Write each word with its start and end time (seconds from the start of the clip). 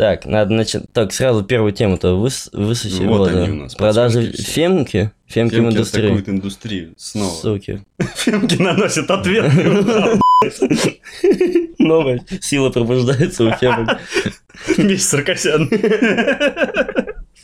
Так, 0.00 0.24
надо 0.24 0.54
начать. 0.54 0.84
Так, 0.94 1.12
сразу 1.12 1.44
первую 1.44 1.72
тему-то 1.72 2.18
выс... 2.18 2.48
высуси. 2.54 3.02
Вот 3.02 3.18
Вот, 3.18 3.30
они 3.32 3.50
у 3.50 3.54
нас, 3.56 3.74
Продажи 3.74 4.32
фемки. 4.32 5.12
Фемки 5.26 5.52
в 5.52 5.56
Фемки 5.56 5.74
индустрии. 5.74 6.04
атакуют 6.04 6.28
индустрию. 6.30 6.94
Снова. 6.96 7.34
Суки. 7.34 7.84
Фемки 8.16 8.54
наносят 8.54 9.10
ответ. 9.10 9.52
Новая 11.78 12.24
сила 12.40 12.70
пробуждается 12.70 13.44
у 13.44 13.52
фемок. 13.52 13.98
Меч 14.78 15.02
Саркасян. 15.02 15.68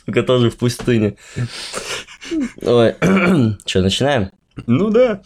Сука, 0.03 0.23
тоже 0.23 0.49
в 0.49 0.57
пустыне. 0.57 1.15
Ой, 2.63 2.95
что, 3.67 3.81
начинаем? 3.81 4.31
Ну 4.65 4.89
да. 4.89 5.21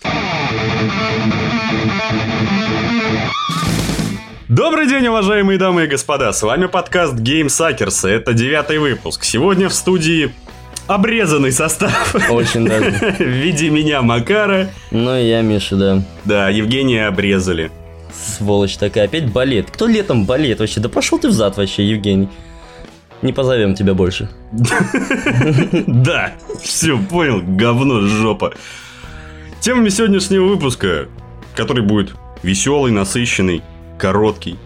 Добрый 4.51 4.85
день, 4.85 5.07
уважаемые 5.07 5.57
дамы 5.57 5.85
и 5.85 5.87
господа. 5.87 6.33
С 6.33 6.43
вами 6.43 6.65
подкаст 6.65 7.13
Game 7.13 7.45
Suckers. 7.45 8.05
Это 8.05 8.33
девятый 8.33 8.79
выпуск. 8.79 9.23
Сегодня 9.23 9.69
в 9.69 9.73
студии 9.73 10.33
обрезанный 10.87 11.53
состав. 11.53 12.13
Очень 12.29 12.65
даже. 12.65 12.91
В 13.17 13.21
виде 13.21 13.69
меня, 13.69 14.01
Макара. 14.01 14.67
Ну 14.91 15.15
и 15.15 15.23
я, 15.29 15.41
Миша, 15.41 15.77
да. 15.77 16.03
Да, 16.25 16.49
Евгения 16.49 17.07
обрезали. 17.07 17.71
Сволочь 18.13 18.75
такая, 18.75 19.05
опять 19.05 19.31
болеет. 19.31 19.71
Кто 19.71 19.87
летом 19.87 20.25
болеет 20.25 20.59
вообще? 20.59 20.81
Да 20.81 20.89
пошел 20.89 21.17
ты 21.17 21.29
в 21.29 21.31
зад 21.31 21.55
вообще, 21.55 21.87
Евгений. 21.87 22.27
Не 23.21 23.31
позовем 23.31 23.73
тебя 23.73 23.93
больше. 23.93 24.29
Да, 25.87 26.33
все, 26.61 26.99
понял, 26.99 27.41
говно, 27.41 28.01
жопа. 28.01 28.53
Темами 29.61 29.87
сегодняшнего 29.87 30.43
выпуска, 30.43 31.07
который 31.55 31.85
будет 31.85 32.15
веселый, 32.43 32.91
насыщенный, 32.91 33.63
короткий. 34.01 34.57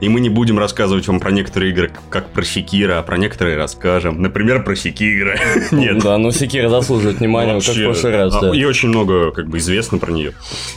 И 0.00 0.08
мы 0.08 0.18
не 0.18 0.28
будем 0.28 0.58
рассказывать 0.58 1.06
вам 1.06 1.20
про 1.20 1.30
некоторые 1.30 1.70
игры, 1.70 1.92
как 2.10 2.30
про 2.32 2.42
Секира, 2.42 2.98
а 2.98 3.02
про 3.04 3.16
некоторые 3.16 3.56
расскажем. 3.56 4.20
Например, 4.20 4.64
про 4.64 4.74
Секира. 4.74 5.38
Нет. 5.70 6.02
Да, 6.02 6.18
ну 6.18 6.32
Секира 6.32 6.68
заслуживает 6.68 7.20
внимания, 7.20 7.60
как 7.60 7.62
в 7.62 7.84
прошлый 7.84 8.12
раз, 8.12 8.34
а. 8.42 8.50
И 8.50 8.64
очень 8.64 8.88
много, 8.88 9.30
как 9.30 9.48
бы, 9.48 9.58
известно 9.58 9.98
про 9.98 10.10
нее. 10.10 10.32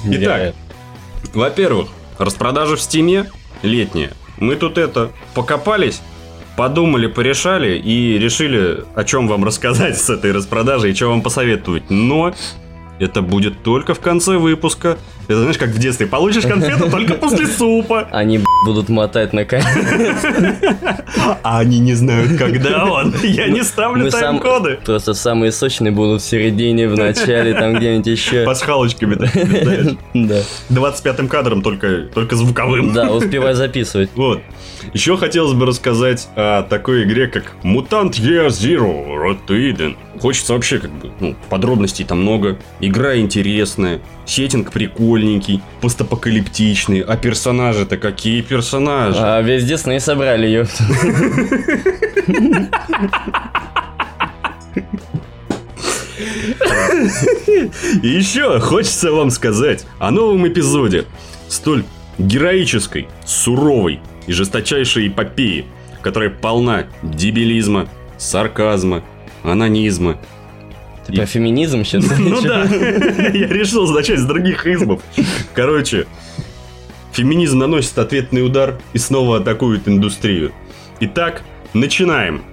Итак, 0.05 0.53
во-первых, 1.33 1.89
распродажа 2.19 2.75
в 2.75 2.81
Стиме 2.81 3.25
летняя. 3.63 4.11
Мы 4.37 4.55
тут 4.57 4.77
это 4.77 5.11
покопались, 5.33 6.01
подумали, 6.55 7.07
порешали 7.07 7.79
и 7.79 8.19
решили, 8.19 8.83
о 8.93 9.03
чем 9.05 9.27
вам 9.27 9.43
рассказать 9.43 9.97
с 9.97 10.07
этой 10.07 10.33
распродажей 10.33 10.91
и 10.91 10.93
что 10.93 11.07
вам 11.07 11.23
посоветовать. 11.23 11.89
Но 11.89 12.35
это 12.99 13.23
будет 13.23 13.63
только 13.63 13.95
в 13.95 13.99
конце 13.99 14.37
выпуска. 14.37 14.99
Это 15.27 15.39
знаешь, 15.39 15.57
как 15.57 15.69
в 15.69 15.79
детстве. 15.79 16.05
Получишь 16.07 16.43
конфету 16.43 16.89
только 16.89 17.15
после 17.15 17.47
супа. 17.47 18.07
Они 18.11 18.39
будут 18.65 18.89
мотать 18.89 19.33
на 19.33 19.45
камеру. 19.45 20.15
А 21.43 21.59
они 21.59 21.79
не 21.79 21.93
знают, 21.93 22.37
когда 22.37 22.85
он. 22.85 23.13
Я 23.23 23.47
не 23.47 23.63
ставлю 23.63 24.11
тайм-коды. 24.11 24.79
Просто 24.85 25.13
самые 25.13 25.51
сочные 25.51 25.91
будут 25.91 26.21
в 26.21 26.25
середине, 26.25 26.87
в 26.87 26.95
начале, 26.95 27.53
там 27.53 27.73
где-нибудь 27.73 28.07
еще. 28.07 28.45
Пасхалочками. 28.45 29.15
Да. 30.13 30.41
25-м 30.69 31.27
кадром, 31.27 31.61
только, 31.61 32.07
только 32.13 32.35
звуковым. 32.35 32.93
Да, 32.93 33.11
успевай 33.11 33.53
записывать. 33.53 34.09
Вот. 34.15 34.41
Еще 34.93 35.17
хотелось 35.17 35.53
бы 35.53 35.65
рассказать 35.65 36.27
о 36.35 36.61
такой 36.63 37.03
игре, 37.03 37.27
как 37.27 37.55
Mutant 37.63 38.11
Year 38.11 38.47
Zero 38.47 39.07
Road 39.07 39.39
to 39.47 39.55
Eden. 39.57 39.95
Хочется 40.19 40.53
вообще, 40.53 40.79
как 40.79 40.91
бы, 40.91 41.11
ну, 41.19 41.35
подробностей 41.49 42.05
там 42.05 42.21
много. 42.21 42.57
Игра 42.79 43.17
интересная, 43.17 43.99
сеттинг 44.25 44.71
прикольненький, 45.15 45.61
постапокалиптичный. 45.81 46.99
А 47.01 47.15
персонажи-то 47.15 47.97
какие 47.97 48.41
персонажи? 48.41 49.17
А 49.21 49.41
весь 49.41 49.63
Дисней 49.63 49.99
собрали 49.99 50.45
ее. 50.45 50.67
И 58.01 58.07
еще 58.07 58.59
хочется 58.59 59.11
вам 59.11 59.29
сказать 59.29 59.85
о 59.99 60.11
новом 60.11 60.47
эпизоде 60.47 61.05
столь 61.47 61.83
героической, 62.17 63.07
суровой 63.25 63.99
и 64.27 64.33
жесточайшей 64.33 65.07
эпопеи, 65.07 65.65
которая 66.01 66.29
полна 66.29 66.85
дебилизма, 67.03 67.87
сарказма, 68.17 69.03
анонизма. 69.43 70.17
Ты 71.05 71.13
про 71.13 71.25
феминизм 71.25 71.83
сейчас? 71.83 72.05
Ну 72.19 72.41
да, 72.41 72.63
я 73.33 73.47
решил 73.47 73.87
начать 73.91 74.19
с 74.19 74.25
других 74.25 74.65
измов. 74.65 75.01
Короче, 75.53 76.07
феминизм 77.11 77.59
наносит 77.59 77.97
ответный 77.97 78.45
удар 78.45 78.79
и 78.93 78.97
снова 78.97 79.37
атакует 79.37 79.87
индустрию. 79.87 80.51
Итак, 80.99 81.43
начинаем. 81.73 82.43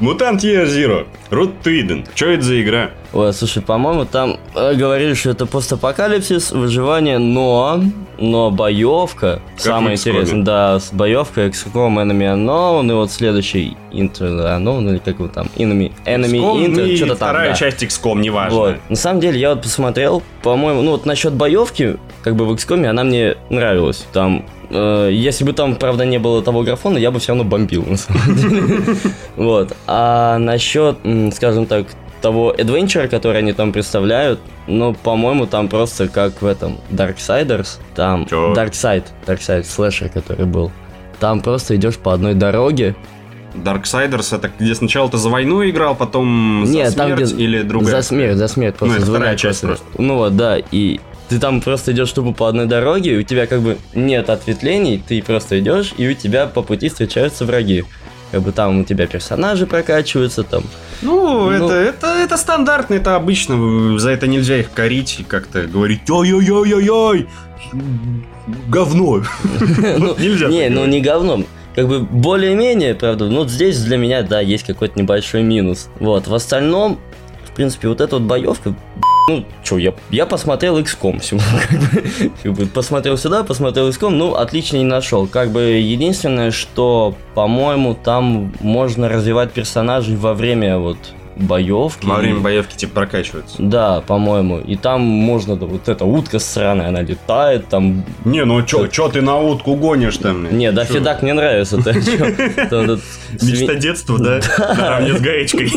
Мутант 0.00 0.42
Year 0.42 0.66
Zero. 0.66 1.06
Root 1.30 1.62
to 1.62 1.70
Eden. 1.80 2.08
Что 2.14 2.26
это 2.26 2.42
за 2.42 2.60
игра? 2.60 2.90
Ой, 3.12 3.32
слушай, 3.34 3.62
по-моему, 3.62 4.06
там 4.06 4.38
э, 4.54 4.74
говорили, 4.74 5.12
что 5.12 5.30
это 5.30 5.44
постапокалипсис, 5.44 6.52
выживание, 6.52 7.18
но, 7.18 7.82
но 8.18 8.50
боевка, 8.50 9.42
самое 9.58 9.96
в 9.96 10.00
XCOM. 10.00 10.10
интересное, 10.10 10.42
да, 10.42 10.80
с 10.80 10.92
боевкой 10.92 11.48
XCOM 11.48 11.94
Enemy 12.02 12.34
Unknown, 12.34 12.90
и 12.90 12.94
вот 12.94 13.10
следующий 13.10 13.76
Inter 13.92 14.56
Unknown, 14.56 14.88
или 14.88 14.98
как 14.98 15.18
его 15.18 15.28
там, 15.28 15.48
Enemy, 15.56 15.92
Enemy 16.06 16.40
XCOM 16.40 16.66
Inter, 16.66 16.96
что-то 16.96 17.08
там, 17.08 17.16
вторая 17.16 17.50
да. 17.50 17.54
часть 17.54 17.82
XCOM, 17.82 18.20
неважно. 18.20 18.58
Вот. 18.58 18.76
На 18.88 18.96
самом 18.96 19.20
деле, 19.20 19.38
я 19.38 19.50
вот 19.50 19.62
посмотрел, 19.62 20.22
по-моему, 20.42 20.80
ну 20.80 20.92
вот 20.92 21.04
насчет 21.04 21.34
боевки, 21.34 21.98
как 22.22 22.34
бы 22.34 22.46
в 22.46 22.52
XCOM 22.52 22.86
она 22.86 23.04
мне 23.04 23.36
нравилась. 23.50 24.06
Там, 24.14 24.46
э, 24.70 25.10
если 25.12 25.44
бы 25.44 25.52
там, 25.52 25.76
правда, 25.76 26.06
не 26.06 26.18
было 26.18 26.42
того 26.42 26.62
графона, 26.62 26.96
я 26.96 27.10
бы 27.10 27.20
все 27.20 27.32
равно 27.32 27.44
бомбил, 27.44 27.84
на 27.86 27.98
самом 27.98 28.36
деле. 28.36 28.96
Вот. 29.36 29.76
А 29.86 30.38
насчет, 30.38 30.98
скажем 31.34 31.66
так, 31.66 31.86
того 32.22 32.54
адвенчера, 32.56 33.08
который 33.08 33.38
они 33.38 33.52
там 33.52 33.72
представляют, 33.72 34.40
ну, 34.66 34.94
по-моему, 34.94 35.46
там 35.46 35.68
просто 35.68 36.08
как 36.08 36.40
в 36.40 36.46
этом 36.46 36.78
Darksiders, 36.90 37.78
там 37.94 38.26
Чё? 38.26 38.54
Darkside, 38.54 39.04
Darkside 39.26 39.64
слэшер, 39.64 40.08
который 40.08 40.46
был. 40.46 40.70
Там 41.20 41.40
просто 41.40 41.76
идешь 41.76 41.98
по 41.98 42.14
одной 42.14 42.34
дороге, 42.34 42.96
Darksiders 43.54 44.34
это 44.34 44.50
где 44.58 44.74
сначала 44.74 45.10
ты 45.10 45.18
за 45.18 45.28
войну 45.28 45.68
играл, 45.68 45.94
потом 45.94 46.64
за 46.66 46.72
Нет, 46.72 46.96
там, 46.96 47.08
смерть 47.08 47.32
где 47.32 47.44
или 47.44 47.62
другая? 47.62 47.96
За 47.96 48.02
смерть, 48.02 48.36
за 48.36 48.48
смерть. 48.48 48.76
Просто 48.76 48.96
это 48.96 49.06
вторая 49.06 49.36
часть 49.36 49.60
просто. 49.60 49.84
Ну 49.98 50.16
вот, 50.16 50.36
да, 50.36 50.56
и 50.58 51.00
ты 51.28 51.38
там 51.38 51.60
просто 51.60 51.92
идешь 51.92 52.12
тупо 52.12 52.32
по 52.32 52.48
одной 52.48 52.66
дороге, 52.66 53.14
и 53.14 53.18
у 53.18 53.22
тебя 53.22 53.46
как 53.46 53.60
бы 53.60 53.76
нет 53.94 54.30
ответвлений, 54.30 55.02
ты 55.06 55.22
просто 55.22 55.58
идешь, 55.60 55.94
и 55.96 56.08
у 56.08 56.14
тебя 56.14 56.46
по 56.46 56.62
пути 56.62 56.88
встречаются 56.88 57.44
враги. 57.44 57.84
Как 58.30 58.42
бы 58.42 58.52
там 58.52 58.80
у 58.80 58.84
тебя 58.84 59.06
персонажи 59.06 59.66
прокачиваются, 59.66 60.42
там. 60.42 60.64
Ну, 61.02 61.50
Ну. 61.50 61.50
это, 61.50 61.74
это, 61.74 62.06
это 62.18 62.36
стандартно, 62.36 62.94
это 62.94 63.16
обычно. 63.16 63.98
За 63.98 64.10
это 64.10 64.26
нельзя 64.26 64.58
их 64.58 64.72
корить 64.72 65.20
и 65.20 65.24
как-то 65.24 65.62
говорить 65.62 66.08
ой-ой-ой-ой-ой, 66.08 67.28
говно. 68.68 69.22
Ну, 69.98 70.16
Нельзя 70.18 70.48
Не, 70.48 70.68
ну 70.68 70.86
не 70.86 71.00
говном. 71.00 71.46
Как 71.74 71.88
бы 71.88 72.00
более-менее, 72.00 72.94
правда, 72.94 73.28
ну 73.28 73.46
здесь 73.48 73.82
для 73.82 73.96
меня, 73.96 74.22
да, 74.22 74.40
есть 74.40 74.64
какой-то 74.64 75.00
небольшой 75.00 75.42
минус. 75.42 75.88
Вот, 76.00 76.26
в 76.26 76.34
остальном, 76.34 76.98
в 77.46 77.52
принципе, 77.52 77.88
вот 77.88 78.00
эта 78.00 78.16
вот 78.16 78.26
боевка, 78.26 78.74
ну, 79.28 79.44
что, 79.62 79.78
я, 79.78 79.94
я 80.10 80.26
посмотрел 80.26 80.78
XCOM 80.78 81.20
бы, 81.36 82.32
как 82.42 82.52
бы 82.52 82.66
посмотрел 82.66 83.16
сюда, 83.16 83.44
посмотрел 83.44 83.88
XCOM, 83.88 84.10
ну, 84.10 84.34
отлично 84.34 84.78
не 84.78 84.84
нашел. 84.84 85.26
Как 85.26 85.50
бы 85.50 85.60
единственное, 85.62 86.50
что, 86.50 87.14
по-моему, 87.34 87.94
там 87.94 88.52
можно 88.60 89.08
развивать 89.08 89.52
персонажей 89.52 90.16
во 90.16 90.34
время 90.34 90.78
вот 90.78 90.98
боевки. 91.36 92.06
Во 92.06 92.16
время 92.16 92.40
боевки 92.40 92.76
типа 92.76 92.94
прокачиваются. 92.94 93.56
Да, 93.58 94.00
по-моему. 94.00 94.58
И 94.58 94.76
там 94.76 95.00
можно, 95.02 95.56
да, 95.56 95.66
вот 95.66 95.88
эта 95.88 96.04
утка 96.04 96.38
сраная, 96.38 96.88
она 96.88 97.02
летает, 97.02 97.68
там 97.68 98.04
Не, 98.24 98.44
ну 98.44 98.62
чё, 98.62 98.86
чё 98.86 99.08
ты 99.08 99.20
на 99.22 99.38
утку 99.38 99.74
гонишь 99.76 100.16
там? 100.18 100.56
не, 100.56 100.72
да? 100.72 100.84
Федак 100.84 101.22
мне 101.22 101.32
нравится. 101.34 101.76
Мечта 103.42 103.74
детства, 103.74 104.18
да? 104.22 104.40
Наравне 104.58 105.14
с 105.16 105.20
гаечкой. 105.20 105.70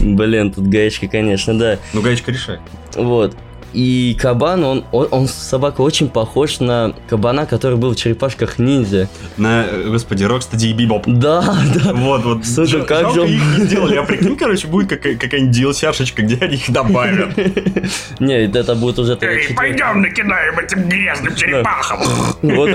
Блин, 0.00 0.52
тут 0.52 0.66
гаечка, 0.66 1.08
конечно, 1.08 1.58
да. 1.58 1.78
Ну, 1.92 2.02
гаечка 2.02 2.32
решает. 2.32 2.60
Вот. 2.94 3.36
И 3.72 4.16
кабан, 4.20 4.64
он, 4.64 4.84
он, 4.92 5.08
он, 5.10 5.28
собака, 5.28 5.80
очень 5.82 6.08
похож 6.08 6.60
на 6.60 6.92
кабана, 7.08 7.46
который 7.46 7.76
был 7.76 7.92
в 7.92 7.96
черепашках 7.96 8.58
ниндзя. 8.58 9.08
На, 9.36 9.64
э, 9.64 9.88
господи, 9.88 10.24
Рокстеди 10.24 10.66
и 10.68 10.72
Бибоп. 10.72 11.04
Да, 11.06 11.42
да. 11.74 11.92
Вот, 11.92 12.24
вот. 12.24 12.46
Слушай, 12.46 12.78
Жал- 12.78 12.86
как 12.86 13.00
жалко, 13.02 13.14
же 13.14 13.20
он- 13.22 13.28
их 13.28 13.58
не 13.58 13.64
сделали. 13.66 13.96
А 13.96 14.02
прикинь, 14.04 14.36
короче, 14.36 14.66
будет 14.68 14.88
какая- 14.88 15.16
какая-нибудь 15.16 15.56
DLC-шечка, 15.56 16.22
где 16.22 16.36
они 16.44 16.56
их 16.56 16.70
добавят. 16.70 17.36
Не, 18.20 18.44
это 18.46 18.74
будет 18.74 18.98
уже... 18.98 19.16
Эй, 19.20 19.54
пойдем 19.54 20.00
накидаем 20.02 20.58
этим 20.58 20.88
грязным 20.88 21.34
черепахам. 21.34 22.00
Вот. 22.42 22.70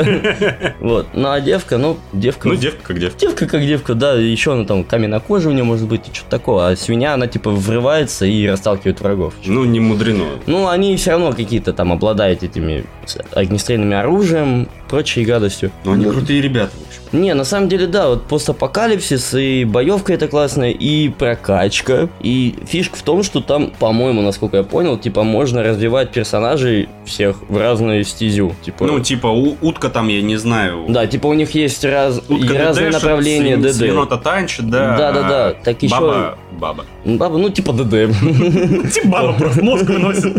Вот. 0.80 1.08
Ну, 1.14 1.30
а 1.30 1.42
девка, 1.42 1.78
ну, 1.78 1.98
девка... 2.14 2.48
Ну, 2.48 2.56
девка 2.56 2.80
как 2.84 3.00
девка. 3.00 3.20
Девка 3.20 3.46
как 3.48 3.62
девка, 3.66 3.94
да, 3.96 4.14
еще 4.14 4.54
она 4.54 4.66
там 4.66 4.84
каменная 4.84 5.20
кожа 5.20 5.50
у 5.50 5.52
нее 5.52 5.64
может 5.64 5.88
быть 5.88 6.08
и 6.08 6.14
что-то 6.14 6.30
такое, 6.30 6.68
а 6.72 6.76
свинья, 6.76 7.14
она 7.16 7.28
типа 7.28 7.50
врывается 7.52 8.26
и 8.26 8.48
расталкивает 8.48 9.02
врагов. 9.02 9.34
Ну, 9.46 9.66
не 9.66 9.80
мудрено. 9.80 10.26
Ну, 10.46 10.68
они 10.68 10.85
все 10.98 11.12
равно 11.12 11.32
какие-то 11.32 11.74
там 11.74 11.92
обладают 11.92 12.44
этими 12.44 12.86
огнестрельными 13.34 13.96
оружием, 13.96 14.68
прочей 14.96 15.26
гадостью. 15.26 15.72
Ну, 15.84 15.92
они 15.94 16.06
крутые 16.06 16.42
ребята, 16.42 16.72
в 16.78 16.88
общем. 16.88 17.22
Не, 17.22 17.34
на 17.34 17.44
самом 17.44 17.68
деле, 17.70 17.86
да, 17.88 18.08
вот 18.10 18.24
постапокалипсис 18.28 19.34
и 19.36 19.66
боевка 19.66 20.14
это 20.14 20.28
классная, 20.28 20.72
и 20.72 21.10
прокачка. 21.10 22.08
И 22.22 22.56
фишка 22.68 22.96
в 22.98 23.02
том, 23.04 23.24
что 23.24 23.42
там, 23.42 23.72
по-моему, 23.80 24.22
насколько 24.22 24.58
я 24.58 24.64
понял, 24.64 24.98
типа 24.98 25.24
можно 25.24 25.64
развивать 25.64 26.12
персонажей 26.12 26.88
всех 27.06 27.38
в 27.50 27.58
разную 27.58 28.04
стезю. 28.06 28.54
Типа, 28.64 28.86
Ну, 28.86 29.00
типа, 29.02 29.28
у- 29.28 29.58
утка 29.62 29.90
там, 29.90 30.08
я 30.08 30.22
не 30.22 30.38
знаю. 30.38 30.86
да, 30.88 31.06
типа 31.08 31.28
у 31.28 31.34
них 31.34 31.52
есть 31.56 31.84
раз, 31.86 32.22
и 32.30 32.34
Утка 32.34 32.54
разные 32.58 32.88
ДДшит, 32.88 32.94
направления 33.04 33.58
ДД. 33.58 33.74
Свинота 33.76 34.18
танчит, 34.18 34.70
да. 34.70 34.98
Да-да-да, 34.98 35.48
а 35.50 35.54
так 35.64 35.84
еще- 35.84 35.94
Баба, 35.96 36.38
баба. 36.60 36.86
Баба, 37.06 37.38
ну 37.38 37.50
типа 37.50 37.72
ДД. 37.74 38.12
Типа 38.94 39.08
баба 39.08 39.34
просто 39.34 39.64
мозг 39.64 39.84
выносит. 39.86 40.38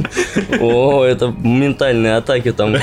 О, 0.61 1.05
это 1.05 1.33
ментальные 1.43 2.17
атаки 2.17 2.53
там, 2.53 2.75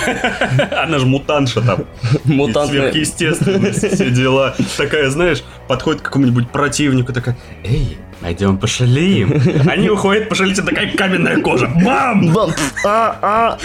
Она 0.71 0.99
же 0.99 1.05
мутанша 1.05 1.61
там. 1.65 1.85
мутантные. 2.25 2.81
Сверхъестественность, 2.81 3.93
все 3.93 4.09
дела. 4.09 4.55
Такая, 4.77 5.09
знаешь, 5.09 5.43
подходит 5.67 6.01
к 6.01 6.05
какому-нибудь 6.05 6.49
противнику, 6.49 7.13
такая, 7.13 7.37
эй, 7.63 7.97
пойдем 8.21 8.57
пошалеем. 8.57 9.41
Они 9.69 9.89
уходят 9.89 10.29
пошалить, 10.29 10.57
и 10.57 10.61
такая 10.61 10.89
каменная 10.95 11.41
кожа. 11.41 11.67
Бам! 11.83 12.31
Бам! 12.33 12.51
А, 12.85 13.17
а! 13.21 13.57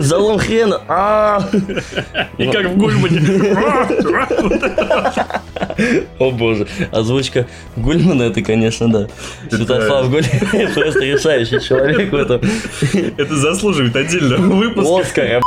Залом 0.00 0.38
хрена! 0.38 0.80
А! 0.88 1.48
И 2.38 2.46
как 2.46 2.66
в 2.66 2.76
Гульмане. 2.76 3.20
О 6.18 6.30
боже, 6.30 6.66
озвучка 6.90 7.46
Гульмана 7.76 8.24
это, 8.24 8.42
конечно, 8.42 8.90
да. 8.90 9.08
Святослав 9.50 10.10
Гульман 10.10 10.72
просто 10.74 11.00
решающий 11.00 11.60
человек 11.60 12.12
в 12.12 12.14
этом. 12.14 12.40
Это 13.16 13.34
заслуживает 13.34 13.96
отдельного 13.96 14.42
выпуска. 14.42 15.06
Оскара. 15.06 15.42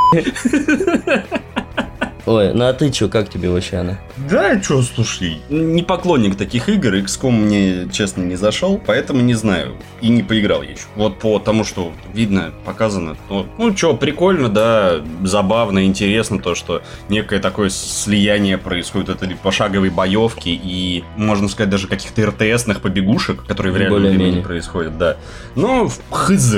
Ой, 2.29 2.53
ну 2.53 2.67
а 2.67 2.73
ты 2.73 2.91
чё, 2.91 3.09
как 3.09 3.27
тебе 3.27 3.49
вообще 3.49 3.77
она? 3.77 3.99
Да, 4.29 4.61
что, 4.61 4.83
слушай, 4.83 5.41
не 5.49 5.81
поклонник 5.81 6.35
таких 6.35 6.69
игр, 6.69 6.93
XCOM 6.97 7.31
мне, 7.31 7.89
честно, 7.91 8.21
не 8.21 8.35
зашел, 8.35 8.79
поэтому 8.85 9.21
не 9.21 9.33
знаю, 9.33 9.77
и 9.99 10.09
не 10.09 10.21
поиграл 10.21 10.61
еще. 10.61 10.83
Вот 10.95 11.17
по 11.17 11.39
тому, 11.39 11.63
что 11.63 11.91
видно, 12.13 12.53
показано, 12.65 13.17
то, 13.27 13.47
ну, 13.57 13.75
что, 13.75 13.95
прикольно, 13.95 14.47
да, 14.47 15.01
забавно, 15.23 15.85
интересно 15.85 16.37
то, 16.37 16.53
что 16.53 16.83
некое 17.09 17.39
такое 17.39 17.71
слияние 17.71 18.59
происходит 18.59 19.09
от 19.09 19.23
этой 19.23 19.35
пошаговой 19.35 19.89
боевки 19.89 20.49
и, 20.49 21.03
можно 21.17 21.47
сказать, 21.47 21.71
даже 21.71 21.87
каких-то 21.87 22.27
РТСных 22.27 22.81
побегушек, 22.81 23.43
которые 23.43 23.73
в 23.73 23.77
реальном 23.77 24.03
времени 24.03 24.41
происходят, 24.41 24.99
да. 24.99 25.17
Но 25.55 25.89
хз, 26.11 26.57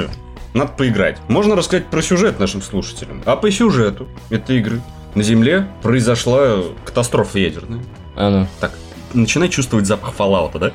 надо 0.54 0.74
поиграть. 0.74 1.18
Можно 1.30 1.56
рассказать 1.56 1.86
про 1.86 2.02
сюжет 2.02 2.42
нашим 2.42 2.62
слушателям. 2.62 3.22
А 3.24 3.38
по 3.38 3.50
сюжету 3.50 4.10
этой 4.30 4.58
игры 4.58 4.82
на 5.16 5.24
Земле 5.24 5.68
произошла 5.82 6.64
катастрофа 6.86 7.40
ядерная. 7.40 7.82
А 8.16 8.30
ну, 8.30 8.48
Так, 8.60 8.72
начинай 9.14 9.50
чувствовать 9.50 9.86
запах 9.86 10.14
Fallout, 10.18 10.58
да? 10.58 10.72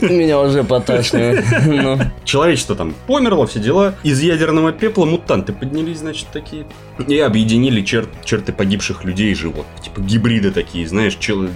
меня 0.08 0.40
уже 0.40 0.62
поташнивает. 0.64 1.44
Ну, 1.66 1.98
Человечество 2.24 2.76
там 2.76 2.94
померло, 3.06 3.46
все 3.46 3.58
дела. 3.60 3.94
Из 4.02 4.20
ядерного 4.20 4.72
пепла 4.72 5.04
мутанты 5.04 5.52
поднялись, 5.52 5.98
значит, 5.98 6.26
такие. 6.32 6.66
И 7.08 7.18
объединили 7.18 7.82
чер- 7.82 8.08
черты 8.24 8.52
погибших 8.52 9.04
людей 9.04 9.32
и 9.32 9.34
животных. 9.34 9.80
Типа 9.82 10.00
гибриды 10.00 10.50
такие, 10.50 10.86
знаешь, 10.86 11.16
чел... 11.18 11.48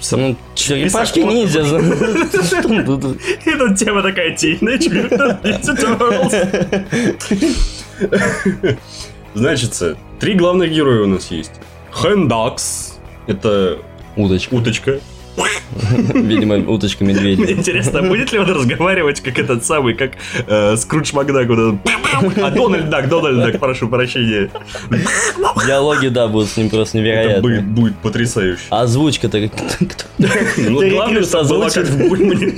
сам- 0.00 0.20
ну, 0.20 0.36
черепашки 0.54 1.20
ниндзя. 1.20 1.64
Тут 3.58 3.78
тема 3.78 4.02
такая 4.02 4.34
Teenage 4.34 4.88
Mutant 9.34 9.40
Ninja 9.40 9.54
Turtles. 9.54 9.56
Значит, 9.78 9.98
три 10.20 10.34
главных 10.34 10.70
героя 10.72 11.02
у 11.02 11.06
нас 11.06 11.30
есть. 11.30 11.52
Хэндакс. 11.90 12.98
Это 13.26 13.78
Удочка. 14.16 14.54
уточка. 14.54 15.00
Видимо, 16.14 16.56
уточка 16.70 17.04
Мне 17.04 17.14
медведя. 17.14 17.50
интересно, 17.52 18.02
будет 18.02 18.32
ли 18.32 18.38
он 18.38 18.50
разговаривать, 18.50 19.22
как 19.22 19.38
этот 19.38 19.64
самый, 19.64 19.94
как 19.94 20.12
э, 20.46 20.76
Скрудж 20.76 21.14
Макдак, 21.14 21.48
вот 21.48 21.58
этот, 21.58 22.38
а 22.44 22.50
Дональд 22.50 22.90
Дак, 22.90 23.08
Дональд 23.08 23.38
Дак, 23.38 23.58
прошу 23.58 23.88
прощения. 23.88 24.50
Диалоги, 25.66 26.08
да, 26.08 26.28
будут 26.28 26.50
с 26.50 26.56
ним 26.58 26.68
просто 26.68 26.98
Это 26.98 27.40
будет, 27.40 27.52
невероятные. 27.52 27.60
будет 27.62 27.96
потрясающе. 27.98 28.62
А 28.68 28.82
Озвучка-то 28.82 29.48
как... 29.48 29.58
Ну, 30.58 30.86
главное, 30.90 31.22
как 31.24 31.34
озвучит. 31.34 31.88
в 31.88 32.08
Гульмане. 32.08 32.52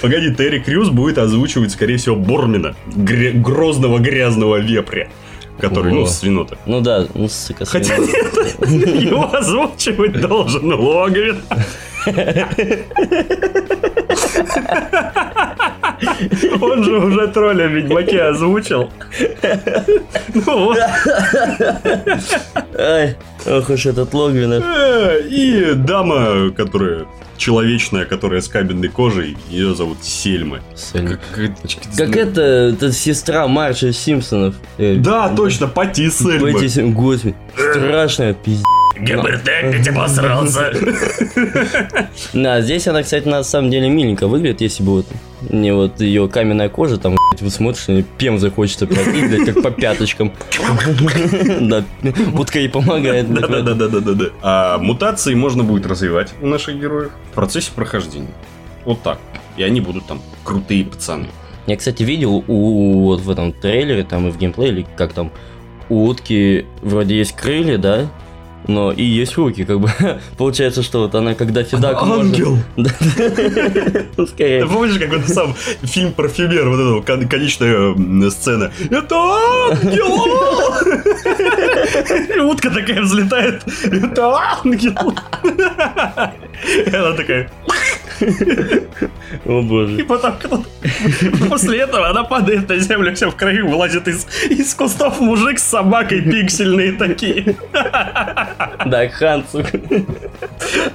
Погоди, 0.00 0.34
Терри 0.34 0.58
Крюс 0.60 0.88
будет 0.90 1.18
озвучивать, 1.18 1.72
скорее 1.72 1.96
всего, 1.96 2.16
Бормина, 2.16 2.74
грозного 2.96 3.98
грязного 3.98 4.56
вепря, 4.56 5.08
который, 5.60 5.92
ну, 5.92 6.06
свинота. 6.06 6.56
Ну 6.66 6.80
да, 6.80 7.06
ну 7.14 7.28
сука, 7.28 7.64
Хотя 7.64 7.96
свинья. 7.96 9.00
его 9.10 9.34
озвучивать 9.34 10.20
должен 10.20 10.72
Логвин. 10.72 11.38
Он 16.60 16.84
же 16.84 16.98
уже 16.98 17.28
тролля 17.28 17.66
в 17.68 17.72
Ведьмаке 17.72 18.22
озвучил. 18.22 18.90
Ну 20.34 20.64
вот. 20.66 20.78
Ай, 22.78 23.16
ох 23.46 23.70
уж 23.70 23.86
этот 23.86 24.12
Логвинов. 24.14 24.62
Э, 24.64 25.20
И 25.28 25.72
дама, 25.74 26.50
которая 26.56 27.06
человечная, 27.38 28.04
которая 28.04 28.40
с 28.40 28.48
каменной 28.48 28.88
кожей, 28.88 29.36
ее 29.48 29.74
зовут 29.74 29.98
Сельма. 30.02 30.60
Сельма. 30.74 31.18
Как, 31.34 31.50
Как 31.96 32.16
это, 32.16 32.40
это 32.42 32.92
сестра 32.92 33.46
Марша 33.48 33.92
Симпсонов. 33.92 34.56
Э, 34.76 34.96
Да, 34.96 35.28
точно, 35.34 35.68
Пати 35.68 36.10
Сельма. 36.10 36.52
Пойти 36.52 36.68
с- 36.68 36.82
Господи, 36.82 37.34
страшная 37.54 38.34
пиздец. 38.34 38.64
ГБТ 39.00 39.48
опять 39.48 39.88
обосрался. 39.88 40.72
Да, 42.32 42.60
здесь 42.60 42.86
она, 42.88 43.02
кстати, 43.02 43.26
на 43.26 43.42
самом 43.42 43.70
деле 43.70 43.88
миленько 43.88 44.26
выглядит, 44.26 44.60
если 44.60 44.82
бы 44.82 44.96
вот 44.96 45.06
не 45.50 45.72
вот 45.72 46.00
ее 46.00 46.28
каменная 46.28 46.68
кожа, 46.68 46.98
там, 46.98 47.16
блядь, 47.30 47.42
вы 47.42 47.50
смотришь, 47.50 47.88
и 47.88 48.02
пем 48.02 48.38
захочется 48.38 48.86
пройти, 48.86 49.26
блядь, 49.26 49.54
как 49.54 49.62
по 49.62 49.70
пяточкам. 49.70 50.32
Да, 51.60 51.84
утка 52.36 52.58
ей 52.58 52.68
помогает. 52.68 53.32
Да-да-да-да-да. 53.32 54.26
А 54.42 54.78
мутации 54.78 55.34
можно 55.34 55.64
будет 55.64 55.86
развивать 55.86 56.32
у 56.40 56.46
наших 56.46 56.80
героев 56.80 57.12
в 57.30 57.34
процессе 57.34 57.70
прохождения. 57.74 58.32
Вот 58.84 59.02
так. 59.02 59.18
И 59.56 59.62
они 59.62 59.80
будут 59.80 60.06
там 60.06 60.22
крутые 60.44 60.84
пацаны. 60.84 61.28
Я, 61.66 61.76
кстати, 61.76 62.02
видел 62.02 62.44
у 62.46 63.04
вот 63.04 63.20
в 63.20 63.30
этом 63.30 63.52
трейлере, 63.52 64.02
там 64.04 64.28
и 64.28 64.30
в 64.30 64.38
геймплее, 64.38 64.70
или 64.70 64.86
как 64.96 65.12
там, 65.12 65.30
у 65.88 66.06
утки 66.06 66.64
вроде 66.82 67.18
есть 67.18 67.32
крылья, 67.32 67.76
да? 67.76 68.06
Но 68.68 68.92
и 68.92 69.02
есть 69.02 69.36
руки, 69.38 69.64
как 69.64 69.80
бы. 69.80 69.90
Получается, 70.36 70.82
что 70.82 71.00
вот 71.00 71.14
она, 71.14 71.34
когда 71.34 71.64
фидак 71.64 72.02
может- 72.04 72.36
Да. 72.76 72.90
Ну. 74.16 74.26
Ты 74.26 74.66
помнишь, 74.66 74.98
как 74.98 75.12
это 75.14 75.28
сам 75.32 75.54
фильм 75.82 76.12
парфюмер, 76.12 76.68
вот 76.68 76.78
эта 76.78 77.00
кон- 77.12 77.28
конечная 77.28 77.94
сцена? 78.30 78.70
Это 78.90 79.14
ангел! 79.72 80.06
Утка 82.50 82.70
такая 82.70 83.00
взлетает. 83.02 83.62
Это 83.84 84.36
ангел! 84.62 85.14
И 86.64 86.94
она 86.94 87.12
такая... 87.12 87.50
О 89.46 89.62
боже. 89.62 90.00
И 90.00 90.02
потом 90.02 90.64
после 91.48 91.78
этого 91.80 92.08
она 92.08 92.24
падает 92.24 92.68
на 92.68 92.78
землю, 92.78 93.14
вся 93.14 93.30
в 93.30 93.36
крови, 93.36 93.60
вылазит 93.62 94.08
из, 94.08 94.26
из 94.50 94.74
кустов 94.74 95.20
мужик 95.20 95.58
с 95.58 95.64
собакой 95.64 96.20
пиксельные 96.22 96.92
такие. 96.92 97.56
Да, 97.72 99.08
Хан, 99.08 99.44
сука. 99.50 99.78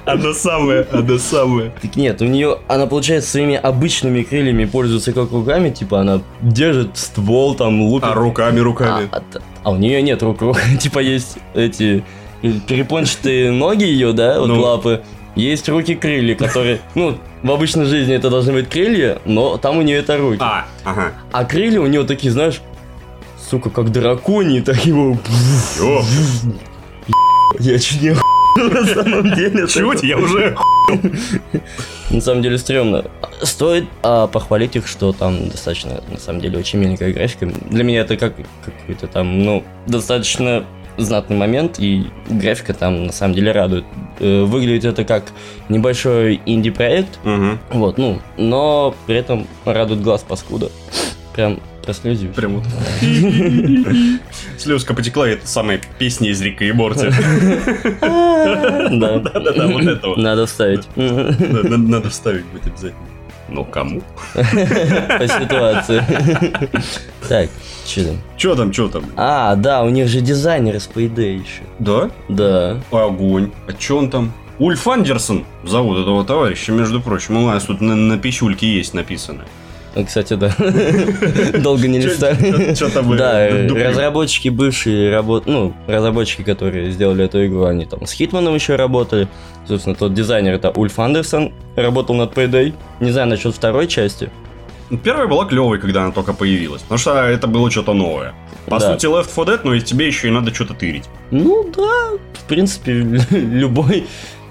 Она 0.04 0.32
самая, 0.34 0.86
она 0.92 1.18
самая. 1.18 1.72
Так 1.82 1.96
нет, 1.96 2.20
у 2.22 2.26
нее, 2.26 2.58
она, 2.68 2.86
получается, 2.86 3.30
своими 3.30 3.56
обычными 3.56 4.22
крыльями 4.22 4.64
пользуется 4.64 5.12
как 5.12 5.32
руками, 5.32 5.70
типа 5.70 6.00
она 6.00 6.20
держит 6.40 6.96
ствол, 6.96 7.54
там, 7.54 7.80
лупит. 7.82 8.08
А 8.10 8.14
руками, 8.14 8.60
А, 8.60 8.64
руками. 8.64 9.08
а 9.10 9.20
т- 9.20 9.40
а 9.62 9.70
у 9.70 9.76
нее 9.76 10.02
нет 10.02 10.22
рук, 10.22 10.38
типа 10.80 10.98
есть 10.98 11.38
эти 11.54 12.04
перепончатые 12.42 13.50
ноги 13.50 13.84
ее, 13.84 14.12
да, 14.12 14.38
вот 14.40 14.48
Ну. 14.48 14.60
лапы. 14.60 15.02
Есть 15.34 15.68
руки-крылья, 15.68 16.34
которые, 16.34 16.80
ну, 16.94 17.18
в 17.42 17.50
обычной 17.50 17.86
жизни 17.86 18.14
это 18.14 18.30
должны 18.30 18.52
быть 18.52 18.68
крылья, 18.68 19.18
но 19.24 19.56
там 19.58 19.78
у 19.78 19.82
нее 19.82 19.98
это 19.98 20.16
руки. 20.16 20.38
А, 20.40 20.66
ага. 20.84 21.12
А 21.32 21.44
крылья 21.44 21.80
у 21.80 21.86
нее 21.86 22.04
такие, 22.04 22.32
знаешь, 22.32 22.60
сука, 23.50 23.70
как 23.70 23.90
драконьи, 23.90 24.60
так 24.60 24.84
его... 24.86 25.18
Я 27.58 27.78
чуть 27.78 28.02
не 28.02 28.10
на 28.56 28.86
самом 28.86 29.34
деле. 29.34 29.66
чуть, 29.66 30.02
я 30.02 30.16
уже... 30.16 30.56
На 32.10 32.20
самом 32.20 32.42
деле 32.42 32.58
стрёмно. 32.58 33.04
Стоит 33.42 33.86
а, 34.02 34.26
похвалить 34.26 34.76
их, 34.76 34.86
что 34.86 35.12
там 35.12 35.48
достаточно, 35.48 36.02
на 36.08 36.18
самом 36.18 36.40
деле, 36.40 36.58
очень 36.58 36.78
миленькая 36.78 37.12
графика. 37.12 37.46
Для 37.46 37.84
меня 37.84 38.00
это 38.00 38.16
как 38.16 38.34
какой-то 38.64 39.06
там, 39.06 39.42
ну, 39.42 39.64
достаточно 39.86 40.64
знатный 40.96 41.36
момент, 41.36 41.76
и 41.78 42.06
графика 42.28 42.74
там 42.74 43.06
на 43.06 43.12
самом 43.12 43.34
деле 43.34 43.52
радует. 43.52 43.84
Э, 44.20 44.44
Выглядит 44.44 44.84
это 44.84 45.04
как 45.04 45.24
небольшой 45.68 46.40
инди-проект, 46.46 47.18
Мгм. 47.24 47.58
вот, 47.70 47.98
ну, 47.98 48.20
но 48.36 48.94
при 49.06 49.16
этом 49.16 49.46
радует 49.64 50.02
глаз 50.02 50.22
паскуда. 50.22 50.70
Прям 51.34 51.58
прослезил. 51.84 52.32
Прям 52.32 52.56
вот. 52.60 52.64
слезка 54.58 54.94
потекла, 54.94 55.28
это 55.28 55.46
самая 55.46 55.80
песня 55.98 56.30
из 56.30 56.40
Рика 56.40 56.64
и 56.64 56.72
Морти. 56.72 57.08
Да. 58.00 59.18
Да-да-да, 59.18 59.66
вот 59.68 59.82
это 59.84 60.08
вот. 60.08 60.18
Надо 60.18 60.46
вставить. 60.46 60.82
Надо 60.96 61.76
надо 61.78 62.10
вставить 62.10 62.44
будет 62.46 62.66
обязательно. 62.66 63.00
Но 63.54 63.62
кому? 63.62 64.02
По 64.34 65.28
ситуации. 65.28 66.02
Так, 67.28 67.48
что 67.86 68.04
там? 68.04 68.18
Че 68.36 68.54
там, 68.56 68.70
че 68.70 68.88
там? 68.88 69.04
А, 69.16 69.54
да, 69.54 69.82
у 69.82 69.88
них 69.88 70.08
же 70.08 70.20
дизайнер 70.20 70.74
из 70.76 70.90
Payday 70.92 71.38
еще. 71.38 71.62
Да? 71.78 72.10
Да. 72.28 72.80
Огонь. 72.90 73.50
А 73.66 73.72
че 73.72 73.96
он 73.96 74.10
там? 74.10 74.32
Ульф 74.58 74.86
Андерсон 74.86 75.46
зовут 75.64 75.98
этого 75.98 76.24
товарища, 76.24 76.72
между 76.72 77.00
прочим. 77.00 77.36
У 77.36 77.46
нас 77.46 77.64
тут 77.64 77.80
на, 77.80 77.94
на 77.94 78.18
писюльке 78.18 78.66
есть 78.66 78.92
написано. 78.92 79.44
Кстати, 80.06 80.34
да. 80.34 80.52
Долго 81.60 81.86
не 81.88 82.00
листали. 82.00 82.74
Там 82.92 83.06
вы 83.08 83.16
Да, 83.16 83.48
дублируете? 83.48 83.88
разработчики 83.88 84.48
бывшие 84.48 85.10
работ, 85.10 85.44
ну, 85.46 85.72
разработчики, 85.86 86.42
которые 86.42 86.90
сделали 86.90 87.24
эту 87.24 87.46
игру, 87.46 87.64
они 87.64 87.84
там 87.86 88.06
с 88.06 88.12
Хитманом 88.12 88.54
еще 88.54 88.76
работали. 88.76 89.28
Собственно, 89.68 89.94
тот 89.94 90.12
дизайнер 90.14 90.54
это 90.54 90.70
Ульф 90.70 90.98
Андерсон, 90.98 91.52
работал 91.76 92.14
над 92.16 92.32
Payday. 92.36 92.74
Не 93.00 93.10
знаю 93.12 93.28
насчет 93.28 93.54
второй 93.54 93.86
части. 93.86 94.30
Ну, 94.90 94.98
Первая 94.98 95.26
была 95.26 95.46
клевой, 95.46 95.78
когда 95.78 96.02
она 96.02 96.12
только 96.12 96.34
появилась. 96.34 96.82
Потому 96.82 96.98
что 96.98 97.12
это 97.26 97.46
было 97.46 97.70
что-то 97.70 97.94
новое. 97.94 98.34
По 98.66 98.78
Да. 98.78 98.92
сути, 98.92 99.06
Left 99.06 99.28
4 99.34 99.56
Dead, 99.56 99.60
но 99.64 99.74
и 99.74 99.80
тебе 99.80 100.06
еще 100.06 100.28
и 100.28 100.30
надо 100.30 100.52
что-то 100.54 100.74
тырить. 100.74 101.04
Ну 101.30 101.70
да, 101.74 102.18
в 102.34 102.44
принципе, 102.48 102.92
любой 103.30 104.06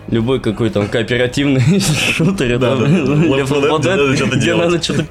любой 0.07 0.39
какой 0.39 0.69
там 0.69 0.87
кооперативный 0.87 1.79
шутер, 2.13 2.59
Да, 2.59 2.75
да, 2.75 2.85
да. 2.85 2.87
Left 2.87 3.47
4 3.47 3.95
Dead, 3.95 4.35
где 4.35 4.55
надо 4.55 4.81
что-то 4.81 5.05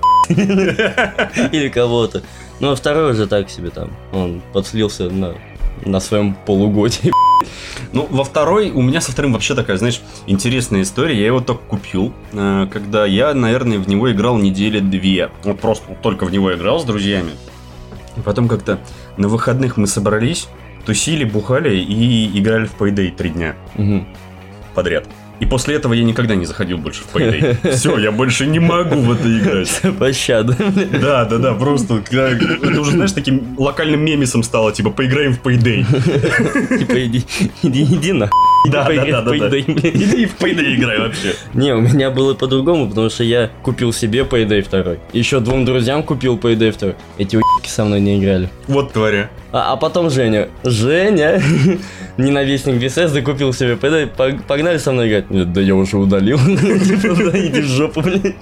или 1.53 1.69
кого-то. 1.69 2.23
Ну 2.61 2.71
а 2.71 2.77
второй 2.77 3.13
уже 3.13 3.27
так 3.27 3.51
себе 3.51 3.71
там, 3.71 3.91
он 4.13 4.43
подслился 4.53 5.11
на 5.11 5.35
на 5.85 6.01
своем 6.01 6.35
полугодии. 6.47 7.11
Ну, 7.93 8.07
во 8.09 8.23
второй, 8.25 8.71
у 8.71 8.81
меня 8.81 9.01
со 9.01 9.11
вторым 9.13 9.33
вообще 9.33 9.55
такая, 9.55 9.77
знаешь, 9.77 10.01
интересная 10.27 10.83
история. 10.83 11.19
Я 11.19 11.27
его 11.27 11.41
только 11.41 11.63
купил, 11.65 12.15
э, 12.33 12.69
когда 12.73 13.05
я, 13.05 13.35
наверное, 13.35 13.79
в 13.79 13.89
него 13.89 14.11
играл 14.13 14.39
недели 14.39 14.79
две. 14.79 15.29
Вот 15.43 15.61
просто 15.61 15.85
вот 15.89 16.01
только 16.01 16.25
в 16.25 16.31
него 16.31 16.55
играл 16.55 16.79
с 16.79 16.85
друзьями. 16.85 17.33
И 18.17 18.21
потом 18.21 18.49
как-то 18.49 18.79
на 19.17 19.29
выходных 19.29 19.77
мы 19.77 19.87
собрались, 19.89 20.49
тусили, 20.87 21.25
бухали 21.25 21.77
и 21.77 22.39
играли 22.39 22.67
в 22.67 22.81
Payday 22.81 23.15
три 23.15 23.31
дня 23.31 23.57
Мгм. 23.75 24.07
Подряд. 24.73 25.07
И 25.41 25.47
после 25.47 25.75
этого 25.75 25.93
я 25.93 26.05
никогда 26.05 26.35
не 26.37 26.45
заходил 26.47 26.79
больше 26.79 27.03
в 27.03 27.15
Payday. 27.17 27.73
Все, 27.77 27.99
я 27.99 28.13
больше 28.13 28.47
не 28.47 28.61
могу 28.61 28.97
в 29.01 29.13
это 29.13 29.39
играть. 29.39 29.81
Пощада. 29.99 30.57
Да, 31.01 31.25
да, 31.25 31.39
да, 31.39 31.55
просто 31.55 32.01
когда- 32.09 32.29
это 32.31 32.81
уже, 32.81 32.93
знаешь, 32.93 33.13
таким 33.13 33.57
локальным 33.59 34.05
мемесом 34.05 34.43
стало, 34.43 34.73
типа, 34.73 34.91
поиграем 34.91 35.35
в 35.35 35.43
Payday. 35.43 35.85
Типа 36.79 37.05
иди, 37.07 37.25
иди, 37.63 37.83
иди 37.83 38.13
на. 38.13 38.31
Да, 38.71 38.85
да, 38.89 39.05
да, 39.05 39.23
да, 39.23 39.49
да. 39.49 39.59
Иди 39.59 40.27
в 40.27 40.37
Payday 40.39 40.77
играй 40.77 40.99
вообще. 41.01 41.35
Не, 41.55 41.75
у 41.75 41.81
меня 41.81 42.11
было 42.11 42.35
по-другому, 42.35 42.89
потому 42.89 43.11
что 43.11 43.25
я 43.25 43.51
купил 43.63 43.93
себе 43.93 44.21
Payday 44.21 44.69
2. 44.69 44.97
Еще 45.13 45.41
двум 45.41 45.65
друзьям 45.65 46.05
купил 46.05 46.37
Payday 46.37 46.79
2. 46.79 46.93
Эти 47.19 47.37
уебки 47.37 47.69
со 47.69 47.85
мной 47.85 48.01
не 48.01 48.19
играли. 48.19 48.49
Вот 48.69 48.93
тваря. 48.93 49.29
А, 49.53 49.73
а 49.73 49.77
потом 49.77 50.09
Женя. 50.09 50.49
Женя, 50.65 51.43
ненавистник 52.17 52.77
Bethesda, 52.83 53.21
купил 53.21 53.53
себе. 53.53 53.77
Пог- 53.77 54.43
Погнали 54.47 54.79
со 54.79 54.93
мной 54.93 55.09
играть. 55.09 55.31
Нет, 55.31 55.53
да 55.53 55.61
я 55.61 55.75
уже 55.75 55.99
удалил. 55.99 56.39
Типа, 56.39 57.39
иди 57.39 57.61
в 57.61 57.67
жопу, 57.67 58.01
блин. 58.01 58.35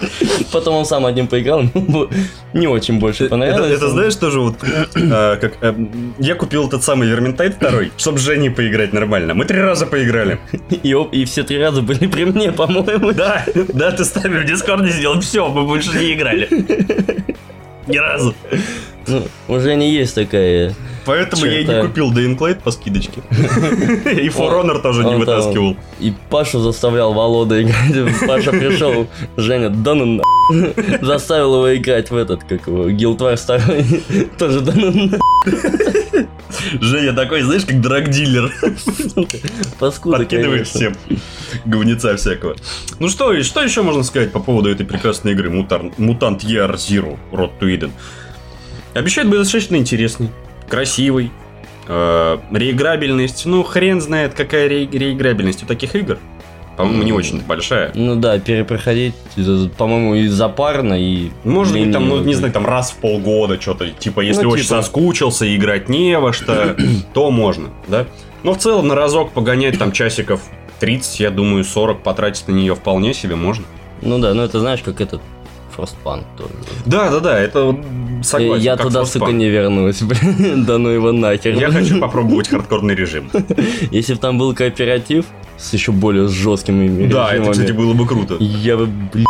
Потом 0.53 0.77
он 0.77 0.85
сам 0.85 1.07
один 1.07 1.27
поиграл, 1.27 1.65
не 2.55 2.69
очень 2.69 3.01
больше 3.01 3.29
понравилось. 3.29 3.73
это 3.73 3.89
знаешь 3.89 4.15
тоже 4.15 4.41
вот, 4.41 4.57
а, 4.97 5.37
как 5.37 5.55
а, 5.63 5.75
я 6.19 6.35
купил 6.37 6.69
этот 6.69 6.85
самый 6.85 7.09
Vermintide 7.09 7.55
второй, 7.55 7.91
чтобы 7.97 8.19
с 8.19 8.23
Женей 8.23 8.51
поиграть 8.51 8.93
нормально. 8.93 9.35
Мы 9.35 9.45
три 9.47 9.61
раза 9.61 9.87
поиграли. 9.87 10.39
И, 10.83 10.97
и 11.13 11.25
все 11.25 11.43
три 11.43 11.59
раза 11.59 11.83
были 11.83 12.07
при 12.07 12.25
мне, 12.25 12.53
по-моему. 12.53 13.13
Да, 13.13 13.45
да, 13.75 13.91
ты 13.91 14.05
с 14.05 14.15
нами 14.15 14.39
в 14.39 14.47
Дискорде 14.47 14.91
сидел, 14.91 15.21
все, 15.21 15.49
мы 15.49 15.65
больше 15.65 15.91
не 15.99 16.15
играли. 16.15 16.49
Ни 17.87 17.97
разу. 17.97 18.35
Ну, 19.07 19.23
у 19.49 19.59
Жени 19.59 19.91
есть 19.91 20.15
такая... 20.15 20.75
Поэтому 21.11 21.45
я 21.47 21.59
и 21.59 21.65
не 21.65 21.83
купил 21.83 22.13
Light 22.13 22.63
по 22.63 22.71
скидочке. 22.71 23.21
И 23.31 24.29
For 24.29 24.63
Honor 24.63 24.81
тоже 24.81 25.03
не 25.03 25.17
вытаскивал. 25.17 25.77
И 25.99 26.13
Пашу 26.31 26.61
заставлял 26.61 27.13
Волода 27.13 27.61
играть. 27.61 28.21
Паша 28.29 28.53
пришел, 28.53 29.09
Женя, 29.37 29.71
да 29.71 29.95
ну 29.95 30.05
на. 30.05 30.23
Заставил 31.03 31.57
его 31.57 31.77
играть 31.77 32.13
в 32.13 32.17
этот, 32.17 32.45
как 32.45 32.69
его, 32.69 32.89
Guild 32.89 33.17
2. 33.17 33.37
Тоже 34.39 34.61
да 34.61 34.73
ну 34.77 34.93
на. 34.93 35.19
Женя 36.81 37.13
такой, 37.13 37.43
знаешь, 37.43 37.65
как 37.65 37.81
драгдилер. 37.81 38.53
Паскуда, 39.81 40.19
Подкидывает 40.19 40.69
всем 40.69 40.95
говнеца 41.65 42.17
всякого. 42.17 42.55
Ну 43.01 43.09
что, 43.09 43.43
что 43.43 43.63
еще 43.63 43.83
можно 43.83 44.05
сказать 44.05 44.31
по 44.31 44.39
поводу 44.39 44.71
этой 44.71 44.87
прекрасной 44.87 45.33
игры 45.33 45.51
Мутант, 45.51 45.99
Мутант 45.99 46.45
ER 46.45 46.73
Zero 46.77 47.19
Road 47.33 47.51
to 47.61 47.67
Eden? 47.67 47.91
Обещает 48.95 49.29
быть 49.29 49.39
достаточно 49.39 49.75
интересный, 49.75 50.31
красивый, 50.71 51.31
э, 51.89 52.39
реиграбельность. 52.53 53.45
Ну, 53.47 53.63
хрен 53.63 54.01
знает, 54.01 54.35
какая 54.35 54.69
ре- 54.69 54.87
реиграбельность 54.91 55.63
у 55.63 55.67
таких 55.67 55.95
игр. 55.95 56.19
По-моему, 56.77 57.03
не 57.03 57.13
очень 57.13 57.43
большая. 57.43 57.91
Ну 57.95 58.17
да, 58.17 58.39
перепроходить, 58.39 59.15
по-моему, 59.77 60.15
и 60.15 60.29
запарно, 60.29 60.95
и... 60.95 61.29
Может 61.45 61.75
быть, 61.75 61.93
там, 61.93 62.09
ну, 62.09 62.23
не 62.25 62.33
знаю, 62.33 62.55
там 62.55 62.65
раз 62.65 62.93
в 62.93 62.97
полгода 62.97 63.61
что-то, 63.61 63.91
типа, 63.91 64.21
если 64.21 64.45
Ну, 64.45 64.51
очень 64.51 64.65
типа. 64.65 64.77
соскучился 64.77 65.45
и 65.45 65.57
играть 65.57 65.91
не 65.91 66.19
во 66.19 66.33
что, 66.33 66.77
то 67.13 67.31
можно, 67.31 67.69
да? 67.87 68.07
Но 68.45 68.55
в 68.55 68.59
целом 68.59 68.89
на 68.89 68.95
разок 68.95 69.33
погонять 69.33 69.79
там 69.79 69.93
часиков 69.93 70.41
30, 70.79 71.21
я 71.21 71.31
думаю, 71.31 71.65
40 71.65 72.03
потратить 72.03 72.49
на 72.49 72.53
нее 72.53 72.75
вполне 72.75 73.13
себе 73.13 73.35
можно. 73.37 73.65
Ну 74.01 74.19
да, 74.19 74.33
ну 74.33 74.43
это 74.43 74.61
знаешь, 74.61 74.81
как 74.83 75.03
этот 75.03 75.21
Frostpunk 75.77 76.25
тоже. 76.37 76.51
Да, 76.87 77.11
да, 77.11 77.21
да, 77.21 77.39
это 77.39 77.77
согласен. 78.23 78.63
Я 78.63 78.77
туда, 78.77 79.03
Frostpunk. 79.03 79.07
сука, 79.07 79.33
не 79.33 79.49
вернусь, 79.49 80.03
блин. 80.03 80.65
Да 80.65 80.79
ну 80.79 80.89
его 80.91 81.13
нахер. 81.13 81.55
Я 81.55 81.71
хочу 81.71 82.01
попробовать 82.01 82.49
хардкорный 82.49 82.95
режим. 82.95 83.31
Если 83.91 84.15
бы 84.15 84.21
там 84.21 84.39
был 84.39 84.55
кооператив 84.55 85.27
с 85.57 85.73
еще 85.73 85.93
более 85.93 86.29
жесткими 86.29 87.07
Да, 87.07 87.27
это, 87.27 87.35
режимами, 87.35 87.53
кстати, 87.53 87.73
было 87.73 87.93
бы 87.95 88.07
круто. 88.07 88.37
Я 88.39 88.77
бы, 88.77 88.87
блин, 88.87 89.27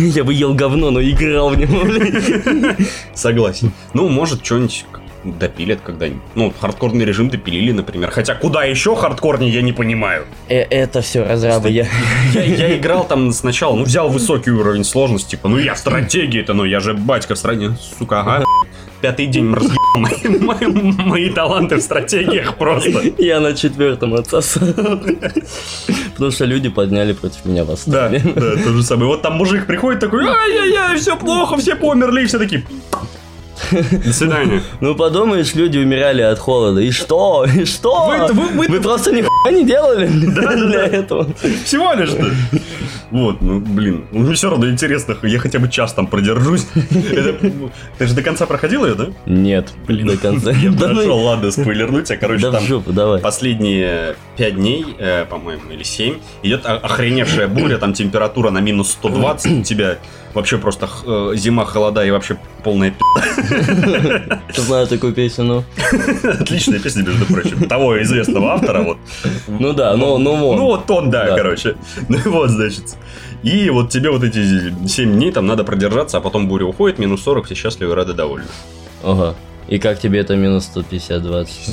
я 0.14 0.24
бы 0.24 0.34
ел 0.34 0.54
говно, 0.54 0.90
но 0.90 1.00
играл 1.02 1.50
в 1.50 1.56
него, 1.58 1.80
блин. 1.82 2.76
Согласен. 3.14 3.72
Ну, 3.94 4.08
может, 4.08 4.44
что-нибудь 4.44 4.84
допилят 5.24 5.80
когда-нибудь. 5.84 6.22
Ну, 6.34 6.52
хардкорный 6.60 7.04
режим 7.04 7.28
допилили, 7.28 7.72
например. 7.72 8.10
Хотя 8.10 8.34
куда 8.34 8.64
еще 8.64 8.96
хардкорнее, 8.96 9.50
я 9.52 9.62
не 9.62 9.72
понимаю. 9.72 10.24
Э, 10.48 10.60
Это 10.62 11.00
все 11.02 11.24
разрабы, 11.24 11.70
я... 11.70 11.86
Я, 12.34 12.42
я 12.44 12.76
играл 12.78 13.06
там 13.06 13.32
сначала, 13.32 13.74
ну, 13.76 13.84
взял 13.84 14.08
высокий 14.08 14.50
уровень 14.50 14.84
сложности, 14.84 15.30
типа, 15.32 15.48
ну, 15.48 15.58
я 15.58 15.74
в 15.74 15.78
стратегии-то, 15.78 16.54
ну, 16.54 16.64
я 16.64 16.80
же 16.80 16.94
батька 16.94 17.34
в 17.34 17.38
стране, 17.38 17.76
сука, 17.98 18.20
ага. 18.20 18.44
Пятый 19.00 19.26
день 19.26 19.52
разъебал 19.54 19.76
мои, 19.96 20.38
мои, 20.38 20.66
мои 21.06 21.30
таланты 21.30 21.76
в 21.76 21.80
стратегиях 21.80 22.56
просто. 22.58 23.00
Я 23.18 23.40
на 23.40 23.54
четвертом 23.54 24.12
отсосал. 24.12 24.68
Потому 26.12 26.30
что 26.30 26.44
люди 26.44 26.68
подняли 26.68 27.14
против 27.14 27.46
меня 27.46 27.64
Да, 27.64 27.70
восстание. 27.70 28.20
да, 28.20 28.56
то 28.62 28.72
же 28.74 28.82
самое. 28.82 29.06
Вот 29.06 29.22
там 29.22 29.34
мужик 29.36 29.66
приходит 29.66 30.00
такой, 30.00 30.26
ай-яй-яй, 30.26 30.98
все 30.98 31.16
плохо, 31.16 31.56
все 31.56 31.76
померли, 31.76 32.24
и 32.24 32.26
все 32.26 32.38
такие... 32.38 32.62
До 34.04 34.12
свидания. 34.12 34.62
Ну 34.80 34.94
подумаешь, 34.94 35.54
люди 35.54 35.78
умирали 35.78 36.22
от 36.22 36.38
холода. 36.38 36.80
И 36.80 36.90
что? 36.90 37.44
И 37.56 37.64
что? 37.64 38.06
Вы- 38.32 38.48
вы- 38.48 38.68
вы- 38.68 38.80
просто 38.80 39.12
нихуя 39.12 39.52
не 39.52 39.64
делали 39.64 40.06
для 40.68 40.86
этого. 40.86 41.26
Всего 41.64 41.92
лишь-то. 41.92 42.30
Вот, 43.10 43.40
ну, 43.42 43.58
блин, 43.60 44.04
ну, 44.12 44.20
мне 44.20 44.34
все 44.34 44.50
равно 44.50 44.70
интересно, 44.70 45.16
я 45.24 45.38
хотя 45.40 45.58
бы 45.58 45.68
час 45.68 45.92
там 45.94 46.06
продержусь. 46.06 46.66
Это- 46.74 47.50
Ты 47.98 48.06
же 48.06 48.14
до 48.14 48.22
конца 48.22 48.46
проходил 48.46 48.86
ее, 48.86 48.94
да? 48.94 49.06
Нет, 49.26 49.72
Блин, 49.86 50.06
до 50.06 50.16
конца. 50.16 50.52
Я 50.52 50.70
Да 50.70 50.88
ну- 50.88 50.94
прошел, 50.94 51.18
ладно, 51.18 51.50
спойлернуть, 51.50 52.10
а, 52.10 52.16
короче, 52.16 52.50
Да 52.50 52.60
там 52.60 53.20
последние 53.20 54.14
5 54.36 54.54
дней, 54.56 54.84
э, 54.98 55.24
по-моему, 55.24 55.62
или 55.72 55.82
7, 55.82 56.14
идет 56.42 56.64
охреневшая 56.66 57.48
буря, 57.48 57.78
там 57.78 57.92
температура 57.94 58.50
на 58.50 58.58
минус 58.60 58.90
120, 58.92 59.60
у 59.60 59.62
тебя 59.64 59.98
вообще 60.34 60.58
просто 60.58 60.88
э, 61.06 61.32
зима, 61.36 61.64
холода 61.64 62.04
и 62.04 62.10
вообще 62.10 62.36
полная 62.64 62.90
пи***. 62.92 64.38
Знаю 64.56 64.86
такую 64.86 65.12
песню, 65.12 65.44
ну. 65.44 65.64
Отличная 66.22 66.78
песня, 66.78 67.02
между 67.02 67.26
прочим, 67.26 67.68
того 67.68 68.00
известного 68.02 68.52
автора, 68.54 68.82
вот. 68.82 68.98
Ну 69.48 69.72
да, 69.72 69.96
ну, 69.96 70.18
ну 70.18 70.36
вон. 70.36 70.56
Ну 70.56 70.64
вот 70.66 70.90
он, 70.90 71.10
да, 71.10 71.26
Да. 71.26 71.36
короче. 71.36 71.76
Ну 72.08 72.18
и 72.18 72.28
вот, 72.28 72.50
значит. 72.50 72.96
И 73.42 73.70
вот 73.70 73.90
тебе 73.90 74.10
вот 74.10 74.22
эти 74.22 74.74
7 74.86 75.12
дней 75.14 75.32
там 75.32 75.46
надо 75.46 75.64
продержаться, 75.64 76.18
а 76.18 76.20
потом 76.20 76.46
буря 76.48 76.66
уходит, 76.66 76.98
минус 76.98 77.22
40, 77.22 77.46
все 77.46 77.54
счастливы, 77.54 77.94
рады, 77.94 78.12
довольны. 78.12 78.48
Ага. 79.02 79.34
И 79.68 79.78
как 79.78 79.98
тебе 79.98 80.20
это 80.20 80.36
минус 80.36 80.64
150, 80.64 81.22
20? 81.22 81.70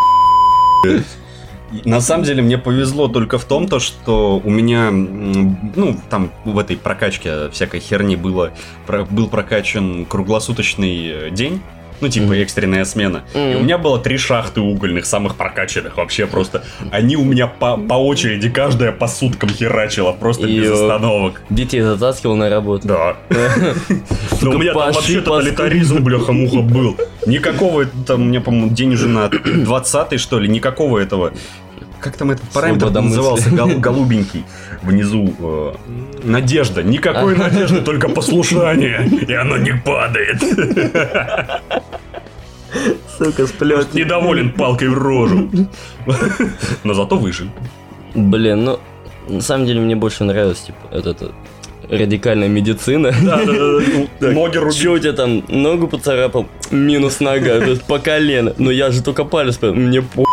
И 0.85 1.01
На 1.85 1.99
самом 2.01 2.23
деле 2.23 2.41
мне 2.41 2.57
повезло 2.57 3.07
только 3.07 3.37
в 3.37 3.45
том, 3.45 3.67
то, 3.67 3.79
что 3.79 4.41
у 4.43 4.49
меня, 4.49 4.89
ну, 4.91 5.97
там 6.09 6.31
в 6.45 6.57
этой 6.57 6.77
прокачке 6.77 7.49
всякой 7.49 7.79
херни 7.79 8.15
было, 8.15 8.51
про- 8.85 9.03
был 9.05 9.27
прокачан 9.27 10.05
круглосуточный 10.05 11.07
э, 11.07 11.29
день. 11.31 11.61
Ну, 11.99 12.09
типа 12.09 12.33
экстренная 12.33 12.85
смена. 12.85 13.23
И 13.33 13.37
Мгм. 13.37 13.55
у 13.57 13.63
меня 13.63 13.77
было 13.77 13.99
три 13.99 14.17
шахты 14.17 14.61
угольных, 14.61 15.05
самых 15.05 15.35
прокачанных 15.35 15.97
вообще 15.97 16.27
просто. 16.27 16.63
Они 16.91 17.15
у 17.15 17.23
меня 17.23 17.47
по, 17.47 17.77
по 17.77 17.95
очереди, 17.95 18.49
каждая 18.49 18.91
по 18.91 19.07
суткам 19.07 19.49
херачила, 19.49 20.11
просто 20.11 20.47
без 20.47 20.65
Йо. 20.67 20.73
остановок. 20.73 21.41
Детей 21.49 21.81
затаскивал 21.81 22.35
на 22.35 22.49
работу. 22.49 22.87
Да. 22.87 23.15
Но 24.41 24.51
у 24.51 24.57
меня 24.57 24.73
там 24.73 24.93
вообще 24.93 25.21
тоталитаризм, 25.21 26.03
бляха-муха, 26.03 26.61
был. 26.61 26.97
Никакого, 27.25 27.85
там, 28.05 28.21
у 28.21 28.25
меня, 28.25 28.41
по-моему, 28.41 28.69
день 28.69 28.93
уже 28.93 29.07
на 29.07 29.29
20 29.29 30.19
что 30.19 30.39
ли, 30.39 30.47
никакого 30.47 30.99
этого. 30.99 31.33
Как 31.99 32.15
там 32.15 32.31
этот 32.31 32.47
параметр 32.49 32.89
назывался? 32.91 33.49
Гол- 33.49 33.79
голубенький. 33.79 34.45
Внизу. 34.81 35.33
э, 35.39 35.73
Надежда. 36.23 36.83
Никакой 36.83 37.35
надежды, 37.35 37.81
только 37.81 38.09
послушание. 38.09 39.07
И 39.27 39.33
оно 39.33 39.57
не 39.57 39.73
падает. 39.73 40.41
Сука, 43.17 43.47
сплет. 43.47 43.93
Недоволен 43.93 44.51
палкой 44.51 44.89
в 44.89 44.97
рожу. 44.97 45.49
Но 46.83 46.93
зато 46.93 47.17
выжил. 47.17 47.47
Блин, 48.13 48.63
ну, 48.65 48.79
на 49.27 49.41
самом 49.41 49.65
деле 49.65 49.79
мне 49.81 49.95
больше 49.95 50.23
нравилась, 50.23 50.59
типа, 50.59 50.77
вот 50.91 51.05
эта 51.07 51.31
радикальная 51.89 52.47
медицина. 52.47 53.13
Да-да-да. 53.23 54.31
Ноги 54.31 54.57
рубить. 54.57 54.77
Че 54.77 54.89
у 54.89 54.99
тебя 54.99 55.13
там 55.13 55.43
ногу 55.47 55.87
поцарапал? 55.87 56.47
Минус 56.71 57.19
нога, 57.19 57.61
по 57.87 57.99
колено. 57.99 58.53
Но 58.57 58.71
я 58.71 58.91
же 58.91 59.01
только 59.01 59.23
палец, 59.23 59.59
мне 59.61 60.01
по. 60.01 60.25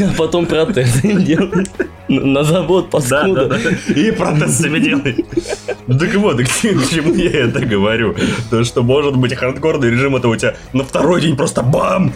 А 0.00 0.12
потом 0.16 0.46
протез 0.46 1.00
делать. 1.02 1.70
На 2.08 2.42
завод 2.42 2.88
Да, 2.90 2.98
да, 3.00 3.44
да. 3.44 3.56
паскуда. 3.56 3.60
И 3.94 4.10
протез 4.12 4.58
себе 4.58 4.80
делай. 4.80 5.24
Так 5.86 6.14
вот, 6.14 6.40
к 6.40 6.48
чему 6.48 7.14
я 7.14 7.46
это 7.46 7.60
говорю? 7.60 8.14
То, 8.50 8.64
что 8.64 8.82
может 8.82 9.16
быть 9.16 9.34
хардкорный 9.34 9.90
режим, 9.90 10.16
это 10.16 10.28
у 10.28 10.36
тебя 10.36 10.54
на 10.72 10.84
второй 10.84 11.20
день 11.20 11.36
просто 11.36 11.62
бам! 11.62 12.12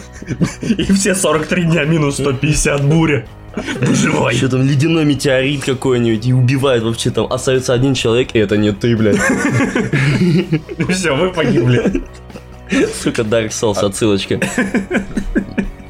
И 0.61 0.83
все 0.93 1.13
43 1.13 1.63
дня 1.63 1.83
минус 1.85 2.15
150 2.15 2.83
буря. 2.85 3.25
Выживай. 3.81 4.33
Еще 4.35 4.47
там 4.47 4.63
ледяной 4.63 5.05
метеорит 5.05 5.63
какой-нибудь 5.63 6.25
и 6.25 6.33
убивает 6.33 6.83
вообще 6.83 7.11
там. 7.11 7.31
Остается 7.31 7.73
один 7.73 7.93
человек, 7.93 8.29
и 8.33 8.39
это 8.39 8.57
не 8.57 8.71
ты, 8.71 8.95
блядь. 8.97 9.17
Все, 10.89 11.15
вы 11.15 11.31
погибли. 11.31 12.03
Сука, 13.01 13.21
Dark 13.21 13.49
Souls 13.49 13.79
отсылочка. 13.85 14.39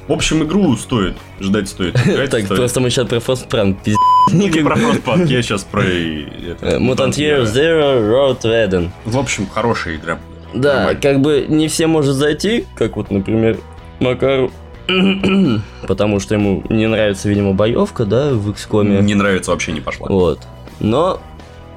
В 0.07 0.11
общем, 0.11 0.43
игру 0.43 0.75
стоит. 0.75 1.15
Ждать 1.39 1.69
стоит. 1.69 1.93
Так, 2.29 2.45
просто 2.47 2.81
мы 2.81 2.89
сейчас 2.89 3.07
про 3.07 3.17
Frostpunk 3.17 3.77
пиздец. 3.83 3.99
Не 4.33 4.49
про 4.61 4.75
Frostpunk, 4.75 5.27
я 5.27 5.41
сейчас 5.41 5.63
про... 5.63 5.81
это, 5.81 6.65
Э, 6.65 6.77
Mutant 6.79 7.11
Year. 7.11 7.43
Zero 7.43 8.01
Road 8.01 8.41
to 8.41 8.49
Eden. 8.51 8.89
В 9.05 9.17
общем, 9.17 9.47
хорошая 9.47 9.95
игра. 9.95 10.19
Да, 10.53 10.93
как 10.95 11.21
бы 11.21 11.45
не 11.47 11.67
все 11.69 11.87
может 11.87 12.15
зайти, 12.15 12.65
как 12.75 12.97
вот, 12.97 13.11
например, 13.11 13.57
Макару. 13.99 14.51
Потому 15.87 16.19
что 16.19 16.35
ему 16.35 16.63
не 16.69 16.87
нравится, 16.87 17.29
видимо, 17.29 17.53
боевка, 17.53 18.05
да, 18.05 18.33
в 18.33 18.49
XCOM. 18.49 19.01
Не 19.01 19.15
нравится, 19.15 19.51
вообще 19.51 19.71
не 19.71 19.81
пошла. 19.81 20.07
Вот. 20.09 20.39
Но 20.79 21.21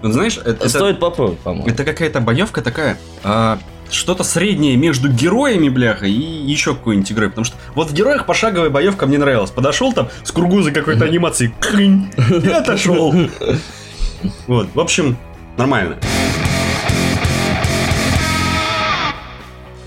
Ну, 0.03 0.13
Знаешь, 0.13 0.39
это- 0.45 0.69
стоит 0.69 1.01
попробовать, 1.01 1.39
по-моему. 1.41 1.67
Это 1.69 1.83
какая-то 1.85 2.21
боевка 2.21 2.61
такая, 2.63 2.99
а, 3.25 3.59
что-то 3.91 4.25
среднее 4.25 4.77
между 4.77 5.09
героями, 5.09 5.69
бляха, 5.69 6.07
и 6.07 6.11
еще 6.13 6.75
какой-нибудь 6.75 7.11
игрой. 7.13 7.29
Потому 7.31 7.45
что 7.45 7.57
вот 7.75 7.91
в 7.91 7.95
героях 7.95 8.27
пошаговая 8.27 8.71
боевка 8.71 9.07
мне 9.07 9.19
нравилась. 9.19 9.51
Подошел 9.51 9.93
там 9.93 10.09
с 10.23 10.33
кругузой 10.33 10.73
какой-то 10.73 11.05
анимации, 11.07 11.53
клинь, 11.61 12.11
и 12.43 12.49
отошел. 12.49 13.15
Вот, 14.47 14.69
в 14.75 14.81
общем, 14.81 15.17
нормально. 15.57 15.97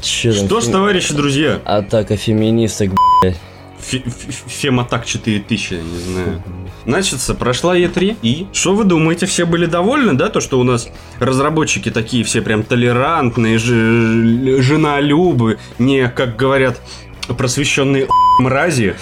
Там? 0.01 0.45
Что 0.47 0.61
ж, 0.61 0.65
товарищи 0.67 1.13
друзья, 1.13 1.59
Атака 1.65 2.15
феминисток, 2.17 2.91
блядь. 3.21 3.37
Фе- 3.79 4.03
фе- 4.03 4.43
Фематак 4.47 5.05
4000, 5.05 5.73
я 5.73 5.81
не 5.81 5.97
знаю. 5.99 6.43
Значит, 6.85 7.19
прошла 7.37 7.77
E3, 7.77 8.17
и 8.21 8.47
что 8.51 8.75
вы 8.75 8.83
думаете, 8.83 9.25
все 9.25 9.45
были 9.45 9.67
довольны, 9.67 10.13
да, 10.15 10.29
то, 10.29 10.41
что 10.41 10.59
у 10.59 10.63
нас 10.63 10.89
разработчики 11.19 11.89
такие 11.89 12.23
все 12.25 12.41
прям 12.41 12.63
толерантные, 12.63 13.57
ж- 13.57 14.61
женолюбы, 14.61 15.59
не, 15.77 16.09
как 16.09 16.35
говорят, 16.35 16.79
просвещенные 17.37 18.07
мрази. 18.39 18.95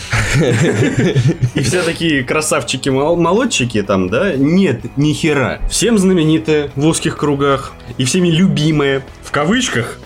И 1.56 1.62
все 1.62 1.82
такие 1.82 2.24
красавчики-молодчики 2.24 3.82
там, 3.82 4.10
да? 4.10 4.34
Нет, 4.36 4.82
ни 4.98 5.14
хера. 5.14 5.60
Всем 5.70 5.98
знаменитая 5.98 6.70
в 6.76 6.86
узких 6.86 7.18
кругах 7.18 7.74
и 7.98 8.04
всеми 8.06 8.30
любимая, 8.30 9.04
в 9.24 9.32
кавычках, 9.32 10.00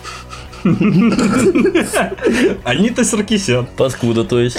Анита 2.64 3.04
Саркисян. 3.04 3.68
Паскуда, 3.78 4.24
то 4.24 4.40
есть. 4.40 4.58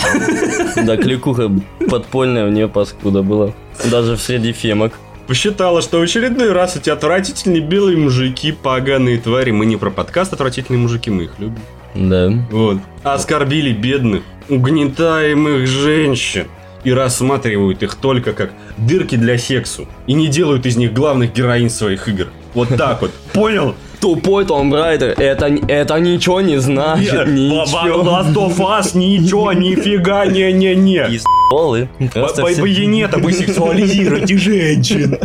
Да, 0.77 0.97
кликуха 0.97 1.51
подпольная 1.89 2.47
у 2.47 2.51
нее 2.51 2.69
паскуда 2.69 3.23
была. 3.23 3.53
Даже 3.91 4.17
среди 4.17 4.53
фемок. 4.53 4.93
Посчитала, 5.27 5.83
что 5.83 6.01
в 6.01 6.03
очередной 6.03 6.53
раз 6.53 6.77
эти 6.77 6.91
отвратительные 6.91 7.61
белые 7.61 7.97
мужики, 7.97 8.53
поганые 8.53 9.19
твари. 9.19 9.51
Мы 9.53 9.67
не 9.67 9.77
про 9.77 9.91
подкаст 9.91 10.33
отвратительные 10.33 10.81
мужики, 10.81 11.11
мы 11.11 11.25
их 11.25 11.33
любим. 11.39 11.61
Да. 11.95 12.33
Вот. 12.51 12.79
Оскорбили 13.03 13.73
бедных, 13.73 14.23
угнетаемых 14.49 15.67
женщин. 15.67 16.49
И 16.85 16.93
рассматривают 16.93 17.83
их 17.85 17.95
только 17.95 18.33
как 18.33 18.51
дырки 18.77 19.15
для 19.15 19.39
сексу. 19.39 19.87
И 20.09 20.15
не 20.15 20.27
делают 20.27 20.67
из 20.67 20.77
них 20.77 20.93
главных 20.93 21.33
героинь 21.33 21.71
своих 21.71 22.09
игр. 22.09 22.27
Вот 22.55 22.69
так 22.77 23.03
вот. 23.03 23.13
Понял? 23.33 23.77
Тупой 24.03 24.45
Том 24.45 24.75
Райдер, 24.75 25.15
это, 25.17 25.47
это 25.47 26.01
ничего 26.01 26.41
не 26.41 26.59
значит, 26.61 27.29
ничего. 27.29 28.03
Last 28.03 28.35
of 28.35 28.57
Us, 28.59 28.99
ничего, 28.99 29.53
нифига, 29.53 30.27
не-не-не. 30.27 31.07
Все- 31.07 32.61
Байонета, 32.61 33.19
вы 33.19 33.33
сексуализируете 33.33 34.37
женщин. 34.37 35.19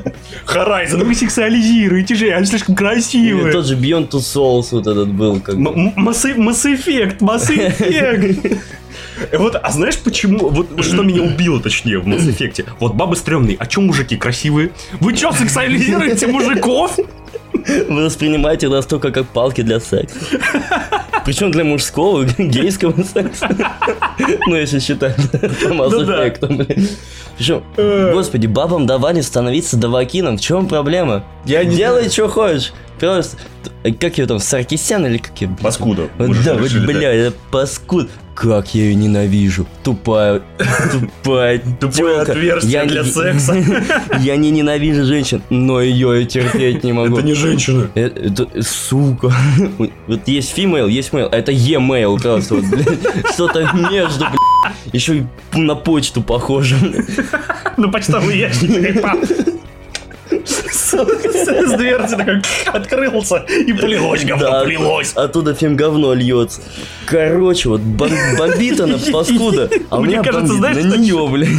Horizon, 0.46 1.04
вы 1.04 1.16
сексуализируете 1.16 2.13
женщин, 2.16 2.38
они 2.38 2.46
слишком 2.46 2.76
красивые. 2.76 3.52
тот 3.52 3.66
же 3.66 3.76
Beyond 3.76 4.10
Two 4.10 4.20
Souls 4.20 4.68
вот 4.72 4.86
этот 4.86 5.10
был. 5.10 5.40
Как... 5.40 5.56
Mass 5.56 6.36
Mass 6.36 6.66
Effect, 6.66 7.18
Mass 7.20 7.50
Effect. 7.80 8.60
Вот, 9.40 9.56
а 9.56 9.72
знаешь 9.72 9.98
почему? 9.98 10.50
Вот 10.50 10.84
что 10.84 11.02
меня 11.02 11.24
убило, 11.24 11.60
точнее, 11.60 11.98
в 11.98 12.08
Mass 12.08 12.28
Effect. 12.28 12.66
Вот 12.80 12.94
бабы 12.94 13.16
стрёмные, 13.16 13.56
а 13.58 13.66
чё 13.66 13.82
мужики 13.82 14.16
красивые? 14.18 14.70
Вы 15.00 15.13
чё, 15.16 15.32
сексуализируете 15.32 16.28
мужиков? 16.28 17.00
Вы 17.67 18.06
воспринимаете 18.06 18.69
нас 18.69 18.86
только 18.86 19.12
как 19.12 19.27
палки 19.27 19.62
для 19.62 19.80
секса. 19.80 20.17
Причем 21.25 21.51
для 21.51 21.65
мужского, 21.65 22.23
гейского 22.38 23.03
секса. 23.03 23.49
Ну, 24.47 24.56
если 24.56 24.80
считать 24.80 25.17
Mass 25.17 26.45
блин. 26.47 26.88
Причем, 27.38 27.63
Э. 27.75 28.12
господи, 28.13 28.47
бабам 28.47 28.86
давали 28.88 29.21
становиться 29.21 29.75
давакином. 29.77 30.38
В 30.38 30.41
чем 30.41 30.67
проблема? 30.67 31.23
Я 31.45 31.63
не 31.65 31.75
Делай, 31.75 32.10
что 32.10 32.30
хочешь. 32.30 32.71
Просто, 32.99 33.38
как 33.99 34.17
ее 34.17 34.25
там, 34.25 34.39
Саркисян 34.39 35.06
или 35.06 35.17
как 35.17 35.39
ее? 35.41 35.56
Паскуда. 35.62 36.08
Да, 36.17 36.56
вот, 36.56 36.71
бля, 36.71 37.13
это 37.13 37.36
паскуд. 37.51 38.10
Как 38.38 38.76
я 38.76 38.84
ее 38.84 38.93
ненавижу. 38.93 39.65
Тупая, 39.84 40.43
тупая 40.91 41.58
Тупое 41.80 42.17
тёлка. 42.17 42.32
отверстие 42.34 42.71
Я 42.71 42.86
для 42.86 43.04
секса. 43.04 43.56
Я 44.19 44.36
не 44.36 44.52
ненавижу 44.52 45.06
женщин, 45.06 45.41
но 45.50 45.82
ее 45.82 46.19
я 46.19 46.26
терпеть 46.26 46.84
не 46.84 46.93
могу. 46.93 47.17
Это 47.17 47.26
не 47.26 47.34
женщина. 47.34 47.89
Э, 47.95 48.06
Это, 48.06 48.47
сука. 48.62 49.34
Вот 50.08 50.28
есть 50.28 50.56
female, 50.56 50.88
есть 50.88 51.12
male, 51.13 51.30
а 51.32 51.36
это 51.36 51.52
e-mail 51.52 52.19
вот, 52.23 52.63
блядь. 52.65 53.34
Что-то 53.34 53.71
между. 53.91 54.28
Еще 54.93 55.17
и 55.17 55.23
на 55.58 55.73
почту 55.76 56.21
похоже. 56.21 56.76
Ну, 57.78 57.91
почтовый 57.91 58.39
ящик. 58.39 58.71
С 60.88 61.78
дверцы 61.78 62.15
такой 62.15 62.41
открылся 62.67 63.38
и 63.38 63.73
полилось 63.73 64.23
говно, 64.23 64.50
Да, 64.50 64.63
полилось. 64.63 65.13
Оттуда 65.15 65.54
фем 65.54 65.76
говно 65.76 66.13
льется. 66.13 66.62
Короче, 67.06 67.69
вот 67.69 67.82
бом- 67.82 68.12
бомбит 68.38 68.80
она, 68.80 68.97
паскуда. 69.12 69.69
А 69.89 70.00
Мне 70.00 70.21
кажется, 70.21 70.54
знаешь, 70.54 70.78
на 70.84 70.95
нее, 70.95 71.28
блядь. 71.28 71.50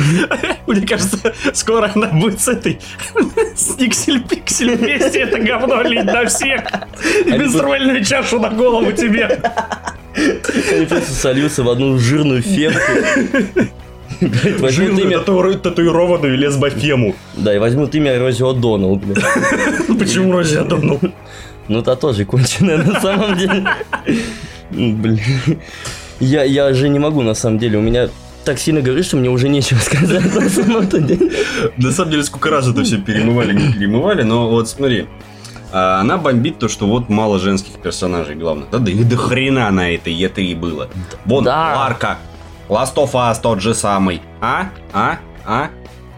Мне 0.66 0.86
кажется, 0.86 1.18
скоро 1.52 1.90
она 1.94 2.08
будет 2.08 2.40
с 2.40 2.48
этой 2.48 2.78
с 3.56 3.76
Никсель-Пиксель 3.76 4.76
вместе 4.76 5.20
это 5.20 5.38
говно 5.38 5.82
лить 5.82 6.04
на 6.04 6.26
всех. 6.26 6.62
Менструальную 7.26 8.04
чашу 8.04 8.38
на 8.40 8.50
голову 8.50 8.92
тебе. 8.92 9.40
Они 10.16 10.86
просто 10.86 11.12
сольются 11.12 11.62
в 11.62 11.68
одну 11.70 11.98
жирную 11.98 12.42
фемку. 12.42 12.80
Блядь, 14.20 14.60
Возьмут 14.60 14.98
имя, 14.98 15.18
татуированную 15.20 16.36
лесбофему. 16.38 17.14
да, 17.36 17.54
и 17.54 17.58
возьмут 17.58 17.94
имя 17.94 18.18
Рози 18.18 18.42
О'Доннелл, 18.42 18.96
блядь. 18.96 19.24
Почему 19.98 20.32
Рози 20.32 20.56
Адоннелл? 20.56 21.00
Ну, 21.68 21.82
та 21.82 21.96
тоже 21.96 22.24
конченая 22.24 22.78
на 22.78 23.00
самом 23.00 23.36
деле. 23.36 23.64
Блин. 24.70 25.20
Я, 26.20 26.42
я 26.44 26.72
же 26.72 26.88
не 26.88 26.98
могу, 26.98 27.22
на 27.22 27.34
самом 27.34 27.58
деле. 27.58 27.78
У 27.78 27.82
меня 27.82 28.08
так 28.44 28.58
сильно 28.58 28.80
говорит, 28.80 29.04
что 29.04 29.16
мне 29.16 29.28
уже 29.30 29.48
нечего 29.48 29.78
сказать 29.78 30.34
на 30.34 30.48
самом-то 30.48 30.98
деле. 31.00 31.30
На 31.76 31.92
самом 31.92 32.10
деле, 32.10 32.22
сколько 32.24 32.50
раз 32.50 32.66
это 32.68 32.82
все 32.84 32.96
перемывали, 32.98 33.52
не 33.52 33.72
перемывали, 33.72 34.22
но 34.22 34.48
вот 34.48 34.68
смотри. 34.68 35.06
А 35.70 36.00
она 36.00 36.16
бомбит 36.16 36.58
то, 36.58 36.68
что 36.68 36.86
вот 36.86 37.10
мало 37.10 37.38
женских 37.38 37.74
персонажей, 37.82 38.34
главное. 38.34 38.66
Да, 38.72 38.78
да 38.78 38.90
и 38.90 39.04
до 39.04 39.16
хрена 39.16 39.70
на 39.70 39.94
этой 39.94 40.14
Е3 40.14 40.56
было. 40.56 40.88
Вон, 41.26 41.44
Да. 41.44 41.74
Ларка, 41.76 42.16
Last 42.68 42.94
of 42.96 43.12
Us 43.12 43.40
тот 43.42 43.60
же 43.60 43.74
самый. 43.74 44.20
А? 44.40 44.70
А? 44.92 45.18
А? 45.46 45.68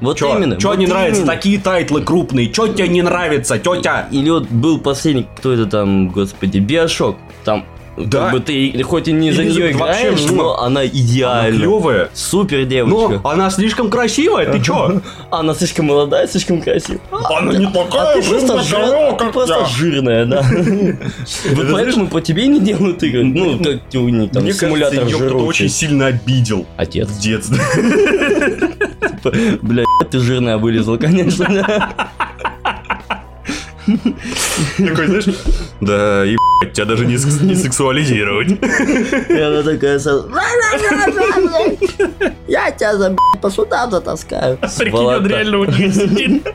Вот 0.00 0.16
Чё? 0.18 0.36
именно. 0.36 0.56
Чё 0.56 0.68
вот 0.70 0.78
не 0.78 0.86
нравится? 0.86 1.22
именно. 1.22 1.34
Такие 1.34 1.60
тайтлы 1.60 2.02
крупные. 2.02 2.50
Чё 2.50 2.68
тебе 2.68 2.88
не 2.88 3.02
нравится, 3.02 3.58
тетя? 3.58 4.08
Или 4.10 4.30
вот 4.30 4.48
был 4.48 4.78
последний, 4.80 5.28
кто 5.36 5.52
это 5.52 5.66
там, 5.66 6.08
господи, 6.08 6.58
BioShock. 6.58 7.16
Там, 7.44 7.64
Да. 7.96 8.20
как 8.26 8.32
бы 8.32 8.40
ты 8.40 8.82
хоть 8.82 9.08
и 9.08 9.12
не 9.12 9.32
за 9.32 9.44
нее 9.44 9.72
играешь, 9.72 10.24
но 10.30 10.58
она 10.62 10.86
идеальна. 10.86 11.58
Клевая. 11.58 12.08
Супер 12.14 12.58
Но 12.60 12.64
девочка. 12.64 13.20
она 13.24 13.50
слишком 13.50 13.90
красивая, 13.90 14.46
ты 14.50 14.60
чё? 14.60 15.00
Она 15.30 15.54
слишком 15.54 15.86
молодая, 15.86 16.26
слишком 16.26 16.62
красивая. 16.62 17.00
Она 17.10 17.52
не 17.52 17.66
А 17.66 17.70
такая 17.70 18.20
ты 18.22 18.28
просто, 18.28 18.62
жир- 18.62 19.16
ты 19.18 19.24
просто 19.26 19.66
жирная, 19.66 20.24
да. 20.24 20.42
Вот 21.54 21.66
поэтому 21.72 22.06
по 22.08 22.20
тебе 22.20 22.46
не 22.46 22.60
делают 22.60 23.02
игры. 23.02 23.24
Ну, 23.24 23.58
как 23.58 23.80
у 23.94 24.08
них 24.08 24.30
там 24.30 24.42
Мне 24.44 24.52
симулятор 24.52 25.00
кажется, 25.00 25.16
её 25.18 25.28
кто-то 25.28 25.44
очень 25.44 25.68
сильно 25.68 26.06
обидел. 26.06 26.66
Отец. 26.76 27.08
В 27.08 27.20
детстве. 27.20 27.58
Бля, 29.62 29.84
ты 30.10 30.18
жирная 30.20 30.56
вылезла, 30.56 30.96
конечно. 30.96 31.44
Такой, 34.78 35.06
знаешь, 35.06 35.24
да, 35.80 36.24
ебать, 36.24 36.72
тебя 36.72 36.84
даже 36.84 37.06
не, 37.06 37.14
не 37.46 37.54
сексуализировать. 37.56 38.50
И 38.50 39.40
она 39.40 39.62
такая 39.62 39.98
сразу... 39.98 40.30
Я 42.46 42.70
тебя 42.70 42.96
за 42.96 43.16
по 43.40 43.48
судам 43.48 43.90
затаскаю. 43.90 44.58
Прикинь, 44.78 44.98
он 44.98 45.26
реально 45.26 45.58
у 45.58 45.64
них 45.64 45.94
сидит. 45.94 46.46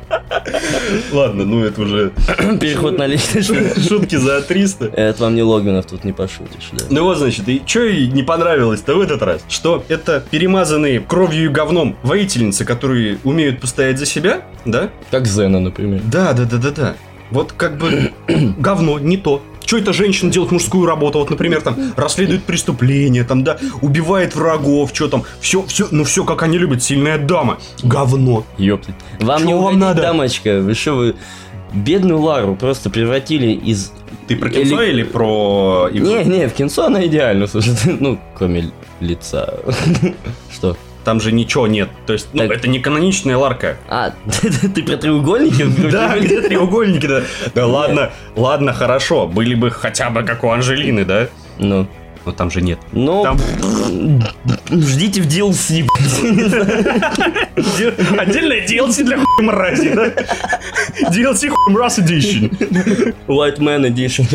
Ладно, 1.11 1.45
ну 1.45 1.63
это 1.63 1.81
уже 1.81 2.11
Переход 2.59 2.97
на 2.97 3.07
личность. 3.07 3.87
шутки 3.87 4.15
за 4.15 4.41
300. 4.41 4.85
Это 4.85 5.23
вам 5.23 5.35
не 5.35 5.41
Логвинов, 5.41 5.85
тут 5.87 6.03
не 6.03 6.13
пошутишь, 6.13 6.69
да. 6.73 6.85
Ну 6.89 7.03
вот, 7.03 7.17
значит, 7.17 7.47
и 7.47 7.61
что 7.65 7.81
ей 7.81 8.07
не 8.07 8.23
понравилось-то 8.23 8.95
в 8.95 9.01
этот 9.01 9.21
раз? 9.23 9.41
Что 9.49 9.83
это 9.87 10.23
перемазанные 10.29 10.99
кровью 10.99 11.45
и 11.45 11.47
говном 11.47 11.97
воительницы, 12.03 12.65
которые 12.65 13.17
умеют 13.23 13.59
постоять 13.61 13.97
за 13.97 14.05
себя, 14.05 14.41
да? 14.65 14.89
Как 15.09 15.25
Зена, 15.25 15.59
например. 15.59 16.01
Да, 16.03 16.33
да, 16.33 16.43
да, 16.43 16.57
да, 16.57 16.71
да. 16.71 16.95
Вот 17.31 17.51
как 17.53 17.77
бы 17.77 18.11
говно, 18.57 18.99
не 18.99 19.17
то. 19.17 19.41
Что 19.65 19.77
это 19.79 19.93
женщина 19.93 20.31
делает 20.31 20.51
мужскую 20.51 20.85
работу? 20.85 21.17
Вот, 21.17 21.31
например, 21.31 21.61
там 21.61 21.75
расследует 21.95 22.43
преступление, 22.43 23.23
там, 23.23 23.43
да, 23.43 23.57
убивает 23.81 24.35
врагов, 24.35 24.91
что 24.93 25.07
там, 25.07 25.23
все, 25.39 25.63
все, 25.65 25.87
ну 25.89 26.03
все, 26.03 26.23
как 26.23 26.43
они 26.43 26.59
любят, 26.59 26.83
сильная 26.83 27.17
дама. 27.17 27.57
Говно. 27.81 28.45
Ёптать. 28.59 28.93
Вам 29.19 29.39
Чё 29.39 29.45
не 29.47 29.53
вам 29.55 29.79
надо? 29.79 30.03
дамочка. 30.03 30.59
Вы 30.61 30.75
что, 30.75 30.93
вы 30.93 31.15
бедную 31.73 32.19
Лару 32.21 32.55
просто 32.55 32.89
превратили 32.91 33.53
из... 33.53 33.91
Ты 34.27 34.35
про 34.35 34.49
кинцо 34.51 34.81
Или- 34.83 34.91
или 34.91 35.03
про? 35.03 35.89
Не, 35.91 36.23
не, 36.23 36.47
в 36.47 36.53
кинцо 36.53 36.85
она 36.85 37.03
идеально, 37.05 37.47
слушай. 37.47 37.73
Ну, 37.99 38.19
кроме 38.35 38.71
лица. 38.99 39.55
Что? 40.53 40.77
Там 41.05 41.21
же 41.21 41.31
ничего 41.31 41.67
нет. 41.67 41.89
То 42.07 42.13
есть, 42.13 42.29
ну, 42.33 42.39
Так. 42.47 42.57
это 42.57 42.67
не 42.67 42.79
каноничная 42.79 43.37
ларка. 43.37 43.77
А, 43.87 44.11
ты 44.75 44.83
про 44.83 44.97
треугольники? 44.97 45.61
в 45.61 45.75
груди? 45.79 45.91
Да, 45.91 46.17
где 46.19 46.41
треугольники, 46.41 47.05
да. 47.05 47.21
Да 47.53 47.67
ладно, 47.67 48.11
ладно, 48.35 48.73
хорошо. 48.73 49.27
Были 49.27 49.53
бы 49.55 49.69
хотя 49.69 50.09
бы 50.09 50.23
как 50.23 50.43
у 50.43 50.49
Анжелины, 50.49 51.05
да? 51.05 51.27
Ну, 51.59 51.87
Но 52.25 52.31
там 52.31 52.49
же 52.49 52.61
нет. 52.61 52.79
ну, 52.91 53.23
Там 53.23 53.37
ждите 54.71 55.21
в 55.21 55.27
DLC. 55.27 55.85
отдельное 58.19 58.65
DLC 58.65 59.03
для 59.03 59.17
хуй 59.17 59.43
мрази, 59.45 59.91
да? 59.93 60.07
DLC 61.11 61.49
хуй 61.49 61.73
мраз 61.73 61.99
edition. 61.99 62.49
White 63.27 63.59
Man 63.59 63.85
Edition. 63.87 64.25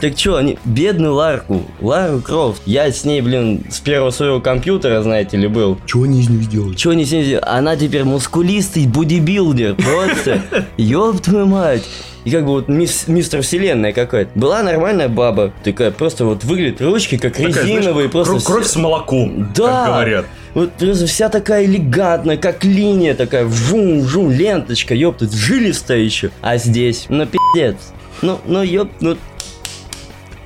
Так 0.00 0.14
чё, 0.14 0.36
они 0.36 0.58
бедную 0.66 1.14
Ларку, 1.14 1.62
Лару 1.80 2.20
Крофт. 2.20 2.60
Я 2.66 2.90
с 2.92 3.04
ней, 3.04 3.22
блин, 3.22 3.64
с 3.70 3.80
первого 3.80 4.10
своего 4.10 4.40
компьютера, 4.40 5.02
знаете 5.02 5.38
ли, 5.38 5.48
был. 5.48 5.78
Чего 5.86 6.04
они 6.04 6.20
из 6.20 6.28
них 6.28 6.42
сделали? 6.42 6.74
Чё 6.74 6.92
не 6.92 7.06
с 7.06 7.12
ней 7.12 7.24
сделать? 7.24 7.44
Она 7.46 7.76
теперь 7.76 8.04
мускулистый 8.04 8.86
бодибилдер, 8.86 9.74
просто. 9.74 10.42
Ёб 10.76 11.20
твою 11.22 11.46
мать. 11.46 11.82
И 12.26 12.30
как 12.32 12.42
бы 12.44 12.50
вот 12.54 12.68
мис- 12.68 13.04
мистер 13.06 13.40
вселенная 13.40 13.92
какая-то. 13.92 14.32
Была 14.34 14.60
нормальная 14.64 15.08
баба, 15.08 15.52
такая 15.62 15.92
просто 15.92 16.24
вот 16.24 16.42
выглядит, 16.42 16.80
ручки 16.82 17.16
как 17.18 17.38
резиновые, 17.38 18.08
просто... 18.08 18.32
Кровь, 18.32 18.44
кровь 18.44 18.66
с 18.66 18.74
молоком, 18.74 19.48
Да. 19.54 19.62
как 19.84 19.86
говорят. 19.86 20.26
Вот 20.54 20.72
просто 20.72 21.06
вся 21.06 21.28
такая 21.28 21.64
элегантная, 21.66 22.36
как 22.36 22.64
линия 22.64 23.14
такая, 23.14 23.44
вжум-вжум, 23.44 24.32
ленточка, 24.32 24.92
ёптать, 24.92 25.32
жилистая 25.32 25.98
еще. 26.00 26.30
А 26.42 26.56
здесь, 26.56 27.06
ну 27.08 27.26
пиздец. 27.26 27.76
Ну, 28.22 28.40
ну 28.44 28.60
ёп, 28.62 28.90
ну... 29.00 29.16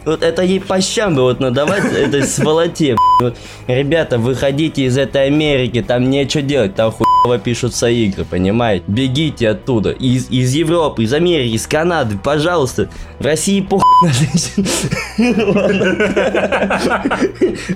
Вот 0.05 0.23
это 0.23 0.43
ей 0.43 0.61
по 0.61 0.81
щам 0.83 1.15
бы 1.15 1.23
вот 1.23 1.41
надавать, 1.41 1.85
этой 1.95 2.25
сволоте. 2.25 2.95
Вот, 3.21 3.37
ребята, 3.67 4.19
выходите 4.19 4.83
из 4.83 4.97
этой 4.99 5.27
Америки, 5.27 5.83
там 5.87 6.09
нечего 6.11 6.43
делать, 6.43 6.75
там 6.75 6.91
хуево 6.91 7.07
пишутся 7.43 7.89
игры, 7.89 8.25
понимаете? 8.25 8.85
Бегите 8.87 9.49
оттуда, 9.49 9.91
из, 9.91 10.31
из 10.31 10.55
Европы, 10.55 11.05
из 11.05 11.13
Америки, 11.13 11.55
из 11.55 11.67
Канады, 11.67 12.19
пожалуйста. 12.23 12.89
В 13.19 13.25
России 13.25 13.61
похуй 13.61 13.85
на 14.03 14.13
женщин. 14.13 14.67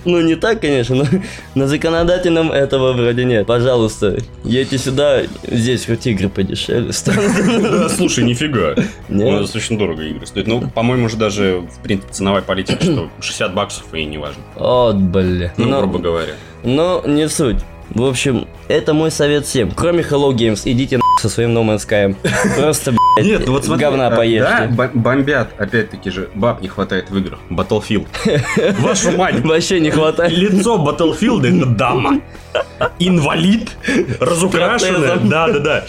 Ну, 0.04 0.20
не 0.20 0.34
так, 0.34 0.60
конечно, 0.60 0.96
но 0.96 1.04
на 1.54 1.66
законодательном 1.66 2.52
этого 2.52 2.92
вроде 2.92 3.24
нет. 3.24 3.46
Пожалуйста, 3.46 4.18
едьте 4.44 4.78
сюда, 4.78 5.22
здесь 5.46 5.86
хоть 5.86 6.06
игры 6.06 6.28
подешевле 6.28 6.92
станут. 6.92 7.90
Слушай, 7.92 8.24
нифига. 8.24 8.74
Нет? 9.08 9.08
Ну, 9.08 9.40
достаточно 9.40 9.78
дорого 9.78 10.02
игры 10.02 10.26
стоят. 10.26 10.46
Ну, 10.46 10.70
по-моему, 10.70 11.06
уже 11.06 11.16
даже, 11.16 11.62
в 11.70 11.82
принципе, 11.82 12.12
ценовая 12.12 12.42
политика, 12.42 12.82
что 12.82 13.10
60 13.20 13.54
баксов 13.54 13.84
и 13.92 14.04
не 14.04 14.18
важно. 14.18 14.42
От, 14.56 15.00
бля. 15.00 15.52
Ну, 15.56 15.78
грубо 15.78 15.98
говоря. 15.98 16.34
Но 16.62 17.02
не 17.06 17.28
суть. 17.28 17.58
В 17.90 18.04
общем, 18.04 18.46
это 18.68 18.92
мой 18.94 19.10
совет 19.10 19.46
всем. 19.46 19.70
Кроме 19.70 20.00
Hello 20.02 20.32
Games, 20.32 20.62
идите 20.64 20.96
на 20.98 21.02
со 21.20 21.28
своим 21.28 21.56
No 21.56 21.62
Man's 21.64 21.86
Sky. 21.88 22.14
Просто, 22.60 22.92
блядь, 22.92 23.26
Нет, 23.26 23.42
ну 23.46 23.52
вот 23.52 23.64
смотри, 23.64 23.84
говна 23.84 24.08
а, 24.08 24.10
Да, 24.10 24.16
поешьте. 24.16 24.68
бо- 24.74 24.90
бомбят, 24.92 25.50
опять-таки 25.58 26.10
же, 26.10 26.28
баб 26.34 26.60
не 26.60 26.68
хватает 26.68 27.08
в 27.10 27.16
играх. 27.16 27.38
Battlefield. 27.50 28.06
Вашу 28.80 29.12
мать, 29.12 29.40
Вообще 29.40 29.80
не 29.80 29.90
хватает. 29.90 30.32
лицо 30.32 30.76
Battlefield 30.76 31.46
это 31.46 31.66
дама. 31.66 32.20
Инвалид, 32.98 33.70
разукрашенная. 34.20 35.16
Да, 35.16 35.48
да, 35.48 35.58
да. 35.60 35.84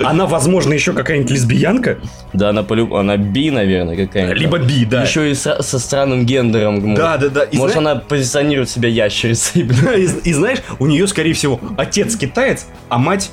Она, 0.00 0.26
возможно, 0.26 0.72
еще 0.72 0.92
какая-нибудь 0.92 1.30
лесбиянка, 1.30 1.98
Да, 2.32 2.48
она 2.50 2.62
полюб... 2.62 2.92
она 2.94 3.16
би, 3.16 3.50
наверное, 3.50 3.96
какая-нибудь. 3.96 4.38
либо 4.38 4.58
би, 4.58 4.84
да. 4.84 5.02
Еще 5.02 5.30
и 5.30 5.34
со, 5.34 5.62
со 5.62 5.78
странным 5.78 6.26
гендером. 6.26 6.94
Да, 6.94 7.16
да, 7.16 7.28
да. 7.28 7.42
И 7.44 7.56
Может, 7.56 7.78
зна- 7.78 7.92
она 7.92 8.00
позиционирует 8.00 8.68
себя 8.70 8.88
ящерицей. 8.88 9.62
Да, 9.84 9.94
И, 9.94 10.06
и 10.24 10.32
знаешь, 10.32 10.58
у 10.78 10.86
нее, 10.86 11.06
скорее 11.06 11.32
всего, 11.34 11.60
отец 11.76 12.16
китаец, 12.16 12.66
а 12.88 12.98
мать 12.98 13.30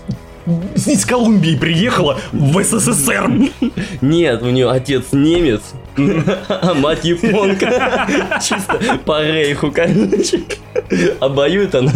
из 0.85 1.05
Колумбии 1.05 1.55
приехала 1.55 2.19
в 2.31 2.63
СССР. 2.63 3.29
Нет, 4.01 4.41
у 4.41 4.49
нее 4.49 4.69
отец 4.69 5.05
немец, 5.11 5.61
а 6.49 6.73
мать 6.73 7.03
японка. 7.05 8.07
Чисто 8.41 8.79
по 9.05 9.23
рейху, 9.23 9.71
короче. 9.71 10.41
А 11.19 11.29
боюет 11.29 11.75
она, 11.75 11.91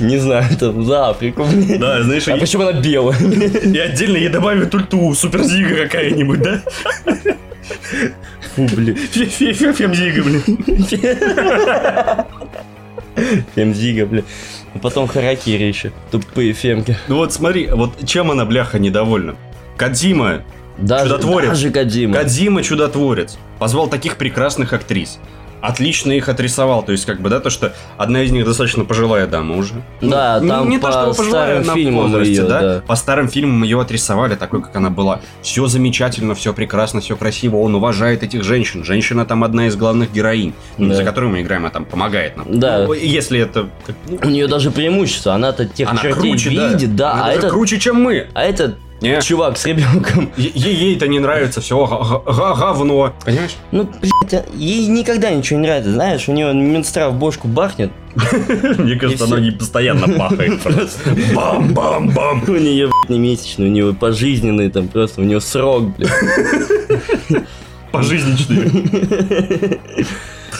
не 0.00 0.18
знаю, 0.18 0.44
там, 0.58 0.84
за 0.84 1.08
Африку. 1.08 1.46
Да, 1.78 2.02
знаешь, 2.02 2.28
А 2.28 2.36
и, 2.36 2.40
почему 2.40 2.64
она 2.68 2.80
белая? 2.80 3.18
и 3.18 3.78
отдельно 3.78 4.16
ей 4.16 4.28
добавят 4.28 4.74
ульту, 4.74 5.12
суперзига 5.14 5.84
какая-нибудь, 5.84 6.42
да? 6.42 6.62
Фу, 8.54 8.66
блин. 8.74 8.96
Фе- 8.96 9.26
фе- 9.26 9.52
фе- 9.52 9.72
Фемзига, 9.72 10.22
блин. 10.22 10.42
Фемзига, 13.54 14.06
блин. 14.06 14.24
А 14.76 14.78
потом 14.78 15.06
харакири 15.08 15.64
еще. 15.64 15.92
Тупые 16.10 16.52
фемки. 16.52 16.96
Ну 17.08 17.16
вот 17.16 17.32
смотри, 17.32 17.68
вот 17.68 18.06
чем 18.06 18.30
она, 18.30 18.44
бляха, 18.44 18.78
недовольна? 18.78 19.36
Кадзима, 19.76 20.42
Даже, 20.78 21.04
Чудотворец. 21.10 21.48
даже 21.50 21.70
Кодзима. 21.70 22.14
Кадзима 22.14 22.62
чудотворец. 22.62 23.38
Позвал 23.58 23.88
таких 23.88 24.16
прекрасных 24.16 24.72
актрис. 24.72 25.18
Отлично 25.60 26.12
их 26.12 26.28
отрисовал. 26.28 26.82
То 26.82 26.92
есть, 26.92 27.04
как 27.06 27.20
бы, 27.20 27.28
да, 27.30 27.40
то, 27.40 27.50
что 27.50 27.72
одна 27.96 28.22
из 28.22 28.30
них 28.30 28.44
достаточно 28.44 28.84
пожилая 28.84 29.26
дама 29.26 29.56
уже. 29.56 29.74
Да, 30.00 30.38
Ну, 30.40 30.48
там 30.48 30.80
по 30.80 30.92
чтобы 30.92 31.14
пожилая, 31.14 31.62
старым 31.62 31.76
фильмам 31.76 32.02
возрасте, 32.04 32.32
её, 32.32 32.48
да? 32.48 32.60
да. 32.60 32.82
По 32.86 32.96
старым 32.96 33.28
фильмам 33.28 33.62
ее 33.62 33.80
отрисовали 33.80 34.34
такой, 34.34 34.62
как 34.62 34.76
она 34.76 34.90
была. 34.90 35.20
Все 35.42 35.66
замечательно, 35.66 36.34
все 36.34 36.52
прекрасно, 36.52 37.00
все 37.00 37.16
красиво. 37.16 37.56
Он 37.56 37.74
уважает 37.74 38.22
этих 38.22 38.44
женщин. 38.44 38.84
Женщина 38.84 39.24
там 39.24 39.44
одна 39.44 39.66
из 39.66 39.76
главных 39.76 40.12
героинь, 40.12 40.54
ну, 40.78 40.88
Да. 40.88 40.94
за 40.94 41.04
которую 41.04 41.32
мы 41.32 41.42
играем, 41.42 41.62
она 41.62 41.70
там 41.70 41.84
помогает 41.84 42.36
нам. 42.36 42.46
Да. 42.58 42.84
Ну, 42.86 42.92
если 42.92 43.40
это... 43.40 43.68
ну, 44.08 44.18
У 44.22 44.28
нее 44.28 44.46
даже 44.46 44.70
преимущество. 44.70 45.34
Она-то 45.34 45.66
тех 45.66 45.88
она 45.90 46.00
чертей 46.00 46.30
круче, 46.30 46.50
да. 46.50 46.68
видит, 46.68 46.96
да. 46.96 47.12
Она 47.12 47.26
а 47.26 47.32
этот, 47.32 47.50
круче, 47.50 47.78
чем 47.78 48.02
мы. 48.02 48.28
а 48.34 48.42
этот 48.44 48.76
Не. 49.00 49.20
чувак 49.20 49.58
с 49.58 49.66
ребенком. 49.66 50.30
Е- 50.36 50.52
Ей 50.54 50.96
это 50.96 51.06
не 51.08 51.18
нравится, 51.18 51.60
все 51.60 51.76
говно. 52.26 53.12
Понимаешь? 53.24 53.56
Ну, 53.70 53.88
блядь, 54.00 54.34
а 54.34 54.44
ей 54.54 54.86
никогда 54.86 55.30
ничего 55.30 55.58
не 55.60 55.66
нравится, 55.66 55.92
знаешь, 55.92 56.28
у 56.28 56.32
нее 56.32 56.54
Минстра 56.54 57.10
в 57.10 57.18
бошку 57.18 57.46
бахнет, 57.48 57.90
Мне 58.78 58.96
кажется, 58.96 59.26
она 59.26 59.38
не 59.40 59.50
постоянно 59.50 60.08
пахает. 60.08 60.60
просто. 60.62 61.14
Бам-бам-бам. 61.34 62.44
У 62.48 62.52
нее, 62.52 62.86
блядь, 62.86 63.10
не 63.10 63.18
месячный, 63.18 63.66
у 63.66 63.70
него 63.70 63.92
пожизненный, 63.92 64.70
там 64.70 64.88
просто 64.88 65.20
у 65.20 65.24
него 65.24 65.40
срок, 65.40 65.94
блядь. 65.96 66.10
Пожизничный. 67.92 69.78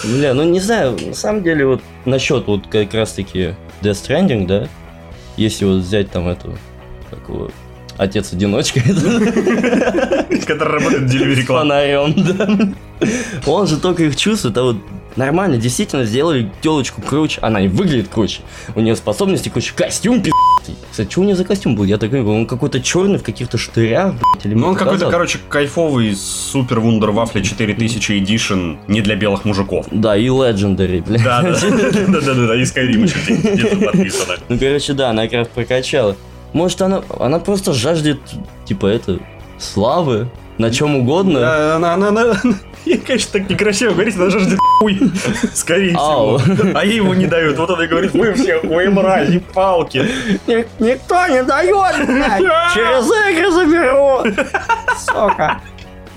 Бля, 0.04 0.34
ну 0.34 0.44
не 0.44 0.60
знаю, 0.60 0.96
на 1.06 1.14
самом 1.14 1.42
деле 1.42 1.66
вот 1.66 1.80
насчет 2.04 2.46
вот 2.46 2.66
как 2.66 2.92
раз 2.92 3.12
таки 3.12 3.54
Death 3.82 3.92
Stranding, 4.06 4.46
да, 4.46 4.68
если 5.36 5.64
вот 5.64 5.82
взять 5.82 6.10
там 6.10 6.28
эту, 6.28 6.56
как 7.10 7.28
его, 7.28 7.50
отец-одиночка, 7.98 8.80
Который 10.46 10.74
работает 10.74 11.10
в 11.10 11.14
Club. 11.14 11.44
фонарем, 11.46 12.14
да. 12.16 13.06
Он 13.46 13.66
же 13.66 13.76
только 13.78 14.04
их 14.04 14.16
чувствует, 14.16 14.56
а 14.58 14.62
вот 14.62 14.76
нормально, 15.16 15.56
действительно 15.58 16.04
сделали 16.04 16.50
телочку 16.62 17.02
круче, 17.02 17.38
она 17.42 17.60
и 17.60 17.68
выглядит 17.68 18.08
круче. 18.08 18.40
У 18.74 18.80
нее 18.80 18.96
способности 18.96 19.48
круче, 19.48 19.72
костюм 19.76 20.22
пи***ый. 20.22 20.74
Кстати, 20.90 21.10
что 21.10 21.20
у 21.20 21.24
нее 21.24 21.34
за 21.36 21.44
костюм 21.44 21.74
был? 21.76 21.84
Я 21.84 21.98
так 21.98 22.10
понимаю, 22.10 22.38
он 22.40 22.46
какой-то 22.46 22.80
черный 22.80 23.18
в 23.18 23.22
каких-то 23.22 23.58
штырях, 23.58 24.14
блядь, 24.14 24.46
или 24.46 24.54
Ну, 24.54 24.68
он 24.68 24.74
какой-то, 24.74 25.06
показалось? 25.06 25.12
короче, 25.12 25.38
кайфовый 25.48 26.14
супер 26.16 26.80
вундер 26.80 27.10
вафли 27.10 27.42
4000 27.42 28.12
Edition 28.12 28.78
не 28.88 29.00
для 29.02 29.16
белых 29.16 29.44
мужиков. 29.44 29.86
Да, 29.90 30.16
и 30.16 30.26
Legendary, 30.28 31.04
блядь. 31.06 31.22
Да, 31.22 31.42
да, 31.42 31.52
да, 31.60 32.20
да, 32.20 32.34
да, 32.46 32.54
и 32.56 32.62
Skyrim 32.62 33.02
еще 33.04 33.18
где-то 33.52 33.76
подписано. 33.76 34.34
Ну, 34.48 34.58
короче, 34.58 34.92
да, 34.94 35.10
она 35.10 35.24
как 35.24 35.32
раз 35.34 35.48
прокачала. 35.48 36.16
Может, 36.52 36.80
она, 36.82 37.02
она 37.18 37.38
просто 37.38 37.72
жаждет, 37.72 38.18
типа, 38.64 38.86
это, 38.86 39.18
славы, 39.58 40.28
на 40.58 40.70
чем 40.70 40.96
угодно. 40.96 41.40
Да, 41.40 41.76
Она, 41.76 41.94
она, 41.94 42.08
она, 42.08 42.40
я, 42.86 42.98
конечно, 42.98 43.38
так 43.40 43.50
некрасиво 43.50 43.92
говорить, 43.92 44.16
она 44.16 44.30
жаждет 44.30 44.58
хуй, 44.78 44.98
скорее 45.54 45.94
Ау. 45.96 46.38
всего. 46.38 46.56
А 46.78 46.84
ей 46.84 46.96
его 46.96 47.14
не 47.14 47.26
дают. 47.26 47.58
Вот 47.58 47.68
он 47.70 47.82
и 47.82 47.86
говорит, 47.86 48.12
вы 48.14 48.32
все 48.34 48.58
хуй 48.60 48.88
мрази, 48.88 49.42
палки. 49.52 50.06
Ни- 50.46 50.64
никто 50.82 51.26
не 51.26 51.42
дает, 51.42 52.06
блядь. 52.06 52.40
Через 52.74 53.06
игры 53.06 53.50
заберу. 53.50 54.46
Сука. 54.98 55.60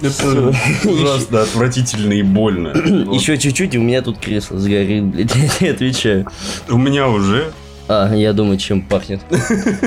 Это 0.02 0.54
ужасно, 0.86 1.42
отвратительно 1.42 2.14
и 2.14 2.22
больно. 2.22 2.70
Еще 3.14 3.38
чуть-чуть, 3.38 3.76
и 3.76 3.78
у 3.78 3.82
меня 3.82 4.02
тут 4.02 4.18
кресло 4.20 4.58
сгорит, 4.58 5.04
блядь, 5.04 5.36
я 5.60 5.72
отвечаю. 5.72 6.26
У 6.70 6.78
меня 6.78 7.10
уже. 7.10 7.52
А, 7.92 8.14
я 8.14 8.34
думаю, 8.34 8.60
чем 8.60 8.84
пахнет. 8.84 9.20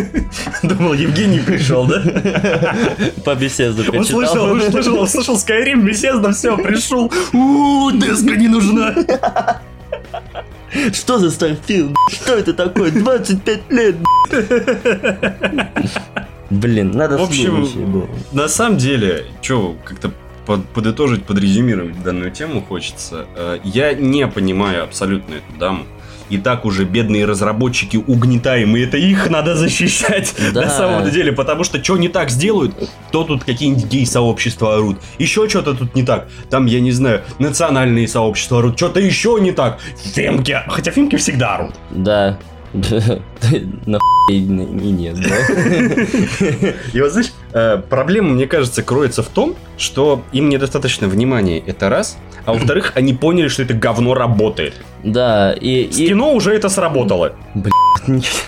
Думал, 0.65 0.93
Евгений 0.95 1.39
пришел, 1.39 1.87
да? 1.87 2.03
По 3.25 3.37
беседу 3.37 3.83
Услышал, 3.83 4.49
прочитал. 4.49 4.53
услышал, 4.57 5.01
услышал 5.03 5.37
Skyrim, 5.37 5.83
беседа, 5.85 6.33
все, 6.33 6.57
пришел. 6.57 7.13
У, 7.33 7.93
деска 7.93 8.35
не 8.37 8.49
нужна. 8.49 8.93
Что 10.93 11.19
за 11.19 11.29
Starfield? 11.29 11.95
Что 12.11 12.35
это 12.35 12.55
такое? 12.55 12.91
25 12.91 13.71
лет, 13.71 13.97
Блин, 16.51 16.91
надо 16.91 17.19
В 17.19 17.23
общем. 17.23 18.09
На 18.33 18.49
самом 18.49 18.79
деле, 18.79 19.27
что, 19.43 19.77
как-то 19.85 20.11
под- 20.45 20.67
подытожить, 20.71 21.25
подрезюмировать 21.25 22.03
данную 22.03 22.31
тему 22.33 22.63
хочется. 22.69 23.27
Э, 23.37 23.59
Я 23.65 23.95
не 23.95 24.27
понимаю 24.27 24.83
абсолютно 24.85 25.35
эту 25.35 25.59
даму. 25.59 25.85
И 26.33 26.39
так 26.39 26.65
уже 26.65 26.85
бедные 26.87 27.27
разработчики 27.27 27.99
угнетаемые, 27.99 28.87
это 28.87 28.97
их 28.97 29.29
надо 29.29 29.55
защищать 29.55 30.35
Да. 30.55 30.63
на 30.63 30.71
самом 30.71 31.11
деле, 31.11 31.31
потому 31.31 31.63
что 31.63 31.85
что 31.85 31.99
не 31.99 32.09
так 32.09 32.31
сделают, 32.31 32.75
то 33.11 33.25
тут 33.25 33.45
какие-нибудь 33.45 33.85
гей-сообщества 33.85 34.77
орут, 34.77 34.97
еще 35.19 35.47
что-то 35.47 35.75
тут 35.75 35.95
не 35.95 36.05
так, 36.05 36.29
там, 36.49 36.65
я 36.65 36.81
не 36.81 36.91
знаю, 36.91 37.21
национальные 37.39 38.09
сообщества 38.09 38.61
орут, 38.61 38.79
что-то 38.79 38.99
еще 38.99 39.37
не 39.43 39.53
так, 39.53 39.79
фемки, 40.15 40.59
хотя 40.69 40.91
фемки 40.91 41.17
всегда 41.17 41.57
орут. 41.57 41.75
Да. 41.91 42.39
Нахуй 42.73 44.01
и 44.31 44.41
нет, 44.41 45.17
да? 45.21 45.37
И 46.95 47.01
вот 47.03 47.13
знаешь, 47.13 47.33
проблема, 47.53 48.31
мне 48.31 48.47
кажется, 48.47 48.83
кроется 48.83 49.23
в 49.23 49.29
том, 49.29 49.55
что 49.77 50.23
им 50.33 50.49
недостаточно 50.49 51.09
внимания, 51.09 51.63
это 51.67 51.89
раз, 51.89 52.19
а 52.45 52.53
во-вторых, 52.53 52.93
они 52.97 53.13
поняли, 53.15 53.49
что 53.49 53.63
это 53.63 53.75
говно 53.75 54.15
работает. 54.15 54.75
Да, 55.05 55.53
и... 55.53 55.91
С 55.91 55.99
и- 55.99 56.09
кино 56.09 56.33
уже 56.33 56.55
это 56.55 56.69
сработало. 56.69 57.35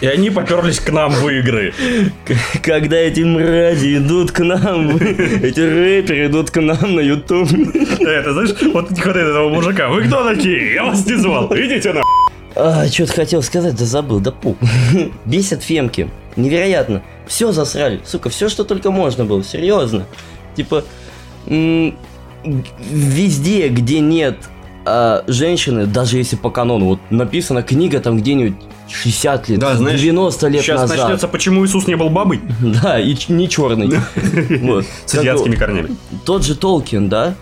И 0.00 0.06
они 0.06 0.30
поперлись 0.30 0.80
к 0.80 0.90
нам 0.90 1.12
в 1.12 1.28
игры. 1.28 1.72
Когда 2.62 2.96
эти 2.96 3.20
мрази 3.20 3.98
идут 3.98 4.32
к 4.32 4.40
нам, 4.40 4.96
эти 4.96 5.60
рэперы 5.60 6.26
идут 6.26 6.50
к 6.50 6.60
нам 6.60 6.96
на 6.96 7.00
YouTube. 7.00 7.48
Это, 8.00 8.32
знаешь, 8.32 8.54
вот 8.72 8.90
не 8.90 9.00
хватает 9.00 9.28
этого 9.28 9.48
мужика. 9.48 9.88
Вы 9.88 10.04
кто 10.04 10.24
такие? 10.24 10.74
Я 10.74 10.84
вас 10.84 11.06
не 11.06 11.14
звал. 11.14 11.46
Идите 11.54 11.92
на. 11.92 12.02
А, 12.56 12.86
что-то 12.86 13.12
хотел 13.12 13.42
сказать, 13.42 13.76
да 13.76 13.84
забыл, 13.84 14.20
да 14.20 14.30
пу. 14.32 14.56
Бесят 15.24 15.62
фемки. 15.62 16.10
Невероятно. 16.36 17.02
Все 17.26 17.52
засрали. 17.52 18.00
Сука, 18.04 18.28
все, 18.28 18.48
что 18.48 18.64
только 18.64 18.90
можно 18.90 19.24
было. 19.24 19.42
Серьезно. 19.42 20.04
Типа, 20.56 20.84
везде, 22.44 23.68
где 23.68 24.00
нет 24.00 24.36
а, 24.86 25.24
женщины, 25.26 25.86
даже 25.86 26.18
если 26.18 26.36
по 26.36 26.50
канону, 26.50 26.86
вот 26.86 27.00
написана 27.10 27.62
книга 27.62 28.00
там 28.00 28.18
где-нибудь 28.18 28.56
60 28.90 29.48
лет, 29.48 29.58
Да, 29.58 29.76
знаешь, 29.76 30.00
90 30.00 30.48
лет 30.48 30.62
Сейчас 30.62 30.82
назад. 30.82 30.98
начнется, 30.98 31.28
почему 31.28 31.64
Иисус 31.64 31.86
не 31.86 31.94
был 31.96 32.10
бабой. 32.10 32.40
Да, 32.60 33.00
и 33.00 33.16
не 33.28 33.48
черный. 33.48 33.90
С 35.06 35.14
азиатскими 35.14 35.56
корнями. 35.56 35.96
тот 36.24 36.44
же 36.44 36.54
Толкин, 36.54 37.08
да? 37.08 37.34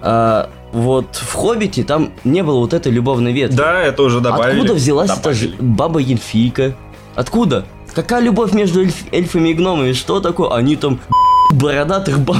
А, 0.00 0.48
вот 0.72 1.16
в 1.16 1.34
Хоббите 1.34 1.84
там 1.84 2.12
не 2.24 2.42
было 2.42 2.58
вот 2.60 2.72
этой 2.72 2.90
любовной 2.90 3.32
ветки. 3.32 3.56
Да, 3.56 3.82
это 3.82 4.02
уже 4.02 4.20
добавили. 4.20 4.56
Откуда 4.56 4.74
взялась 4.74 5.10
эта 5.10 5.34
баба 5.60 6.00
Ельфийка? 6.00 6.74
Откуда? 7.14 7.66
Какая 7.98 8.22
любовь 8.22 8.52
между 8.52 8.82
эльф- 8.82 9.08
эльфами 9.10 9.48
и 9.48 9.54
гномами? 9.54 9.92
Что 9.92 10.20
такое? 10.20 10.54
Они 10.54 10.76
там 10.76 11.00
бородатых 11.50 12.20
баб. 12.20 12.36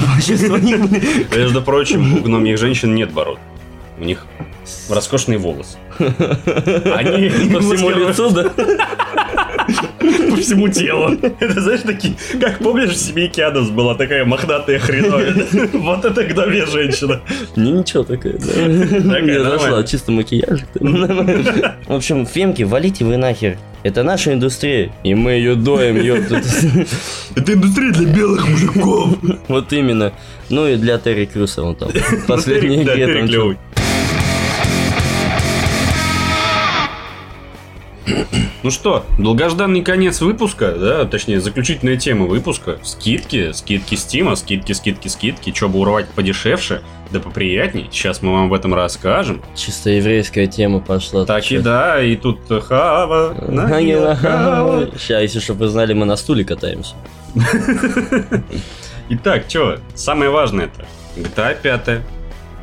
Между 1.37 1.63
прочим, 1.63 2.15
у 2.15 2.21
гномьих 2.21 2.57
женщин 2.59 2.95
нет 2.95 3.11
бород. 3.11 3.41
У 3.99 4.05
них 4.05 4.25
роскошные 4.89 5.39
волосы. 5.39 5.77
Они 5.99 7.29
По 7.53 7.61
всему 7.61 7.91
лицу, 7.91 8.31
да? 8.31 8.45
по 10.31 10.37
всему 10.37 10.69
телу. 10.69 11.17
Это, 11.41 11.61
знаешь, 11.61 11.81
такие, 11.81 12.15
как 12.41 12.59
помнишь, 12.61 12.91
в 12.91 12.97
семейке 12.97 13.45
Адамс 13.45 13.71
была 13.71 13.97
такая 13.97 14.25
мохнатая 14.25 14.79
хреновина. 14.79 15.45
Вот 15.73 16.05
это 16.05 16.23
гномья 16.23 16.67
женщина. 16.67 17.21
Не, 17.57 17.73
ничего 17.73 18.05
такая, 18.05 18.35
да. 18.35 18.61
Не 19.21 19.43
зашла, 19.43 19.59
нормально. 19.59 19.87
чисто 19.89 20.13
макияж. 20.13 20.61
В 20.75 21.93
общем, 21.93 22.27
фемки, 22.27 22.63
валите 22.63 23.05
вы 23.05 23.17
нахер. 23.17 23.59
Это 23.85 24.03
наша 24.03 24.33
индустрия, 24.33 24.91
и 25.05 25.15
мы 25.15 25.33
ее 25.33 25.55
доем, 25.55 26.01
ёпта. 26.01 26.43
Это 27.37 27.53
индустрия 27.53 27.93
для 27.93 28.13
белых 28.13 28.49
мужиков. 28.49 29.19
Вот 29.47 29.73
именно. 29.73 30.13
Ну 30.51 30.67
и 30.67 30.77
для 30.77 30.99
Терри 30.99 31.27
Крюса 31.27 31.63
он 31.65 31.77
там. 31.77 31.91
Последний 32.27 32.83
игре 32.83 33.27
там. 33.27 33.57
Ну 38.65 38.73
что, 38.73 39.05
долгожданный 39.19 39.83
конец 39.83 40.21
выпуска, 40.21 40.73
да, 40.73 41.05
точнее, 41.05 41.41
заключительная 41.41 41.97
тема 41.97 42.27
выпуска. 42.27 42.79
Скидки, 42.83 43.53
скидки 43.53 43.95
Стима, 43.95 44.35
скидки, 44.35 44.73
скидки, 44.73 45.07
скидки. 45.07 45.51
Че 45.53 45.69
бы 45.69 45.79
урвать 45.79 46.09
подешевше, 46.09 46.83
да 47.13 47.21
поприятней. 47.21 47.89
Сейчас 47.93 48.21
мы 48.21 48.33
вам 48.33 48.47
об 48.47 48.53
этом 48.53 48.75
расскажем. 48.75 49.43
Чисто 49.55 49.91
еврейская 49.91 50.49
тема 50.49 50.81
пошла. 50.81 51.25
Так 51.25 51.51
и 51.53 51.59
да, 51.59 52.03
и 52.03 52.17
тут 52.17 52.41
хава, 52.65 53.37
нагила, 53.49 54.17
хава. 54.17 54.89
Сейчас, 54.99 55.23
если 55.23 55.39
чтобы 55.39 55.61
вы 55.61 55.69
знали, 55.69 55.93
мы 55.93 56.05
на 56.05 56.17
стуле 56.17 56.45
катаемся. 56.45 56.95
Итак, 59.11 59.45
что, 59.49 59.79
самое 59.95 60.31
важное 60.31 60.67
это 60.67 60.85
GTA 61.17 61.57
5, 61.63 62.03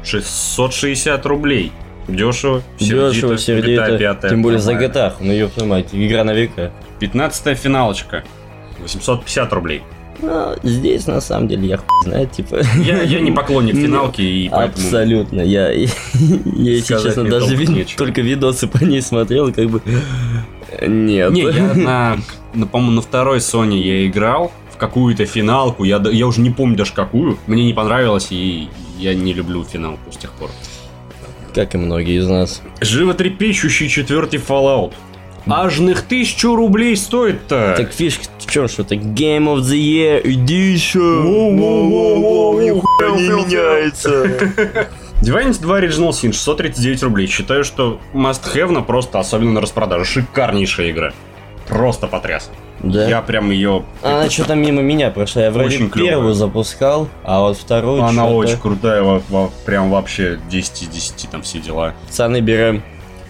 660 0.03 1.25
рублей. 1.25 1.71
Дешево, 2.07 2.61
Дешево, 2.79 3.37
сердито, 3.37 3.37
сердито. 3.37 3.81
GTA 3.95 3.97
5. 4.21 4.29
Тем 4.29 4.41
более 4.41 4.59
за 4.59 4.71
нормально. 4.73 4.93
GTA. 4.93 5.13
Ну 5.19 5.49
твою 5.49 5.69
мать, 5.69 5.87
игра 5.91 6.23
на 6.23 6.33
века. 6.33 6.71
15 6.99 7.57
финалочка. 7.57 8.23
850 8.79 9.53
рублей. 9.53 9.81
Ну, 10.21 10.55
здесь 10.63 11.07
на 11.07 11.19
самом 11.19 11.47
деле 11.47 11.67
я 11.67 11.77
хуй 11.77 11.87
знает, 12.03 12.31
типа. 12.31 12.61
Я, 12.77 13.01
я 13.01 13.19
не 13.19 13.31
поклонник 13.31 13.73
Не, 13.75 13.81
финалки, 13.81 14.21
и 14.21 14.49
поэтому... 14.49 14.85
Абсолютно. 14.85 15.41
Я, 15.41 15.71
я 15.73 15.87
если 16.55 16.93
честно, 16.93 17.23
даже 17.25 17.47
толком 17.47 17.57
ви- 17.57 17.67
нечего. 17.67 17.97
только 17.97 18.21
видосы 18.21 18.67
по 18.67 18.83
ней 18.83 19.01
смотрел, 19.01 19.51
как 19.51 19.69
бы. 19.69 19.81
Нет. 20.81 21.31
Не, 21.31 21.41
я 21.43 21.73
на, 21.73 22.17
на, 22.53 22.65
по-моему, 22.67 22.95
на 22.95 23.01
второй 23.01 23.39
Sony 23.39 23.77
я 23.77 24.07
играл 24.07 24.51
в 24.71 24.77
какую-то 24.77 25.25
финалку, 25.25 25.83
я, 25.83 25.99
да- 25.99 26.11
я 26.11 26.27
уже 26.27 26.41
не 26.41 26.49
помню 26.49 26.77
даже 26.77 26.93
какую. 26.93 27.37
Мне 27.47 27.65
не 27.65 27.73
понравилось, 27.73 28.27
и 28.29 28.69
я 28.97 29.13
не 29.13 29.33
люблю 29.33 29.63
финалку 29.63 30.11
с 30.11 30.17
тех 30.17 30.31
пор. 30.31 30.49
Как 31.55 31.73
и 31.73 31.77
многие 31.77 32.17
из 32.19 32.27
нас. 32.27 32.61
Животрепещущий 32.81 33.87
четвертый 33.87 34.41
Fallout. 34.41 34.91
Ажных 35.45 36.01
тысячу 36.01 36.53
рублей 36.53 36.97
стоит-то. 36.97 37.75
Так 37.77 37.93
фишка 37.93 38.25
в 38.39 38.51
чем, 38.51 38.67
что 38.67 38.81
это 38.81 38.95
Game 38.95 39.45
of 39.45 39.59
the 39.59 39.77
Year 39.77 40.21
Edition. 40.21 41.23
Воу-воу-воу-воу, 41.23 42.61
нихуя 42.61 43.09
не 43.11 43.29
меняется. 43.29 44.25
Divinity 45.21 45.61
2 45.61 45.79
Original 45.79 46.09
Sin 46.09 46.33
639 46.33 47.03
рублей. 47.03 47.27
Считаю, 47.27 47.63
что 47.63 48.01
must 48.13 48.41
have 48.53 48.71
на 48.71 48.81
просто, 48.81 49.19
особенно 49.19 49.53
на 49.53 49.61
распродаже. 49.61 50.03
Шикарнейшая 50.03 50.91
игра. 50.91 51.13
Просто 51.69 52.07
потряс. 52.07 52.51
Да. 52.85 53.07
Я 53.09 53.21
прям 53.21 53.49
ее... 53.49 53.83
Она 54.03 54.29
что-то 54.29 54.55
мимо 54.55 54.81
меня 54.81 55.09
прошла. 55.09 55.43
Я 55.43 55.51
вроде 55.51 55.75
Очень 55.75 55.89
первую 55.89 56.33
запускал, 56.33 57.09
а 57.23 57.41
вот 57.41 57.57
вторую 57.57 58.03
Она 58.03 58.27
очень 58.27 58.57
крутая, 58.57 59.01
во- 59.01 59.21
во- 59.29 59.51
прям 59.65 59.89
вообще 59.89 60.39
10 60.49 60.83
из 60.83 60.87
10 60.89 61.29
там 61.31 61.41
все 61.41 61.59
дела. 61.59 61.93
Пацаны, 62.07 62.41
берем. 62.41 62.83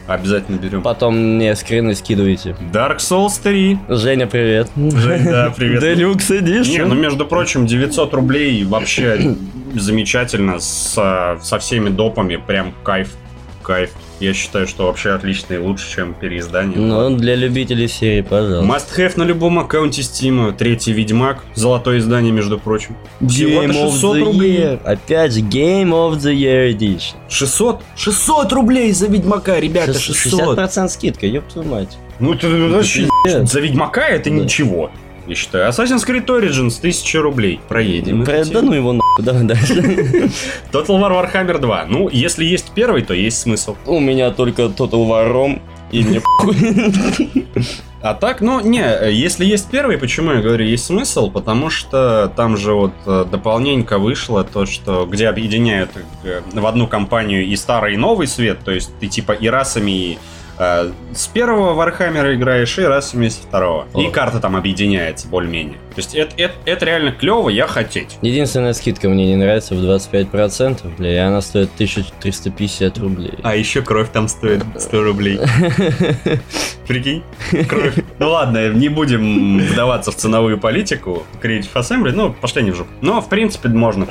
Обязательно 0.08 0.58
берем. 0.58 0.84
Потом 0.84 1.18
мне 1.18 1.56
скрины 1.56 1.96
скидывайте. 1.96 2.56
Dark 2.72 2.98
Souls 2.98 3.41
3. 3.41 3.80
Женя, 3.89 4.28
привет. 4.28 4.70
Жень, 4.76 5.24
да, 5.24 5.52
привет. 5.56 5.82
Делюкс 5.82 6.30
Не, 6.30 6.86
ну 6.86 6.94
между 6.94 7.26
прочим, 7.26 7.65
900 7.65 8.13
рублей 8.13 8.63
вообще 8.65 9.36
замечательно 9.74 10.60
со, 10.60 11.39
со 11.41 11.58
всеми 11.60 11.89
допами, 11.89 12.36
прям 12.36 12.74
кайф, 12.84 13.15
кайф. 13.63 13.91
Я 14.19 14.34
считаю, 14.34 14.65
что 14.65 14.86
вообще 14.88 15.12
отлично 15.12 15.56
и 15.56 15.58
лучше, 15.58 15.93
чем 15.93 16.13
переиздание. 16.13 16.78
Ну, 16.78 17.15
для 17.17 17.36
любителей 17.36 17.88
серии, 17.89 18.21
пожалуйста. 18.21 18.65
Must 18.73 18.97
have 18.97 19.13
на 19.17 19.23
любом 19.23 19.60
аккаунте 19.60 20.01
Steam. 20.01 20.56
Третий 20.56 20.93
Ведьмак. 20.93 21.43
Золотое 21.54 21.97
издание, 21.99 22.32
между 22.32 22.58
прочим. 22.58 22.95
Всего-то 23.28 23.67
Game 23.67 23.71
of 23.71 23.91
600 23.91 24.17
the 24.17 24.23
рублей. 24.23 24.58
Year. 24.58 24.84
Опять 24.86 25.34
же, 25.34 25.41
Game 25.41 25.89
of 25.89 26.13
the 26.17 26.34
Year 26.34 26.71
Edition. 26.73 27.15
600? 27.30 27.82
600 27.97 28.54
рублей 28.54 28.91
за 28.93 29.08
Ведьмака, 29.08 29.60
ребята, 29.60 29.99
600. 29.99 30.58
60% 30.58 30.88
скидка, 30.89 31.25
ёб 31.28 31.43
твою 31.47 31.67
мать. 31.67 31.97
Ну 32.19 32.34
это 32.34 32.47
вообще 32.47 33.08
за 33.43 33.60
Ведьмака 33.60 34.08
это 34.08 34.30
Да. 34.30 34.36
ничего. 34.38 34.91
Я 35.28 35.36
считаю. 35.36 35.70
Assassin's 35.70 36.06
Creed 36.06 36.26
Origins 36.28 36.78
1000 36.80 37.22
рублей. 37.22 37.60
Проедем. 37.68 38.24
Про- 38.24 38.34
эту 38.34 38.52
Да 38.52 38.62
ну 38.62 38.74
его 38.74 38.94
нахуй, 38.94 39.24
давай 39.26 39.44
дальше. 39.44 39.74
Total 40.72 41.00
War 41.00 41.34
Warhammer 41.34 41.60
2. 41.60 41.86
Ну, 41.90 42.10
если 42.10 42.46
есть 42.46 42.72
первый, 42.76 43.02
то 43.02 43.14
есть 43.14 43.40
смысл. 43.40 43.76
У 43.86 44.00
меня 44.00 44.32
только 44.32 44.64
Total 44.64 45.08
War 45.08 45.32
Rome, 45.32 45.62
и 45.92 46.04
мне. 46.04 46.22
А 48.02 48.14
так, 48.14 48.42
ну, 48.42 48.60
не, 48.60 48.84
э, 48.84 49.12
если 49.12 49.46
есть 49.46 49.68
первый, 49.72 49.98
почему 49.98 50.34
я 50.34 50.42
говорю, 50.42 50.64
есть 50.64 50.86
смысл? 50.86 51.32
Потому 51.32 51.72
что 51.72 52.32
там 52.36 52.56
же 52.56 52.74
вот 52.74 52.94
э, 53.08 53.26
дополненько 53.32 53.98
вышло 53.98 54.44
то, 54.44 54.68
что 54.68 55.08
где 55.08 55.28
объединяют 55.28 55.90
э, 56.24 56.42
в 56.54 56.66
одну 56.68 56.86
компанию 56.86 57.44
и 57.44 57.56
старый, 57.56 57.96
и 57.96 57.98
новый 57.98 58.28
свет, 58.28 58.60
то 58.64 58.70
есть 58.70 58.92
ты 59.00 59.08
типа 59.08 59.32
и 59.32 59.48
расами 59.48 60.14
э, 60.14 60.18
с 60.58 61.28
первого 61.28 61.74
Вархаммера 61.74 62.36
играешь, 62.36 62.78
и 62.78 62.84
расами 62.84 63.28
с 63.28 63.36
второго. 63.36 63.88
И 63.96 64.08
О. 64.08 64.12
карта 64.12 64.39
там 64.39 64.56
объединяется 64.56 65.28
более-менее. 65.28 65.78
То 65.96 66.02
есть 66.02 66.15
это, 66.15 66.34
это, 66.38 66.54
это 66.65 66.86
реально 66.86 67.12
клево, 67.12 67.50
я 67.50 67.68
хотеть. 67.68 68.18
Единственная 68.22 68.74
скидка 68.74 69.10
мне 69.10 69.26
не 69.28 69.36
нравится 69.36 69.76
в 69.76 69.78
25%, 69.78 70.98
бля, 70.98 71.13
и 71.13 71.18
она 71.18 71.41
стоит 71.41 71.70
1350 71.76 72.98
рублей. 72.98 73.34
А 73.44 73.56
еще 73.56 73.82
кровь 73.82 74.10
там 74.12 74.28
стоит 74.28 74.63
100 74.78 75.04
рублей. 75.04 75.39
Прикинь? 76.88 77.24
Кровь. 77.68 77.96
Ну 78.20 78.30
ладно, 78.30 78.70
не 78.70 78.89
будем 78.89 79.60
вдаваться 79.60 80.12
в 80.12 80.15
ценовую 80.15 80.60
политику 80.60 81.24
Creative 81.41 81.74
Assembly, 81.74 82.12
ну, 82.12 82.34
пошли 82.34 82.62
они 82.62 82.72
в 82.72 82.76
жопу. 82.76 82.89
Но, 83.02 83.22
в 83.22 83.30
принципе, 83.30 83.70
можно. 83.70 84.08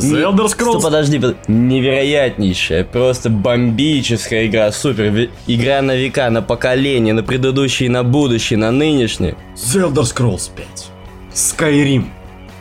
The 0.00 0.22
Elder 0.22 0.48
Стоп, 0.48 0.60
Scrolls. 0.76 0.82
подожди, 0.82 1.18
под- 1.18 1.36
невероятнейшая, 1.48 2.84
просто 2.84 3.30
бомбическая 3.30 4.46
игра, 4.46 4.70
супер, 4.72 5.28
игра 5.46 5.82
на 5.82 5.96
века, 5.96 6.30
на 6.30 6.42
поколение, 6.42 7.14
на 7.14 7.22
предыдущие, 7.22 7.90
на 7.90 8.02
будущее, 8.04 8.58
на 8.58 8.70
нынешнее. 8.70 9.36
The 9.56 9.90
Elder 9.92 10.02
Scrolls 10.04 10.50
5. 10.54 10.66
Skyrim. 11.34 12.04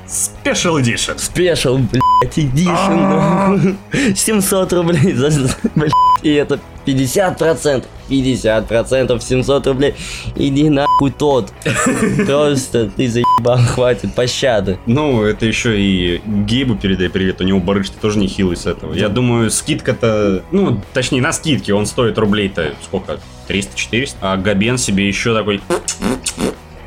Special 0.08 0.82
Edition. 0.82 1.18
Спешл, 1.20 1.78
блядь, 1.78 2.38
edition, 2.38 3.76
700 4.16 4.74
рублей, 4.74 5.14
за, 5.14 5.30
блядь, 5.76 5.92
и 6.24 6.32
это 6.34 6.60
50%, 6.94 7.86
50% 8.10 9.20
700 9.22 9.68
рублей, 9.68 9.96
иди 10.36 10.70
нахуй 10.70 11.12
тот, 11.12 11.52
просто 12.26 12.90
ты 12.90 13.08
заебал, 13.08 13.60
хватит 13.60 14.14
пощады. 14.16 14.80
Ну, 14.86 15.24
это 15.24 15.46
еще 15.46 15.80
и 15.80 16.22
Гейбу 16.26 16.76
передай 16.76 17.10
привет, 17.10 17.42
у 17.42 17.44
него 17.44 17.60
барыш 17.60 17.90
тоже 17.90 18.20
не 18.20 18.28
хилый 18.28 18.58
с 18.58 18.66
этого. 18.66 18.94
Я 18.94 19.10
думаю, 19.10 19.52
скидка-то, 19.52 20.44
ну, 20.52 20.82
точнее, 20.94 21.22
на 21.22 21.32
скидке 21.32 21.74
он 21.74 21.86
стоит 21.86 22.18
рублей-то 22.18 22.74
сколько? 22.84 23.20
300-400? 23.48 24.16
А 24.22 24.38
Габен 24.38 24.78
себе 24.78 25.08
еще 25.08 25.34
такой 25.34 25.60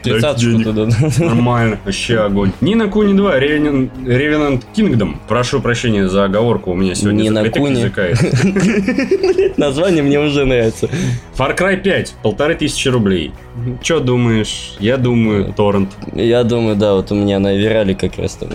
Тридцаточку 0.02 0.62
туда. 0.62 0.88
Нормально, 1.18 1.78
вообще 1.84 2.18
огонь. 2.20 2.52
Нина 2.60 2.88
Куни 2.88 3.14
2, 3.14 3.38
Ревенан- 3.38 3.90
Revenant 4.04 4.62
Kingdom. 4.74 5.16
Прошу 5.28 5.60
прощения 5.60 6.08
за 6.08 6.24
оговорку, 6.24 6.72
у 6.72 6.74
меня 6.74 6.94
сегодня 6.94 7.22
Нина 7.24 7.48
Куни. 7.50 7.90
Название 9.56 10.02
мне 10.02 10.18
уже 10.20 10.44
нравится. 10.44 10.88
Far 11.36 11.56
Cry 11.56 11.76
5, 11.80 12.14
полторы 12.22 12.54
тысячи 12.54 12.88
рублей. 12.88 13.32
Че 13.82 14.00
думаешь? 14.00 14.74
Я 14.80 14.96
думаю, 14.96 15.52
торрент. 15.52 15.90
Я 16.14 16.42
думаю, 16.42 16.76
да, 16.76 16.94
вот 16.94 17.12
у 17.12 17.14
меня 17.14 17.38
на 17.38 17.54
Вирале 17.54 17.94
как 17.94 18.18
раз 18.18 18.34
там 18.34 18.48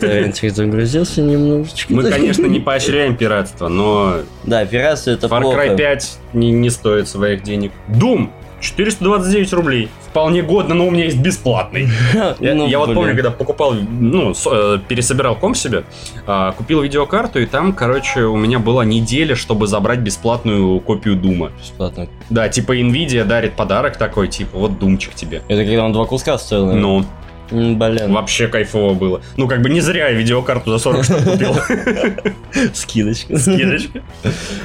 торрентик 0.00 0.52
загрузился 0.52 1.20
немножечко. 1.22 1.92
Мы, 1.92 2.04
конечно, 2.10 2.46
не 2.46 2.60
поощряем 2.60 3.16
пиратство, 3.16 3.68
но 3.68 4.16
Да, 4.44 4.64
пиратство 4.64 5.10
это 5.10 5.26
Far 5.26 5.40
плохо. 5.42 5.66
Cry 5.66 5.76
5 5.76 6.18
не, 6.34 6.50
не 6.50 6.70
стоит 6.70 7.08
своих 7.08 7.42
денег. 7.42 7.72
Doom 7.88 8.30
429 8.62 9.52
рублей. 9.52 9.88
Вполне 10.08 10.42
годно, 10.42 10.74
но 10.74 10.86
у 10.86 10.90
меня 10.90 11.04
есть 11.04 11.18
бесплатный. 11.18 11.88
Я, 12.40 12.54
Ну, 12.54 12.66
я 12.66 12.78
вот 12.78 12.94
помню, 12.94 13.14
когда 13.14 13.30
покупал, 13.30 13.74
ну, 13.74 14.32
э, 14.32 14.78
пересобирал 14.86 15.36
комп 15.36 15.56
себе, 15.56 15.84
а, 16.26 16.52
купил 16.52 16.82
видеокарту, 16.82 17.40
и 17.40 17.46
там, 17.46 17.72
короче, 17.72 18.22
у 18.22 18.36
меня 18.36 18.58
была 18.58 18.84
неделя, 18.84 19.34
чтобы 19.34 19.66
забрать 19.66 19.98
бесплатную 20.00 20.78
копию 20.80 21.16
Дума. 21.16 21.50
Бесплатно. 21.58 22.08
Да, 22.30 22.48
типа 22.48 22.78
Nvidia 22.78 23.24
дарит 23.24 23.54
подарок 23.54 23.96
такой, 23.96 24.28
типа, 24.28 24.58
вот 24.58 24.78
Думчик 24.78 25.14
тебе. 25.14 25.42
Это 25.48 25.64
когда 25.64 25.84
он 25.84 25.92
два 25.92 26.04
куска 26.04 26.38
стоил, 26.38 26.66
наверное? 26.66 26.82
Ну, 26.82 27.04
Блин. 27.52 28.12
вообще 28.12 28.48
кайфово 28.48 28.94
было. 28.94 29.22
Ну, 29.36 29.46
как 29.46 29.60
бы 29.62 29.68
не 29.68 29.80
зря 29.80 30.08
я 30.08 30.14
видеокарту 30.14 30.70
за 30.70 30.78
40 30.78 31.04
штук 31.04 31.24
купил. 31.24 31.54
Скидочка. 32.74 33.38
Скидочка. 33.38 34.02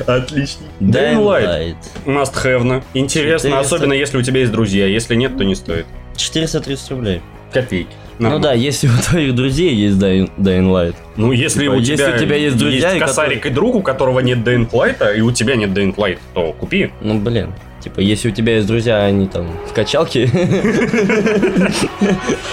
Отлично. 0.05 0.65
Dying. 0.79 1.75
Must 2.05 2.33
have. 2.43 2.83
Интересно, 2.93 3.49
400. 3.49 3.59
особенно 3.59 3.93
если 3.93 4.17
у 4.17 4.21
тебя 4.21 4.39
есть 4.39 4.51
друзья. 4.51 4.85
Если 4.85 5.15
нет, 5.15 5.37
то 5.37 5.43
не 5.43 5.55
стоит. 5.55 5.85
430 6.15 6.91
рублей. 6.91 7.21
Копейки. 7.51 7.91
Ну 8.19 8.39
да, 8.39 8.53
если 8.53 8.87
у 8.87 8.97
твоих 9.09 9.35
друзей 9.35 9.73
есть 9.75 9.97
Dying, 9.97 10.31
Light. 10.37 10.95
Ну, 11.17 11.31
если 11.31 11.61
Типа, 11.61 11.73
у 11.73 11.79
если 11.79 11.95
тебя, 11.95 12.15
у 12.15 12.17
тебя 12.17 12.35
есть 12.35 12.57
друзья, 12.57 12.95
и 12.95 12.99
косарик 12.99 13.45
и 13.45 13.49
друг, 13.49 13.75
у 13.75 13.81
которого 13.81 14.19
нет 14.21 14.39
Dying 14.39 14.69
Light, 14.71 15.17
и 15.17 15.21
у 15.21 15.31
тебя 15.31 15.55
нет 15.55 15.69
Dying 15.69 15.95
Light, 15.95 16.17
то 16.33 16.53
купи. 16.53 16.91
Ну 17.01 17.19
блин. 17.19 17.53
Типа, 17.87 18.01
если 18.01 18.27
у 18.27 18.31
тебя 18.31 18.55
есть 18.55 18.67
друзья, 18.67 19.05
они 19.05 19.27
там 19.27 19.47
в 19.65 19.71
качалке. 19.71 20.27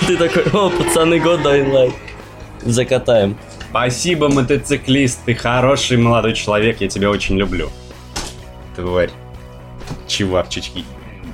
Ты 0.07 0.17
такой, 0.17 0.45
о, 0.53 0.71
пацаны, 0.71 1.19
год 1.19 1.41
Dying 1.41 1.73
Light. 1.73 1.93
Закатаем. 2.63 3.37
Спасибо, 3.69 4.29
мотоциклист, 4.29 5.19
ты 5.25 5.35
хороший 5.35 5.97
молодой 5.97 6.35
человек, 6.35 6.81
я 6.81 6.89
тебя 6.89 7.11
очень 7.11 7.37
люблю. 7.37 7.69
Тварь. 8.77 9.11
Чевапчички 10.07 10.85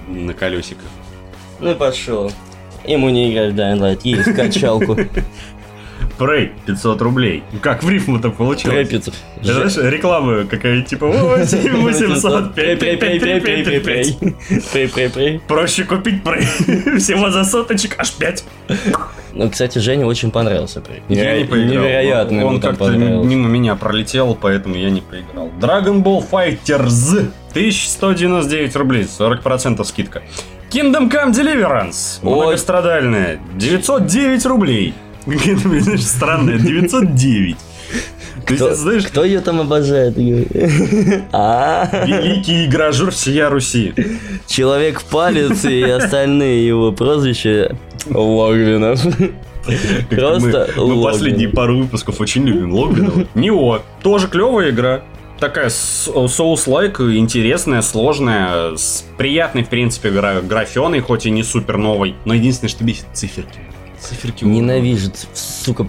на 0.09 0.33
колесиках. 0.33 0.89
Ну 1.59 1.73
и 1.73 1.75
пошел. 1.75 2.33
Ему 2.87 3.11
не 3.11 3.35
играть 3.35 3.53
в 3.53 3.57
Dying 3.57 3.81
Light, 3.81 4.01
есть 4.05 4.29
в 4.29 4.35
качалку. 4.35 4.97
Прей, 6.21 6.53
500 6.67 7.01
рублей. 7.01 7.43
Как 7.63 7.83
в 7.83 7.89
рифму-то 7.89 8.29
получилось? 8.29 8.87
Трэпицу. 8.89 9.13
Это 9.41 9.55
знаешь, 9.55 9.91
реклама 9.91 10.45
какая-нибудь 10.45 10.87
типа 10.87 11.07
8 11.07 11.83
800 11.83 12.55
Прей, 12.55 12.77
прей, 12.77 12.99
прей, 12.99 13.19
прей, 13.19 13.41
прей, 13.41 13.65
прей, 13.65 13.81
прей. 13.81 14.19
Прей, 14.71 14.89
прей, 14.89 15.09
прей. 15.09 15.41
Проще 15.49 15.85
купить 15.85 16.23
прей. 16.23 16.43
Всего 16.99 17.31
за 17.31 17.45
соточек 17.45 17.95
аж 17.99 18.13
5. 18.13 18.45
Ну, 19.33 19.49
кстати, 19.49 19.79
Жене 19.79 20.05
очень 20.05 20.31
понравился 20.31 20.83
прей. 20.83 21.03
Я 21.09 21.39
не 21.39 21.45
поиграл. 21.45 21.85
Невероятно 21.85 22.45
Он 22.45 22.61
как-то 22.61 22.91
мимо 22.91 23.49
меня 23.49 23.75
пролетел, 23.75 24.35
поэтому 24.35 24.75
я 24.75 24.91
не 24.91 25.01
поиграл. 25.01 25.49
Dragon 25.59 26.03
Ball 26.03 26.23
Fighters 26.31 27.31
1199 27.53 28.77
рублей, 28.77 29.05
40% 29.05 29.83
скидка. 29.85 30.23
Kingdom 30.71 31.11
Come 31.11 31.33
Deliverance, 31.33 32.19
Ой. 32.23 32.37
многострадальная, 32.37 33.41
909 33.57 34.47
рублей. 34.47 34.95
Какая-то, 35.31 35.81
знаешь, 35.81 36.05
странная, 36.05 36.59
909. 36.59 37.57
То 38.47 38.55
есть, 38.55 38.64
Кто, 38.64 38.75
знаешь, 38.75 39.07
кто 39.07 39.25
ее 39.25 39.40
там 39.40 39.61
обожает? 39.61 40.16
А, 41.33 42.05
великий 42.07 42.66
игражур 42.66 43.11
всея 43.11 43.49
Руси. 43.49 43.95
Человек 44.47 45.03
палец 45.03 45.64
и 45.64 45.83
остальные 45.83 46.66
его 46.66 46.93
прозвища 46.93 47.76
Логвинов. 48.09 49.01
Просто 50.11 50.70
мы, 50.76 50.97
мы 50.97 51.03
последние 51.03 51.49
пару 51.49 51.78
выпусков 51.78 52.20
очень 52.20 52.47
любим 52.47 52.72
Логвинова. 52.72 53.26
Нео, 53.35 53.83
тоже 54.03 54.28
клевая 54.28 54.70
игра. 54.70 55.03
Такая 55.39 55.70
соус-лайк, 55.70 57.01
интересная, 57.01 57.81
сложная, 57.81 58.76
с 58.76 59.05
приятной, 59.16 59.64
в 59.64 59.68
принципе, 59.68 60.11
гра 60.11 60.41
графеной, 60.43 61.01
хоть 61.01 61.24
и 61.24 61.31
не 61.31 61.43
супер 61.43 61.78
новой. 61.78 62.14
Но 62.26 62.35
единственное, 62.35 62.68
что 62.70 62.85
бесит, 62.85 63.07
циферки. 63.14 63.61
Циферки. 64.01 64.44
Ненавижу, 64.44 65.11
сука, 65.34 65.86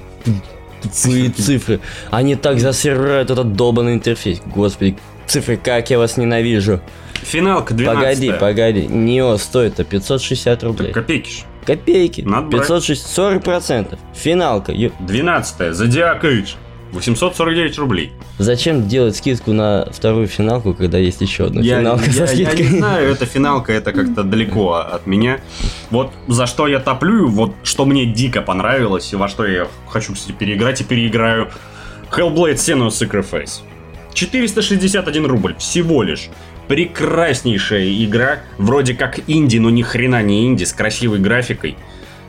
тупые 0.82 1.30
цифры. 1.30 1.80
Они 2.10 2.36
так 2.36 2.60
засирают 2.60 3.30
этот 3.32 3.54
долбанный 3.54 3.94
интерфейс. 3.94 4.42
Господи, 4.46 4.98
цифры, 5.28 5.58
как 5.58 5.90
я 5.90 5.98
вас 5.98 6.18
ненавижу. 6.18 6.82
Финалка 7.14 7.74
12 7.74 8.38
Погоди, 8.40 8.40
погоди. 8.40 8.88
Нео 8.88 9.38
стоит-то 9.38 9.84
560 9.84 10.64
рублей. 10.64 10.92
Копейки 10.92 11.30
ж. 11.30 11.44
Копейки. 11.66 12.22
Надо 12.22 12.48
брать. 12.48 12.62
560, 12.68 13.08
40 13.08 13.44
процентов. 13.44 14.00
Финалка. 14.16 14.72
Ё- 14.72 14.92
12 15.00 15.74
Зодиак 15.74 16.26
Эйдж. 16.26 16.54
849 16.92 17.78
рублей. 17.78 18.12
Зачем 18.38 18.88
делать 18.88 19.16
скидку 19.16 19.54
на 19.54 19.88
вторую 19.92 20.28
финалку, 20.28 20.74
когда 20.74 20.98
есть 20.98 21.22
еще 21.22 21.46
одна 21.46 21.62
Я, 21.62 21.80
финалка 21.80 22.06
я- 22.06 22.12
со 22.12 22.20
я 22.22 22.28
скидкой? 22.28 22.70
не 22.72 22.78
знаю, 22.80 23.12
эта 23.12 23.26
финалка, 23.26 23.72
это 23.74 23.92
как-то 23.94 24.24
далеко 24.24 24.74
от 24.74 25.08
меня. 25.08 25.40
Вот 25.90 26.12
за 26.28 26.48
что 26.48 26.68
я 26.68 26.80
топлю, 26.80 27.28
вот 27.30 27.54
что 27.64 27.86
мне 27.86 28.06
дико 28.06 28.42
понравилось, 28.42 29.14
и 29.14 29.16
во 29.16 29.28
что 29.28 29.46
я 29.46 29.68
хочу, 29.88 30.14
кстати, 30.14 30.32
переиграть 30.36 30.82
и 30.82 30.84
переиграю. 30.84 31.50
Hellblade 32.12 32.56
Senua's 32.56 32.90
Sacrifice. 32.90 33.62
461 34.14 35.26
рубль 35.26 35.56
всего 35.58 36.04
лишь. 36.04 36.30
Прекраснейшая 36.68 38.04
игра, 38.04 38.40
вроде 38.58 38.94
как 38.94 39.20
инди, 39.28 39.58
но 39.58 39.70
ни 39.70 39.82
хрена 39.82 40.22
не 40.22 40.46
инди, 40.48 40.64
с 40.66 40.74
красивой 40.74 41.20
графикой. 41.20 41.78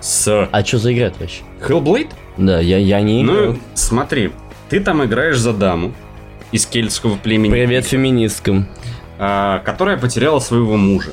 С 0.00 0.48
А 0.50 0.64
что 0.64 0.78
за 0.78 0.92
игра 0.94 1.12
вообще? 1.18 1.42
Hellblade? 1.66 2.10
Да, 2.36 2.60
я, 2.60 2.78
я 2.78 3.00
не 3.02 3.22
играл. 3.22 3.36
Ну, 3.52 3.58
смотри, 3.74 4.30
ты 4.72 4.80
там 4.80 5.04
играешь 5.04 5.36
за 5.36 5.52
даму 5.52 5.92
из 6.50 6.64
кельтского 6.64 7.16
племени. 7.16 7.52
Привет 7.52 7.84
феминисткам. 7.84 8.66
а, 9.18 9.58
которая 9.58 9.98
потеряла 9.98 10.40
своего 10.40 10.78
мужа. 10.78 11.10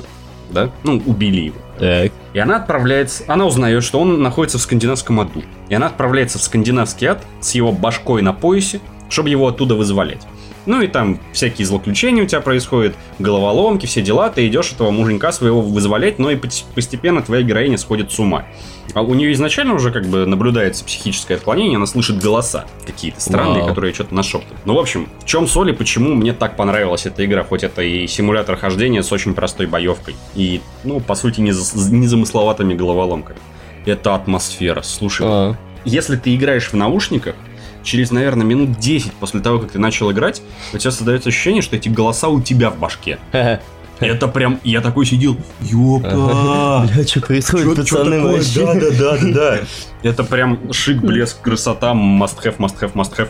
Да? 0.49 0.71
Ну, 0.85 1.03
убили 1.05 1.41
его. 1.41 1.57
Так. 1.77 2.13
И 2.31 2.39
она 2.39 2.55
отправляется, 2.55 3.25
она 3.27 3.45
узнает, 3.45 3.83
что 3.83 3.99
он 3.99 4.21
находится 4.21 4.59
в 4.59 4.61
скандинавском 4.61 5.19
аду. 5.19 5.43
И 5.67 5.73
она 5.75 5.87
отправляется 5.87 6.39
в 6.39 6.41
скандинавский 6.41 7.07
ад 7.07 7.21
с 7.41 7.53
его 7.53 7.73
башкой 7.73 8.21
на 8.21 8.31
поясе, 8.31 8.79
чтобы 9.09 9.29
его 9.29 9.49
оттуда 9.49 9.75
вызволять. 9.75 10.25
Ну 10.65 10.81
и 10.81 10.87
там 10.87 11.19
всякие 11.33 11.65
злоключения 11.65 12.23
у 12.23 12.27
тебя 12.27 12.41
происходят, 12.41 12.95
головоломки, 13.17 13.85
все 13.85 14.01
дела, 14.01 14.29
ты 14.29 14.47
идешь 14.47 14.71
этого 14.71 14.91
муженька 14.91 15.31
своего 15.31 15.61
вызволять, 15.61 16.19
но 16.19 16.29
и 16.31 16.35
постепенно 16.35 17.21
твоя 17.21 17.41
героиня 17.43 17.77
сходит 17.77 18.11
с 18.11 18.19
ума. 18.19 18.45
А 18.93 19.01
у 19.01 19.13
нее 19.13 19.31
изначально 19.33 19.75
уже 19.75 19.91
как 19.91 20.07
бы 20.07 20.25
наблюдается 20.25 20.83
психическое 20.83 21.35
отклонение, 21.35 21.77
она 21.77 21.85
слышит 21.85 22.17
голоса 22.19 22.65
какие-то 22.85 23.21
странные, 23.21 23.59
Вау. 23.59 23.69
которые 23.69 23.93
что-то 23.93 24.15
нашептывают. 24.15 24.59
Ну, 24.65 24.73
в 24.73 24.79
общем, 24.79 25.07
в 25.19 25.25
чем 25.25 25.47
соль 25.47 25.69
и 25.69 25.73
почему 25.73 26.13
мне 26.15 26.33
так 26.33 26.55
понравилась 26.55 27.05
эта 27.05 27.23
игра, 27.25 27.43
хоть 27.43 27.63
это 27.63 27.81
и 27.83 28.07
симулятор 28.07 28.57
хождения 28.57 29.03
с 29.03 29.11
очень 29.11 29.33
простой 29.35 29.67
боевкой 29.67 30.15
и, 30.35 30.61
ну, 30.83 30.99
по 30.99 31.13
сути, 31.15 31.39
неза- 31.39 31.91
незамысловатыми 31.91 32.73
головоломками. 32.73 33.37
Это 33.85 34.15
атмосфера. 34.15 34.81
Слушай, 34.81 35.27
А, 35.29 35.55
если 35.85 36.15
ты 36.15 36.35
играешь 36.35 36.69
в 36.69 36.73
наушниках, 36.73 37.35
через, 37.83 38.11
наверное, 38.11 38.45
минут 38.45 38.79
10 38.79 39.13
после 39.13 39.39
того, 39.39 39.59
как 39.59 39.71
ты 39.71 39.79
начал 39.79 40.11
играть, 40.11 40.41
у 40.73 40.77
тебя 40.77 40.91
создается 40.91 41.29
ощущение, 41.29 41.61
что 41.61 41.75
эти 41.75 41.89
голоса 41.89 42.27
у 42.27 42.41
тебя 42.41 42.69
в 42.69 42.77
башке. 42.77 43.19
это 43.99 44.27
прям, 44.27 44.59
я 44.63 44.81
такой 44.81 45.05
сидел, 45.05 45.37
ёпта! 45.61 46.87
Бля, 46.93 47.07
что 47.07 47.21
происходит, 47.21 47.75
пацаны, 47.75 48.21
вообще? 48.21 48.65
Да, 48.65 48.73
да, 48.73 48.91
да, 48.91 49.17
да. 49.33 49.59
Это 50.03 50.23
прям 50.23 50.71
шик, 50.71 51.01
блеск, 51.01 51.41
красота, 51.41 51.91
must 51.91 52.43
have, 52.43 52.57
must 52.57 52.79
have, 52.79 52.93
must 52.93 53.17
have. 53.17 53.29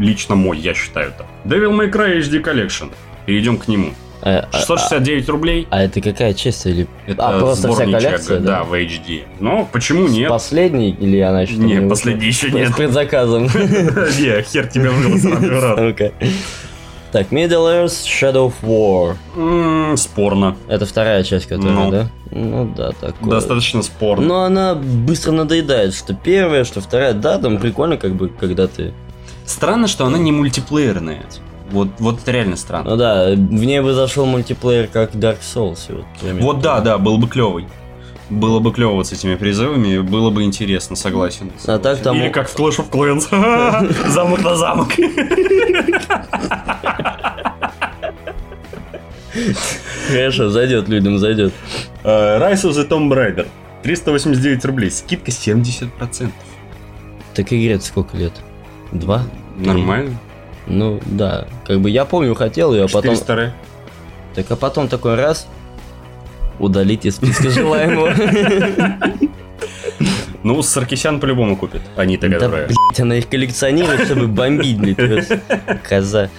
Лично 0.00 0.34
мой, 0.34 0.58
я 0.58 0.74
считаю 0.74 1.08
это. 1.10 1.26
Devil 1.44 1.76
May 1.76 1.90
Cry 1.90 2.20
HD 2.20 2.42
Collection. 2.42 2.92
Перейдем 3.26 3.58
к 3.58 3.68
нему. 3.68 3.92
А, 4.20 4.48
а- 4.50 4.56
669 4.58 5.28
рублей. 5.28 5.66
а 5.70 5.82
это 5.82 6.00
какая 6.00 6.34
часть 6.34 6.66
или 6.66 6.86
Это 7.06 7.28
а, 7.28 7.38
просто 7.38 7.70
вся 7.72 7.84
коллекция, 7.84 8.40
да, 8.40 8.58
да? 8.58 8.64
в 8.64 8.74
HD. 8.74 9.22
Но 9.40 9.68
почему 9.70 10.08
нет? 10.08 10.28
последний 10.28 10.90
или 10.90 11.20
она 11.20 11.42
еще? 11.42 11.54
Не, 11.54 11.76
не 11.76 11.88
последний 11.88 12.26
еще 12.26 12.50
С 12.50 12.52
нет. 12.52 12.74
предзаказом. 12.76 13.44
Не, 14.18 14.42
хер 14.42 14.66
тебе 14.66 14.90
в. 14.90 15.94
Так, 17.10 17.32
Middle 17.32 17.84
Earth 17.86 18.04
Shadow 18.04 18.52
of 18.52 18.54
War. 18.62 19.96
Спорно. 19.96 20.56
Это 20.68 20.84
вторая 20.84 21.22
часть, 21.24 21.46
которая, 21.46 21.72
Ну. 21.74 21.90
да? 21.90 22.10
Ну 22.30 22.74
да, 22.76 22.92
такое. 22.92 23.30
Достаточно 23.30 23.82
спорно. 23.82 24.26
Но 24.26 24.42
она 24.42 24.74
быстро 24.74 25.32
надоедает, 25.32 25.94
что 25.94 26.12
первая, 26.12 26.64
что 26.64 26.82
вторая. 26.82 27.14
Да, 27.14 27.38
там 27.38 27.56
прикольно, 27.58 27.96
как 27.96 28.14
бы, 28.14 28.28
когда 28.28 28.66
ты... 28.66 28.92
Странно, 29.46 29.86
что 29.88 30.04
она 30.04 30.18
не 30.18 30.32
мультиплеерная. 30.32 31.22
Вот, 31.70 31.88
вот 31.98 32.20
это 32.20 32.30
реально 32.30 32.56
странно. 32.56 32.90
Ну 32.90 32.96
да, 32.96 33.30
в 33.34 33.36
ней 33.36 33.80
бы 33.80 33.92
зашел 33.92 34.26
мультиплеер, 34.26 34.88
как 34.88 35.14
Dark 35.14 35.40
Souls. 35.40 35.78
Вот, 35.88 36.04
примерно. 36.20 36.42
Вот 36.42 36.60
да, 36.60 36.80
да, 36.80 36.98
был 36.98 37.18
бы 37.18 37.28
клевый. 37.28 37.66
Было 38.30 38.60
бы 38.60 38.72
клево 38.72 39.02
с 39.02 39.12
этими 39.12 39.36
призывами, 39.36 39.98
было 39.98 40.30
бы 40.30 40.42
интересно, 40.42 40.96
согласен. 40.96 41.50
А 41.66 41.78
так 41.78 41.98
там... 42.00 42.16
Или 42.16 42.28
как 42.28 42.48
в 42.48 42.56
Clash 42.58 42.78
of 42.78 42.90
Clans. 42.90 44.08
Замок 44.08 44.42
на 44.42 44.56
замок. 44.56 44.88
Хорошо, 50.08 50.50
зайдет 50.50 50.88
людям, 50.88 51.18
зайдет. 51.18 51.54
Э, 52.04 52.38
Rise 52.38 52.64
of 52.64 52.72
the 52.72 52.88
Tomb 52.88 53.08
Raider. 53.08 53.46
389 53.82 54.64
рублей. 54.64 54.90
Скидка 54.90 55.30
70%. 55.30 56.30
Так 57.34 57.52
игре 57.52 57.80
сколько 57.80 58.16
лет? 58.16 58.32
Два? 58.92 59.22
Нормально. 59.56 60.18
Ну 60.68 61.00
да, 61.06 61.46
как 61.66 61.80
бы 61.80 61.90
я 61.90 62.04
помню, 62.04 62.34
хотел 62.34 62.72
ее, 62.74 62.84
а 62.84 62.86
потом... 62.86 63.14
400 63.14 63.34
ре. 63.36 63.52
Так 64.34 64.50
а 64.50 64.56
потом 64.56 64.88
такой 64.88 65.14
раз 65.14 65.48
удалить 66.58 67.06
из 67.06 67.16
списка 67.16 67.50
желаемого. 67.50 68.12
Ну, 70.44 70.62
Саркисян 70.62 71.18
по-любому 71.18 71.56
купит. 71.56 71.82
Они-то, 71.96 72.28
Да, 72.28 72.38
которые... 72.38 72.66
блядь, 72.68 73.00
она 73.00 73.16
их 73.16 73.28
коллекционирует, 73.28 74.04
чтобы 74.04 74.28
бомбить, 74.28 74.78
блядь. 74.78 75.28
Коза. 75.82 76.30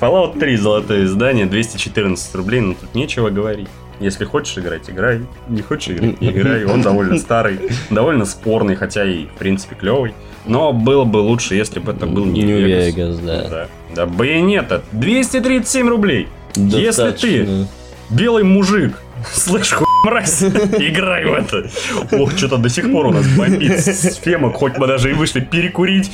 Fallout 0.00 0.38
3 0.38 0.56
золотое 0.56 1.04
издание, 1.04 1.46
214 1.46 2.34
рублей, 2.36 2.60
но 2.60 2.74
тут 2.74 2.94
нечего 2.94 3.28
говорить. 3.30 3.68
Если 3.98 4.24
хочешь 4.24 4.56
играть, 4.56 4.88
играй. 4.88 5.20
Не 5.48 5.62
хочешь 5.62 5.96
играть, 5.96 6.20
не 6.20 6.30
играй. 6.30 6.64
Он 6.64 6.80
довольно 6.80 7.18
старый, 7.18 7.58
довольно 7.90 8.24
спорный, 8.24 8.76
хотя 8.76 9.04
и, 9.04 9.26
в 9.26 9.34
принципе, 9.34 9.74
клевый. 9.74 10.14
Но 10.44 10.72
было 10.72 11.04
бы 11.04 11.18
лучше, 11.18 11.54
если 11.54 11.78
бы 11.78 11.92
это 11.92 12.06
был 12.06 12.24
не 12.24 12.42
Vegas. 12.42 12.94
Vegas, 12.94 13.24
да. 13.24 13.48
Да. 13.48 13.68
Да, 13.94 14.06
Байонета, 14.06 14.82
237 14.92 15.88
рублей. 15.88 16.28
Если 16.56 16.70
ты 16.80 16.86
Достаточно. 16.86 17.68
белый 18.10 18.44
мужик, 18.44 18.94
слышь, 19.32 19.72
хуй 19.72 19.86
мразь, 20.04 20.42
играй 20.78 21.24
в 21.26 21.32
это. 21.32 21.70
Ох, 22.12 22.36
что-то 22.36 22.56
до 22.56 22.68
сих 22.68 22.90
пор 22.90 23.06
у 23.06 23.10
нас 23.12 23.26
бомбит 23.36 23.78
с 23.80 24.16
фемок, 24.16 24.54
хоть 24.56 24.76
мы 24.78 24.86
даже 24.86 25.10
и 25.10 25.12
вышли 25.12 25.40
перекурить. 25.40 26.10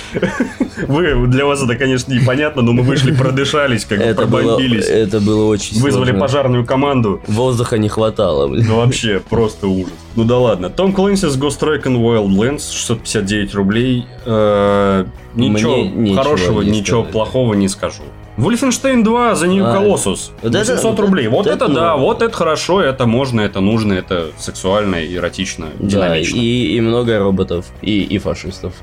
Вы, 0.86 1.26
для 1.26 1.44
вас 1.46 1.62
это, 1.62 1.74
конечно, 1.76 2.12
непонятно, 2.12 2.62
но 2.62 2.72
мы 2.72 2.82
вышли, 2.82 3.12
продышались, 3.14 3.84
как 3.84 3.98
бы 3.98 4.04
Это 4.04 4.26
было, 4.26 4.40
пробомбились. 4.42 4.86
это 4.86 5.20
было 5.20 5.46
очень 5.46 5.80
Вызвали 5.80 6.06
сложно. 6.10 6.20
пожарную 6.20 6.64
команду. 6.66 7.20
Воздуха 7.26 7.78
не 7.78 7.88
хватало, 7.88 8.48
блин. 8.48 8.66
Ну 8.68 8.76
вообще, 8.76 9.20
просто 9.28 9.66
ужас. 9.68 9.92
Ну 10.14 10.24
да 10.24 10.38
ладно. 10.38 10.70
Том 10.70 10.92
Клэнси 10.92 11.26
с 11.28 11.36
Ghost 11.38 11.60
Recon 11.60 11.96
Wildlands, 11.96 12.70
659 12.72 13.54
рублей. 13.54 14.06
Э, 14.26 15.04
Ничего 15.34 15.76
Мне 15.84 16.14
хорошего, 16.16 16.62
ничего 16.62 17.04
плохого 17.04 17.54
не 17.54 17.68
скажу. 17.68 18.02
Wolfenstein 18.38 19.02
2 19.02 19.34
за 19.34 19.46
New 19.48 19.64
А, 19.66 19.74
Colossus. 19.76 20.30
вот 20.42 20.54
это- 20.54 20.58
800 20.58 20.84
вот 20.84 21.00
рублей. 21.00 21.26
это- 21.26 21.34
Вот 21.36 21.46
вот 21.46 21.54
это 21.54 21.64
это 21.64 21.74
да, 21.74 21.96
ну. 21.96 22.02
вот 22.02 22.22
это 22.22 22.32
хорошо, 22.36 22.80
это 22.80 23.06
можно, 23.06 23.40
это 23.40 23.60
нужно, 23.60 23.92
это 23.94 24.28
сексуально, 24.38 24.96
эротично, 25.04 25.66
Да, 25.78 25.86
динамично. 25.86 26.36
и, 26.36 26.76
и 26.76 26.80
много 26.80 27.18
роботов, 27.18 27.66
и, 27.82 28.02
и 28.02 28.18
фашистов. 28.18 28.74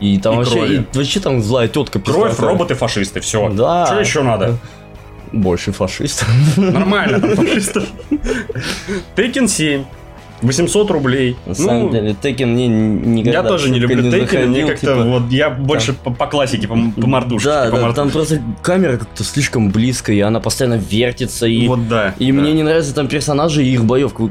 И, 0.00 0.14
и 0.14 0.18
там 0.18 0.34
И 0.34 0.36
вообще, 0.38 0.54
крови. 0.56 0.86
и 0.92 0.96
вообще 0.98 1.20
там 1.20 1.40
злая 1.42 1.68
тетка 1.68 2.00
Кровь, 2.00 2.38
роботы, 2.40 2.74
фашисты, 2.74 3.20
все. 3.20 3.48
Да. 3.50 3.86
Что 3.86 4.00
еще 4.00 4.22
надо? 4.22 4.58
Больше 5.32 5.72
фашистов. 5.72 6.28
Нормально 6.56 7.20
там 7.20 7.36
фашистов. 7.36 7.84
Tekken 9.16 9.48
7. 9.48 9.84
800 10.42 10.90
рублей. 10.90 11.36
На 11.46 11.54
самом 11.54 11.82
Ну, 11.86 11.90
деле, 11.90 12.16
Текен 12.20 12.52
мне 12.52 12.66
никогда 12.68 13.38
Я 13.38 13.42
тоже 13.42 13.70
не 13.70 13.78
люблю 13.78 14.02
Tekken, 14.02 14.20
заходил, 14.20 14.48
мне 14.48 14.66
как-то 14.66 14.86
типа, 14.86 15.02
вот 15.04 15.30
я 15.30 15.50
больше 15.50 15.92
по, 15.94 16.10
по 16.10 16.26
классике, 16.26 16.68
по, 16.68 16.74
по 16.74 17.06
мордушке. 17.06 17.48
Да, 17.48 17.64
по 17.70 17.76
да, 17.76 17.82
мордушке. 17.82 17.94
там 17.94 18.10
просто 18.10 18.42
камера 18.62 18.96
как-то 18.98 19.24
слишком 19.24 19.70
близко, 19.70 20.12
и 20.12 20.20
она 20.20 20.40
постоянно 20.40 20.74
вертится, 20.74 21.46
и, 21.46 21.66
Вот 21.66 21.88
да. 21.88 22.14
и 22.18 22.30
да. 22.32 22.40
мне 22.40 22.52
не 22.52 22.62
нравятся 22.62 22.94
там 22.94 23.08
персонажи 23.08 23.64
и 23.64 23.72
их 23.72 23.84
боевка. 23.84 24.30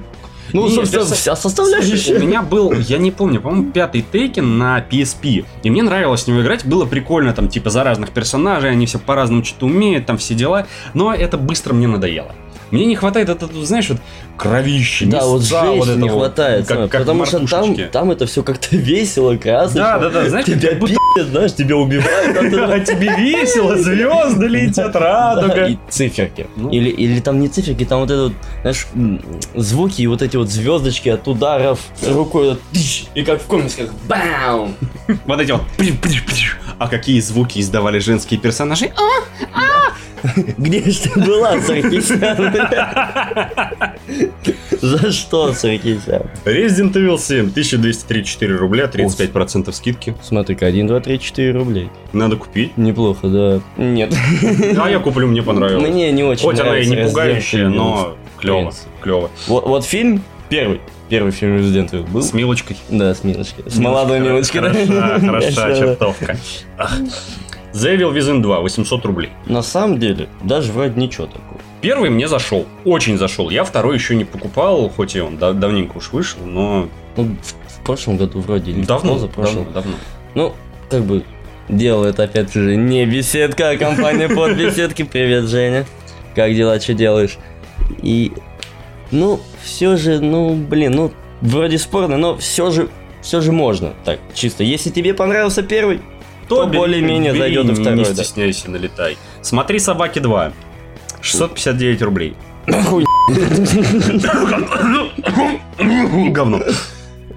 Ну, 0.52 0.68
Не, 0.68 0.76
собственно, 0.76 1.06
вся 1.06 1.36
Слушай, 1.36 1.42
составляющая. 1.42 2.16
у 2.18 2.20
меня 2.20 2.44
был, 2.44 2.74
я 2.74 3.00
не 3.00 3.10
помню, 3.10 3.42
по-моему, 3.42 3.72
пятый 3.72 4.06
Тейкен 4.12 4.60
на 4.60 4.86
PSP. 4.88 5.46
И 5.64 5.70
мне 5.72 5.82
нравилось 5.82 6.22
с 6.22 6.28
него 6.28 6.42
играть, 6.44 6.64
было 6.66 6.86
прикольно, 6.86 7.34
там, 7.34 7.48
типа, 7.48 7.72
за 7.72 7.84
разных 7.84 8.12
персонажей, 8.12 8.70
они 8.70 8.86
все 8.86 9.00
по-разному 9.00 9.44
что-то 9.44 9.66
умеют, 9.66 10.06
там 10.06 10.18
все 10.20 10.36
дела. 10.36 10.68
Но 10.94 11.12
это 11.12 11.38
быстро 11.40 11.74
мне 11.74 11.88
надоело. 11.88 12.34
Мне 12.74 12.86
не 12.86 12.96
хватает, 12.96 13.30
это, 13.30 13.48
знаешь, 13.64 13.88
вот 13.90 14.00
кровище, 14.36 15.06
Да, 15.06 15.26
вот 15.26 15.44
жесть 15.44 15.54
это 15.54 15.96
не 15.96 16.10
вот, 16.10 16.18
хватает, 16.18 16.66
как, 16.66 16.90
как 16.90 17.02
потому 17.02 17.24
что 17.28 17.46
там, 17.46 17.76
там 17.92 18.10
это 18.10 18.26
все 18.26 18.42
как-то 18.42 18.68
весело, 18.76 19.36
красочно. 19.38 19.82
Да, 19.82 20.00
да, 20.00 20.10
да, 20.10 20.30
знаешь, 20.30 20.46
тебя 20.48 20.74
будто- 20.74 20.96
пи***ят, 20.96 21.28
знаешь, 21.28 21.54
тебя 21.54 21.78
убивают. 21.78 22.36
а 22.36 22.74
А 22.74 22.80
тебе 22.80 23.16
весело, 23.16 23.78
звезды 23.78 24.48
летят, 24.48 24.96
радуга. 24.96 25.68
и 25.68 25.78
циферки. 25.88 26.48
Ну. 26.56 26.72
Или, 26.72 26.90
или 26.90 27.20
там 27.20 27.40
не 27.40 27.48
циферки, 27.48 27.86
там 27.86 28.00
вот 28.00 28.10
это 28.10 28.24
вот, 28.24 28.34
знаешь, 28.62 28.88
звуки 29.56 30.02
и 30.02 30.08
вот 30.08 30.24
эти 30.24 30.36
вот 30.36 30.50
звездочки 30.50 31.10
от 31.10 31.28
ударов 31.28 31.80
рукой, 32.08 32.50
вот 32.50 32.62
и 33.14 33.24
как 33.24 33.40
в 33.40 33.46
комиксах, 33.46 33.90
бам! 34.08 34.74
Вот 35.26 35.40
эти 35.40 35.52
вот. 35.52 35.62
А 36.80 36.88
какие 36.88 37.20
звуки 37.20 37.60
издавали 37.60 38.00
женские 38.00 38.40
персонажи? 38.40 38.92
А, 39.54 39.94
Где 40.58 40.90
ж 40.90 40.98
ты 41.00 41.20
была, 41.20 41.60
Саркисян? 41.62 42.54
За 44.82 45.12
что, 45.12 45.54
Саркисян? 45.54 46.24
Resident 46.46 46.94
Evil 46.94 47.18
7, 47.18 47.50
1234 47.50 48.56
рубля, 48.56 48.86
35% 48.86 49.72
скидки. 49.74 50.16
Смотри-ка, 50.22 50.66
1, 50.66 50.88
2, 50.88 51.00
3, 51.00 51.20
4 51.20 51.52
рублей. 51.52 51.90
Надо 52.14 52.38
купить. 52.38 52.78
Неплохо, 52.78 53.28
да. 53.28 53.62
Нет. 53.78 54.14
А 54.78 54.90
я 54.90 55.00
куплю, 55.00 55.28
мне 55.28 55.44
понравилось. 55.44 55.90
Мне 55.90 56.12
не 56.12 56.24
очень 56.24 56.44
Хоть 56.44 56.60
она 56.60 56.78
и 56.78 56.86
не 56.86 56.96
пугающая, 56.98 57.68
но 57.68 58.16
клево, 58.40 58.74
клево. 59.02 59.30
Вот, 59.48 59.66
вот 59.68 59.86
фильм 59.86 60.24
первый. 60.50 60.80
Первый 61.10 61.32
фильм 61.32 61.58
Resident 61.58 61.92
Evil 61.92 62.10
был. 62.10 62.24
С 62.24 62.34
Милочкой. 62.34 62.78
Да, 62.90 63.14
с 63.14 63.24
Милочкой. 63.24 63.66
С 63.70 63.78
молодой 63.78 64.20
Милочкой. 64.20 64.62
Хороша, 64.62 65.20
хороша 65.20 65.76
чертовка. 65.76 66.38
The 67.74 67.98
Evil 67.98 68.14
Within 68.14 68.42
2, 68.42 68.60
800 68.62 69.06
рублей. 69.06 69.30
На 69.46 69.62
самом 69.64 70.00
деле, 70.00 70.28
даже 70.44 70.72
вроде 70.72 71.00
ничего 71.00 71.26
такого. 71.28 71.60
Первый 71.82 72.10
мне 72.10 72.28
зашел, 72.28 72.66
очень 72.86 73.18
зашел. 73.18 73.50
Я 73.50 73.64
второй 73.64 73.96
еще 73.96 74.16
не 74.16 74.24
покупал, 74.26 74.90
хоть 74.90 75.16
и 75.16 75.22
он 75.22 75.38
да- 75.38 75.54
давненько 75.54 75.98
уж 75.98 76.12
вышел, 76.12 76.40
но 76.46 76.88
Ну, 77.18 77.24
в, 77.42 77.80
в 77.80 77.84
прошлом 77.86 78.18
году 78.18 78.40
вроде 78.40 78.72
или 78.72 78.84
давно, 78.86 79.18
за 79.18 79.28
прошлым. 79.28 79.66
давно, 79.66 79.74
давно. 79.74 79.94
Ну, 80.36 80.54
как 80.90 81.04
бы 81.04 81.24
делает 81.68 82.20
опять 82.20 82.54
же 82.54 82.76
не 82.76 83.06
беседка, 83.06 83.72
а 83.72 83.78
компания 83.78 84.30
под 84.30 84.56
беседки. 84.58 85.04
Привет, 85.04 85.46
Женя. 85.46 85.86
Как 86.36 86.54
дела, 86.56 86.80
что 86.80 86.94
делаешь? 86.94 87.38
И, 88.02 88.32
ну, 89.12 89.40
все 89.64 89.98
же, 89.98 90.20
ну, 90.20 90.56
блин, 90.56 90.92
ну, 90.94 91.12
вроде 91.42 91.78
спорно, 91.78 92.18
но 92.18 92.38
все 92.38 92.72
же, 92.72 92.90
все 93.22 93.42
же 93.42 93.52
можно. 93.52 93.94
Так, 94.06 94.20
чисто. 94.34 94.64
Если 94.64 94.90
тебе 94.90 95.14
понравился 95.14 95.64
первый, 95.64 96.00
то 96.48 96.66
бери, 96.66 96.78
более-менее 96.78 97.36
зайдет 97.36 97.70
и 97.70 97.74
второй. 97.74 98.00
Не 98.00 98.06
да. 98.06 98.14
стесняйся, 98.14 98.70
налетай. 98.70 99.18
Смотри 99.42 99.80
«Собаки 99.80 100.20
2». 100.20 100.54
659 101.22 102.02
рублей. 102.02 102.36
Говно. 106.32 106.62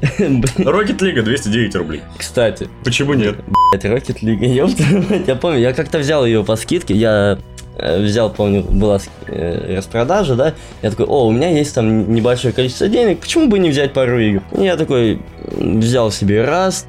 Rocket 0.00 0.98
League 0.98 1.22
209 1.22 1.74
рублей. 1.76 2.02
Кстати, 2.18 2.68
Почему 2.84 3.14
нет? 3.14 3.36
Это 3.72 3.88
Rocket 3.88 4.20
League, 4.22 4.44
ёпта. 4.46 4.84
Я 5.26 5.36
помню, 5.36 5.58
я 5.58 5.72
как-то 5.72 5.98
взял 5.98 6.26
ее 6.26 6.44
по 6.44 6.56
скидке, 6.56 6.94
я 6.94 7.38
взял, 7.78 8.30
помню, 8.30 8.62
была 8.62 8.98
э, 9.26 9.76
распродажа, 9.76 10.34
да, 10.34 10.54
я 10.82 10.90
такой, 10.90 11.06
о, 11.06 11.26
у 11.26 11.32
меня 11.32 11.50
есть 11.50 11.74
там 11.74 12.12
небольшое 12.12 12.52
количество 12.52 12.88
денег, 12.88 13.20
почему 13.20 13.48
бы 13.48 13.58
не 13.58 13.70
взять 13.70 13.92
пару 13.92 14.18
игр? 14.18 14.42
И 14.58 14.64
я 14.64 14.76
такой 14.76 15.20
взял 15.50 16.10
себе 16.10 16.44
раз, 16.44 16.86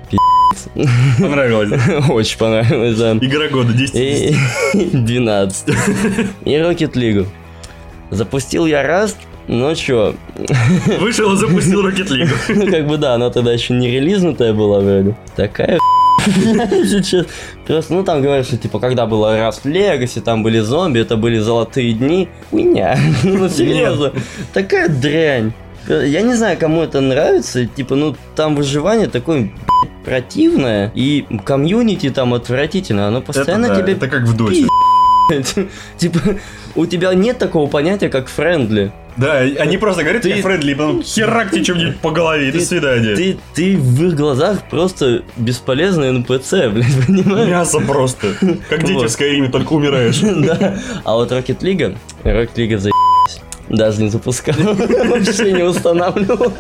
Понравилось. 1.19 2.09
очень 2.09 2.38
понравилось, 2.38 2.97
да. 2.97 3.13
Игра 3.13 3.47
года 3.47 3.73
10 3.73 3.95
И 3.95 4.35
12. 4.73 5.67
И 6.45 6.49
Rocket 6.51 6.93
League. 6.93 7.27
Запустил 8.09 8.65
я 8.65 8.83
раз, 8.83 9.15
ну 9.47 9.73
чё, 9.75 10.15
Вышел 10.99 11.33
и 11.33 11.38
запустил 11.38 11.85
Rocket 11.88 12.07
League. 12.07 12.29
ну 12.49 12.71
как 12.71 12.88
бы 12.88 12.97
да, 12.97 13.15
она 13.15 13.29
тогда 13.29 13.51
еще 13.51 13.73
не 13.73 13.89
релизнутая 13.89 14.53
была 14.53 14.79
вроде. 14.79 15.15
Такая. 15.35 15.77
Просто, 17.65 17.93
ну 17.93 18.03
там 18.03 18.21
говорят, 18.21 18.45
что 18.45 18.57
типа, 18.57 18.80
когда 18.80 19.05
было 19.05 19.38
Rust 19.38 19.63
Legacy, 19.63 20.21
там 20.21 20.43
были 20.43 20.59
зомби, 20.59 20.99
это 20.99 21.17
были 21.17 21.39
золотые 21.39 21.93
дни. 21.93 22.30
Хуйня. 22.49 22.97
Ну 23.23 23.49
серьезно. 23.49 24.13
Такая 24.53 24.89
дрянь. 24.89 25.53
Я 25.88 26.21
не 26.21 26.34
знаю, 26.34 26.57
кому 26.57 26.82
это 26.82 27.01
нравится. 27.01 27.65
Типа, 27.65 27.95
ну 27.95 28.15
там 28.36 28.55
выживание 28.55 29.07
такое 29.07 29.51
противное. 30.03 30.91
И 30.95 31.25
комьюнити 31.45 32.09
там 32.09 32.34
отвратительно. 32.34 33.07
Оно 33.07 33.21
постоянно 33.21 33.65
Это 33.67 33.75
да, 33.75 33.82
тебе 33.82 33.93
это 33.93 34.07
как 34.07 34.23
в 34.23 34.36
доте. 34.36 34.67
Типа, 35.97 36.19
у 36.75 36.86
тебя 36.86 37.13
нет 37.13 37.38
такого 37.38 37.69
понятия, 37.69 38.09
как 38.09 38.28
friendly. 38.28 38.91
Да, 39.18 39.38
они 39.39 39.78
просто 39.78 40.03
говорят, 40.03 40.22
Ты- 40.22 40.41
friendly, 40.41 40.74
потом 40.76 41.01
херак 41.03 41.51
тебе 41.51 41.63
чем-нибудь 41.63 41.99
по 41.99 42.11
голове, 42.11 42.49
и 42.49 42.51
до 42.51 42.59
Ты- 42.59 42.65
свидания. 42.65 43.15
Ты, 43.15 43.38
ты 43.55 43.76
в 43.78 44.03
их 44.05 44.15
глазах 44.15 44.70
просто 44.70 45.24
бесполезный 45.38 46.11
НПЦ, 46.11 46.51
блядь, 46.72 47.05
понимаешь? 47.07 47.49
Мясо 47.49 47.80
просто. 47.80 48.34
Как 48.70 48.84
дети 48.84 48.93
Вот. 48.97 49.09
в 49.09 49.11
Скайриме, 49.11 49.49
только 49.49 49.74
умираешь. 49.74 50.20
Да. 50.22 50.78
А 51.03 51.15
вот 51.15 51.32
Rocket 51.32 51.59
League, 51.59 51.97
Rocket 52.24 52.53
League 52.55 52.78
заебись. 52.78 53.41
Даже 53.70 54.01
не 54.03 54.09
запускал. 54.09 54.55
Вообще 54.63 55.51
не 55.51 55.63
устанавливал. 55.63 56.53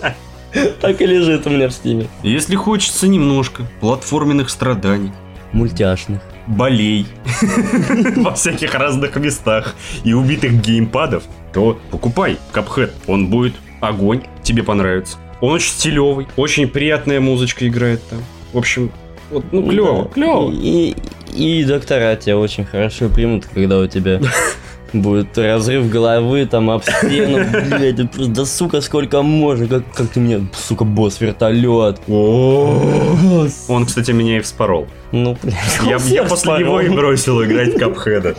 Так 0.81 1.01
и 1.01 1.05
лежит 1.05 1.45
у 1.45 1.49
меня 1.51 1.67
в 1.69 1.71
стиме. 1.73 2.07
Если 2.23 2.55
хочется 2.55 3.07
немножко 3.07 3.63
платформенных 3.81 4.49
страданий, 4.49 5.11
Мультяшных. 5.53 6.21
Болей 6.47 7.05
во 8.17 8.33
всяких 8.33 8.73
разных 8.73 9.15
местах 9.17 9.75
и 10.03 10.13
убитых 10.13 10.61
геймпадов, 10.61 11.23
то 11.53 11.79
покупай 11.91 12.37
Cuphead. 12.53 12.91
Он 13.07 13.27
будет 13.27 13.55
огонь, 13.81 14.23
тебе 14.43 14.63
понравится. 14.63 15.17
Он 15.41 15.53
очень 15.53 15.71
стилевый, 15.71 16.27
очень 16.35 16.67
приятная 16.67 17.19
музычка 17.19 17.67
играет 17.67 18.01
там. 18.09 18.19
В 18.53 18.57
общем, 18.57 18.91
вот, 19.29 19.45
ну, 19.51 19.69
клево, 19.69 20.03
Да. 20.05 20.09
клево. 20.13 20.51
И, 20.51 20.95
и 21.33 21.63
доктора 21.65 22.15
тебя 22.15 22.37
очень 22.37 22.65
хорошо 22.65 23.09
примут, 23.09 23.45
когда 23.45 23.77
у 23.79 23.87
тебя 23.87 24.19
будет 24.93 25.37
разрыв 25.37 25.89
головы, 25.89 26.45
там, 26.45 26.69
об 26.69 26.83
стену, 26.83 27.45
блядь, 27.69 27.99
это 27.99 28.07
просто, 28.07 28.31
да 28.31 28.45
сука, 28.45 28.81
сколько 28.81 29.21
можно, 29.21 29.67
как, 29.67 29.93
как 29.93 30.07
ты 30.09 30.19
меня, 30.19 30.41
сука, 30.53 30.83
босс, 30.83 31.19
вертолет. 31.21 31.99
Он, 32.07 33.85
кстати, 33.85 34.11
меня 34.11 34.37
и 34.37 34.41
вспорол. 34.41 34.87
Ну, 35.11 35.37
блядь, 35.41 35.55
Я, 35.85 35.97
я 35.97 36.23
после 36.23 36.59
него 36.59 36.81
и 36.81 36.89
бросил 36.89 37.43
играть 37.43 37.75
в 37.75 37.79
Капхеда. 37.79 38.35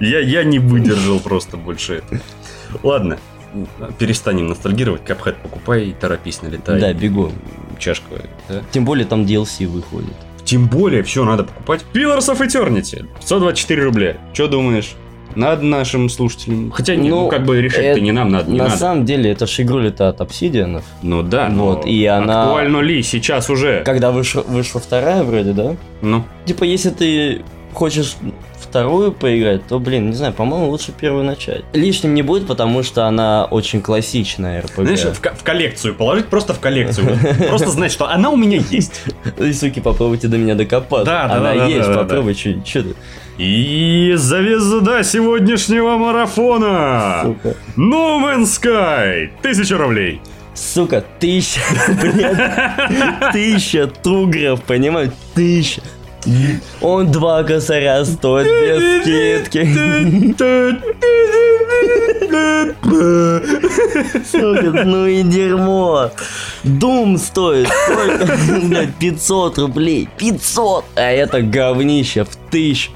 Я, 0.00 0.20
я 0.20 0.44
не 0.44 0.58
выдержал 0.58 1.20
просто 1.20 1.56
больше 1.56 1.94
этого. 1.94 2.20
Ладно, 2.82 3.18
перестанем 3.98 4.46
ностальгировать. 4.48 5.04
Капхед 5.04 5.36
покупай 5.36 5.86
и 5.86 5.92
торопись, 5.92 6.42
налетай. 6.42 6.80
Да, 6.80 6.92
бегу. 6.92 7.32
Чашка. 7.78 8.06
да. 8.48 8.62
Тем 8.70 8.84
более 8.84 9.06
там 9.06 9.24
DLC 9.24 9.66
выходит. 9.66 10.14
Тем 10.44 10.66
более, 10.68 11.02
все 11.02 11.24
надо 11.24 11.44
покупать. 11.44 11.84
Pillars 11.92 12.28
of 12.32 12.40
Eternity. 12.40 13.06
124 13.20 13.84
рубля. 13.84 14.16
Что 14.32 14.48
думаешь? 14.48 14.94
Надо 15.34 15.64
нашим 15.64 16.08
слушателям. 16.08 16.70
Хотя, 16.70 16.94
не, 16.96 17.08
ну, 17.10 17.22
Ну, 17.22 17.28
как 17.28 17.44
бы 17.44 17.60
решать-то 17.60 17.82
это- 17.82 18.00
не 18.00 18.12
нам 18.12 18.30
надо, 18.30 18.50
не 18.50 18.58
На 18.58 18.64
надо. 18.64 18.76
самом 18.76 19.04
деле, 19.04 19.30
это 19.30 19.46
же 19.46 19.62
игруля-то 19.62 20.08
от 20.08 20.20
Obsidian. 20.20 20.82
Ну 21.02 21.22
да, 21.22 21.48
но 21.48 21.66
Вот, 21.66 21.86
и 21.86 22.04
она- 22.06 22.42
актуально 22.44 22.78
ли 22.80 23.02
сейчас 23.02 23.50
уже? 23.50 23.82
Когда 23.84 24.10
вышла, 24.10 24.42
вышла 24.42 24.80
вторая 24.80 25.22
вроде, 25.22 25.52
да? 25.52 25.76
Ну, 26.02 26.24
Типа, 26.44 26.64
если 26.64 26.90
ты 26.90 27.42
хочешь 27.72 28.16
вторую 28.58 29.12
поиграть, 29.12 29.66
то, 29.66 29.78
блин, 29.78 30.08
не 30.10 30.14
знаю, 30.16 30.32
по-моему, 30.32 30.68
лучше 30.70 30.92
первую 30.92 31.24
начать. 31.24 31.62
Лишним 31.72 32.14
не 32.14 32.22
будет, 32.22 32.46
потому 32.46 32.82
что 32.82 33.06
она 33.06 33.44
очень 33.44 33.80
классичная 33.82 34.62
RPG. 34.62 34.82
знаешь, 34.96 35.16
в, 35.16 35.20
ко- 35.20 35.34
в 35.34 35.42
коллекцию 35.42 35.94
положить, 35.94 36.26
просто 36.26 36.54
в 36.54 36.60
коллекцию. 36.60 37.18
Просто 37.48 37.70
знать, 37.70 37.92
что 37.92 38.08
она 38.08 38.30
у 38.30 38.36
меня 38.36 38.62
есть. 38.70 39.02
И, 39.38 39.52
суки, 39.52 39.80
попробуйте 39.80 40.28
до 40.28 40.38
меня 40.38 40.54
докопаться. 40.54 41.04
Да, 41.04 41.28
да, 41.28 41.34
она 41.34 41.52
да, 41.54 41.58
да, 41.60 41.66
есть, 41.66 41.92
попробуй, 41.94 42.34
что 42.34 42.54
ты, 42.82 42.94
И 43.38 44.12
звезда 44.16 45.02
сегодняшнего 45.02 45.96
марафона 45.96 47.22
сука. 47.22 47.56
No 47.76 48.20
Man's 48.20 48.60
Sky 48.60 49.30
1000 49.40 49.78
рублей 49.78 50.20
Сука, 50.54 51.02
тысяча, 51.18 51.60
блядь, 52.02 53.32
тысяча 53.32 53.86
тугров, 53.86 54.62
понимаешь, 54.62 55.10
тысяча. 55.34 55.80
Он 56.82 57.10
два 57.10 57.42
косаря 57.42 58.04
стоит 58.04 58.46
без 58.46 59.02
скидки. 59.02 60.34
Сука, 64.30 64.84
ну 64.84 65.06
и 65.06 65.22
дерьмо. 65.22 66.10
Дум 66.64 67.16
стоит 67.18 67.68
сколько? 67.68 68.38
Блядь, 68.62 68.94
500 68.96 69.58
рублей. 69.58 70.08
500! 70.18 70.84
А 70.94 71.10
это 71.10 71.42
говнище 71.42 72.24
в 72.24 72.36
тысячу. 72.50 72.92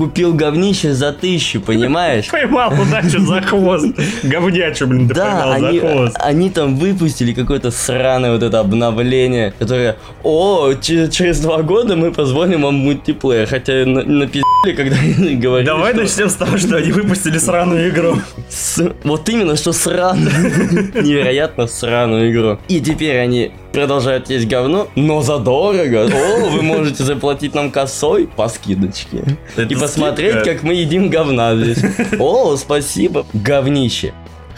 Купил 0.00 0.32
говнище 0.32 0.94
за 0.94 1.12
тысячу, 1.12 1.60
понимаешь? 1.60 2.28
Поймал 2.30 2.72
удачу 2.72 3.20
за 3.20 3.42
хвост 3.42 3.86
Говнячу, 4.22 4.86
блин, 4.86 5.08
ты 5.08 5.14
Да, 5.14 5.42
поймал 5.52 5.52
они, 5.52 5.78
за 5.80 5.86
хвост 5.88 6.16
они 6.18 6.48
там 6.50 6.76
выпустили 6.76 7.34
какое-то 7.34 7.70
сраное 7.70 8.32
вот 8.32 8.42
это 8.42 8.60
обновление, 8.60 9.52
которое, 9.58 9.96
о, 10.22 10.72
че- 10.80 11.10
через 11.10 11.40
два 11.40 11.60
года 11.60 11.96
мы 11.96 12.12
позволим 12.12 12.62
вам 12.62 12.76
мультиплеер, 12.76 13.46
хотя 13.46 13.84
на, 13.84 14.02
на 14.02 14.26
когда 14.64 14.96
говорили, 15.36 15.66
Давай 15.66 15.92
что 15.92 16.00
начнем 16.02 16.30
с 16.30 16.34
того, 16.34 16.56
что 16.56 16.76
они 16.76 16.92
выпустили 16.92 17.36
сраную 17.36 17.90
игру. 17.90 18.16
с- 18.48 18.92
вот 19.04 19.28
именно 19.28 19.54
что 19.56 19.74
сраную, 19.74 20.30
невероятно 20.94 21.66
сраную 21.66 22.32
игру. 22.32 22.58
И 22.68 22.80
теперь 22.80 23.18
они 23.18 23.50
продолжают 23.72 24.30
есть 24.30 24.48
говно, 24.48 24.88
но 24.96 25.22
задорого. 25.22 26.06
О, 26.12 26.48
вы 26.50 26.62
можете 26.62 27.04
заплатить 27.04 27.54
нам 27.54 27.70
косой 27.70 28.26
по 28.28 28.48
скидочке. 28.48 29.24
Это 29.56 29.72
И 29.72 29.76
посмотреть, 29.76 30.32
скидка. 30.32 30.54
как 30.54 30.62
мы 30.62 30.74
едим 30.74 31.08
говна 31.08 31.56
здесь. 31.56 31.78
О, 32.18 32.56
спасибо. 32.56 33.26
Говнище. 33.32 34.12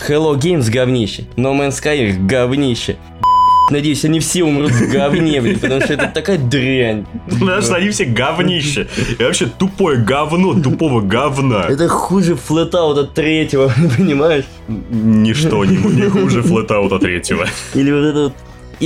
Hello 0.09 0.35
Games 0.37 0.71
говнище. 0.71 1.25
No 1.37 1.55
Man's 1.57 1.81
Sky 1.83 2.13
говнище. 2.27 2.97
Надеюсь, 3.71 4.05
они 4.05 4.19
все 4.21 4.43
умрут 4.43 4.73
в 4.73 4.91
говне, 4.93 5.41
блин, 5.41 5.59
потому 5.59 5.81
что 5.81 5.95
это 5.95 6.09
такая 6.09 6.37
дрянь. 6.37 7.07
Потому 7.31 7.63
что 7.63 7.77
они 7.77 7.89
все 7.91 8.05
говнище. 8.05 8.89
И 9.19 9.23
вообще 9.23 9.47
тупое 9.47 9.99
говно 9.99 10.61
тупого 10.61 11.01
говна. 11.01 11.67
Это 11.69 11.89
хуже 11.89 12.35
флетаута 12.35 13.05
третьего, 13.05 13.73
понимаешь? 13.97 14.45
Ничто 14.69 15.65
не, 15.65 15.77
не 15.77 16.09
хуже 16.11 16.43
флетаута 16.43 16.99
третьего. 16.99 17.47
Или 17.75 17.93
вот 17.93 18.05
эта 18.05 18.23
вот 18.25 18.33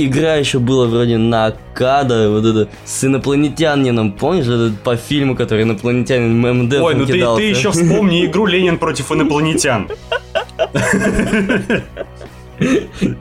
игра 0.05 0.35
еще 0.35 0.59
была 0.59 0.87
вроде 0.87 1.17
Накада, 1.17 2.29
вот 2.29 2.45
это 2.45 2.69
с 2.85 3.03
инопланетянином, 3.03 4.13
помнишь, 4.13 4.45
этот 4.45 4.79
по 4.81 4.95
фильму, 4.95 5.35
который 5.35 5.63
инопланетянин 5.63 6.39
ММД 6.39 6.73
Ой, 6.75 6.95
ну 6.95 7.05
ты, 7.05 7.13
ты 7.13 7.43
еще 7.43 7.71
вспомни 7.71 8.25
игру 8.25 8.45
Ленин 8.45 8.77
против 8.77 9.11
инопланетян. 9.11 9.89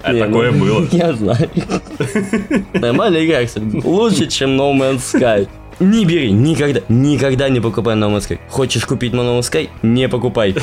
А 0.03 0.13
Не, 0.13 0.21
такое 0.21 0.51
ну, 0.51 0.65
было. 0.65 0.89
Я 0.93 1.13
знаю. 1.13 1.51
Нормальная 2.73 3.27
игра, 3.27 3.45
кстати. 3.45 3.67
Лучше, 3.85 4.29
чем 4.29 4.59
No 4.59 4.73
Man's 4.73 5.01
Sky. 5.01 5.47
Не 5.79 6.07
бери, 6.07 6.33
никогда, 6.33 6.81
никогда 6.89 7.49
не 7.51 7.61
покупай 7.61 7.97
No 7.97 8.09
Man's 8.11 8.27
Sky. 8.29 8.39
Хочешь 8.49 8.87
купить 8.87 9.13
No 9.13 9.21
Man's 9.39 9.51
Sky? 9.51 9.69
Не 9.83 10.09
покупай. 10.09 10.55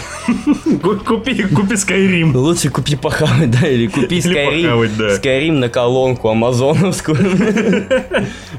Ку- 0.82 0.98
Купи, 1.06 1.44
купи 1.44 1.76
Skyrim. 1.76 2.36
Лучше 2.36 2.70
купи 2.70 2.96
похавать, 2.96 3.52
да, 3.52 3.68
или 3.68 3.86
купи 3.88 4.20
Skyrim. 4.20 4.64
похавать, 4.64 4.98
да. 4.98 5.16
Skyrim 5.18 5.52
на 5.54 5.70
колонку 5.70 6.30
амазоновскую. 6.30 7.18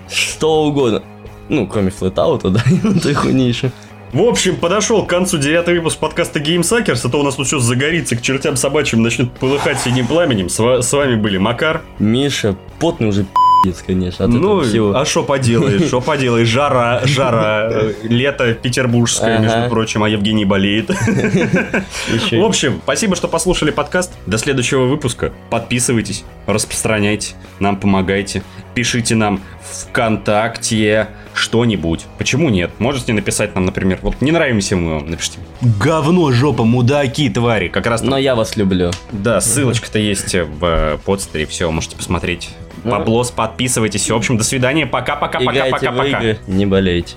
Что 0.08 0.64
угодно. 0.66 1.02
Ну, 1.48 1.66
кроме 1.66 1.90
флетаута, 1.90 2.50
да, 2.50 2.62
и 3.08 3.12
хуйни 3.12 3.48
еще. 3.48 3.70
В 4.12 4.22
общем, 4.22 4.54
подошел 4.56 5.04
к 5.04 5.08
концу 5.10 5.38
девятый 5.38 5.74
выпуск 5.74 5.98
подкаста 5.98 6.38
GameSuckers, 6.38 7.00
а 7.04 7.08
то 7.08 7.18
у 7.18 7.24
нас 7.24 7.34
тут 7.34 7.48
все 7.48 7.58
загорится 7.58 8.14
к 8.14 8.22
чертям 8.22 8.54
собачьим, 8.56 9.02
начнет 9.02 9.32
полыхать 9.32 9.80
синим 9.80 10.06
пламенем. 10.06 10.48
С, 10.48 10.60
с 10.82 10.92
вами 10.92 11.16
были 11.16 11.36
Макар. 11.36 11.82
Миша, 11.98 12.54
потный 12.78 13.08
уже 13.08 13.26
пи***ц, 13.64 13.82
конечно, 13.86 14.24
от 14.24 14.30
ну, 14.30 14.60
всего. 14.62 14.94
а 14.96 15.04
что 15.04 15.22
поделаешь, 15.22 15.86
что 15.86 16.00
поделаешь, 16.00 16.48
жара, 16.48 17.00
жара, 17.04 17.68
э, 17.70 17.94
лето 18.04 18.54
петербургское, 18.54 19.38
между 19.38 19.58
Ага. 19.58 19.68
прочим, 19.70 20.02
а 20.04 20.08
Евгений 20.08 20.44
болеет. 20.44 20.88
В 22.32 22.44
общем, 22.44 22.80
спасибо, 22.82 23.16
что 23.16 23.28
послушали 23.28 23.70
подкаст. 23.70 24.12
До 24.26 24.38
следующего 24.38 24.84
выпуска. 24.84 25.32
Подписывайтесь, 25.50 26.24
распространяйте, 26.46 27.34
нам 27.58 27.76
помогайте. 27.76 28.42
Пишите 28.74 29.14
нам 29.14 29.40
ВКонтакте 29.62 31.08
что-нибудь. 31.32 32.06
Почему 32.18 32.48
нет? 32.48 32.70
Можете 32.78 33.12
написать 33.12 33.54
нам, 33.54 33.64
например, 33.64 33.98
вот 34.02 34.20
не 34.20 34.32
нравимся 34.32 34.76
мы 34.76 34.94
вам, 34.94 35.10
напишите. 35.10 35.38
Говно, 35.60 36.30
жопа, 36.32 36.64
мудаки, 36.64 37.28
твари. 37.28 37.68
Как 37.68 37.86
раз 37.86 38.02
Но 38.02 38.18
я 38.18 38.34
вас 38.34 38.56
люблю. 38.56 38.90
Да, 39.12 39.40
ссылочка-то 39.40 39.98
есть 39.98 40.34
в 40.34 40.64
э, 40.64 40.98
подстере, 41.04 41.46
все, 41.46 41.70
можете 41.70 41.96
посмотреть. 41.96 42.50
Ну. 42.84 42.90
Поблос, 42.90 43.30
подписывайтесь. 43.30 44.10
В 44.10 44.14
общем, 44.14 44.36
до 44.36 44.44
свидания, 44.44 44.86
пока-пока-пока-пока-пока. 44.86 46.36
не 46.46 46.66
болейте. 46.66 47.16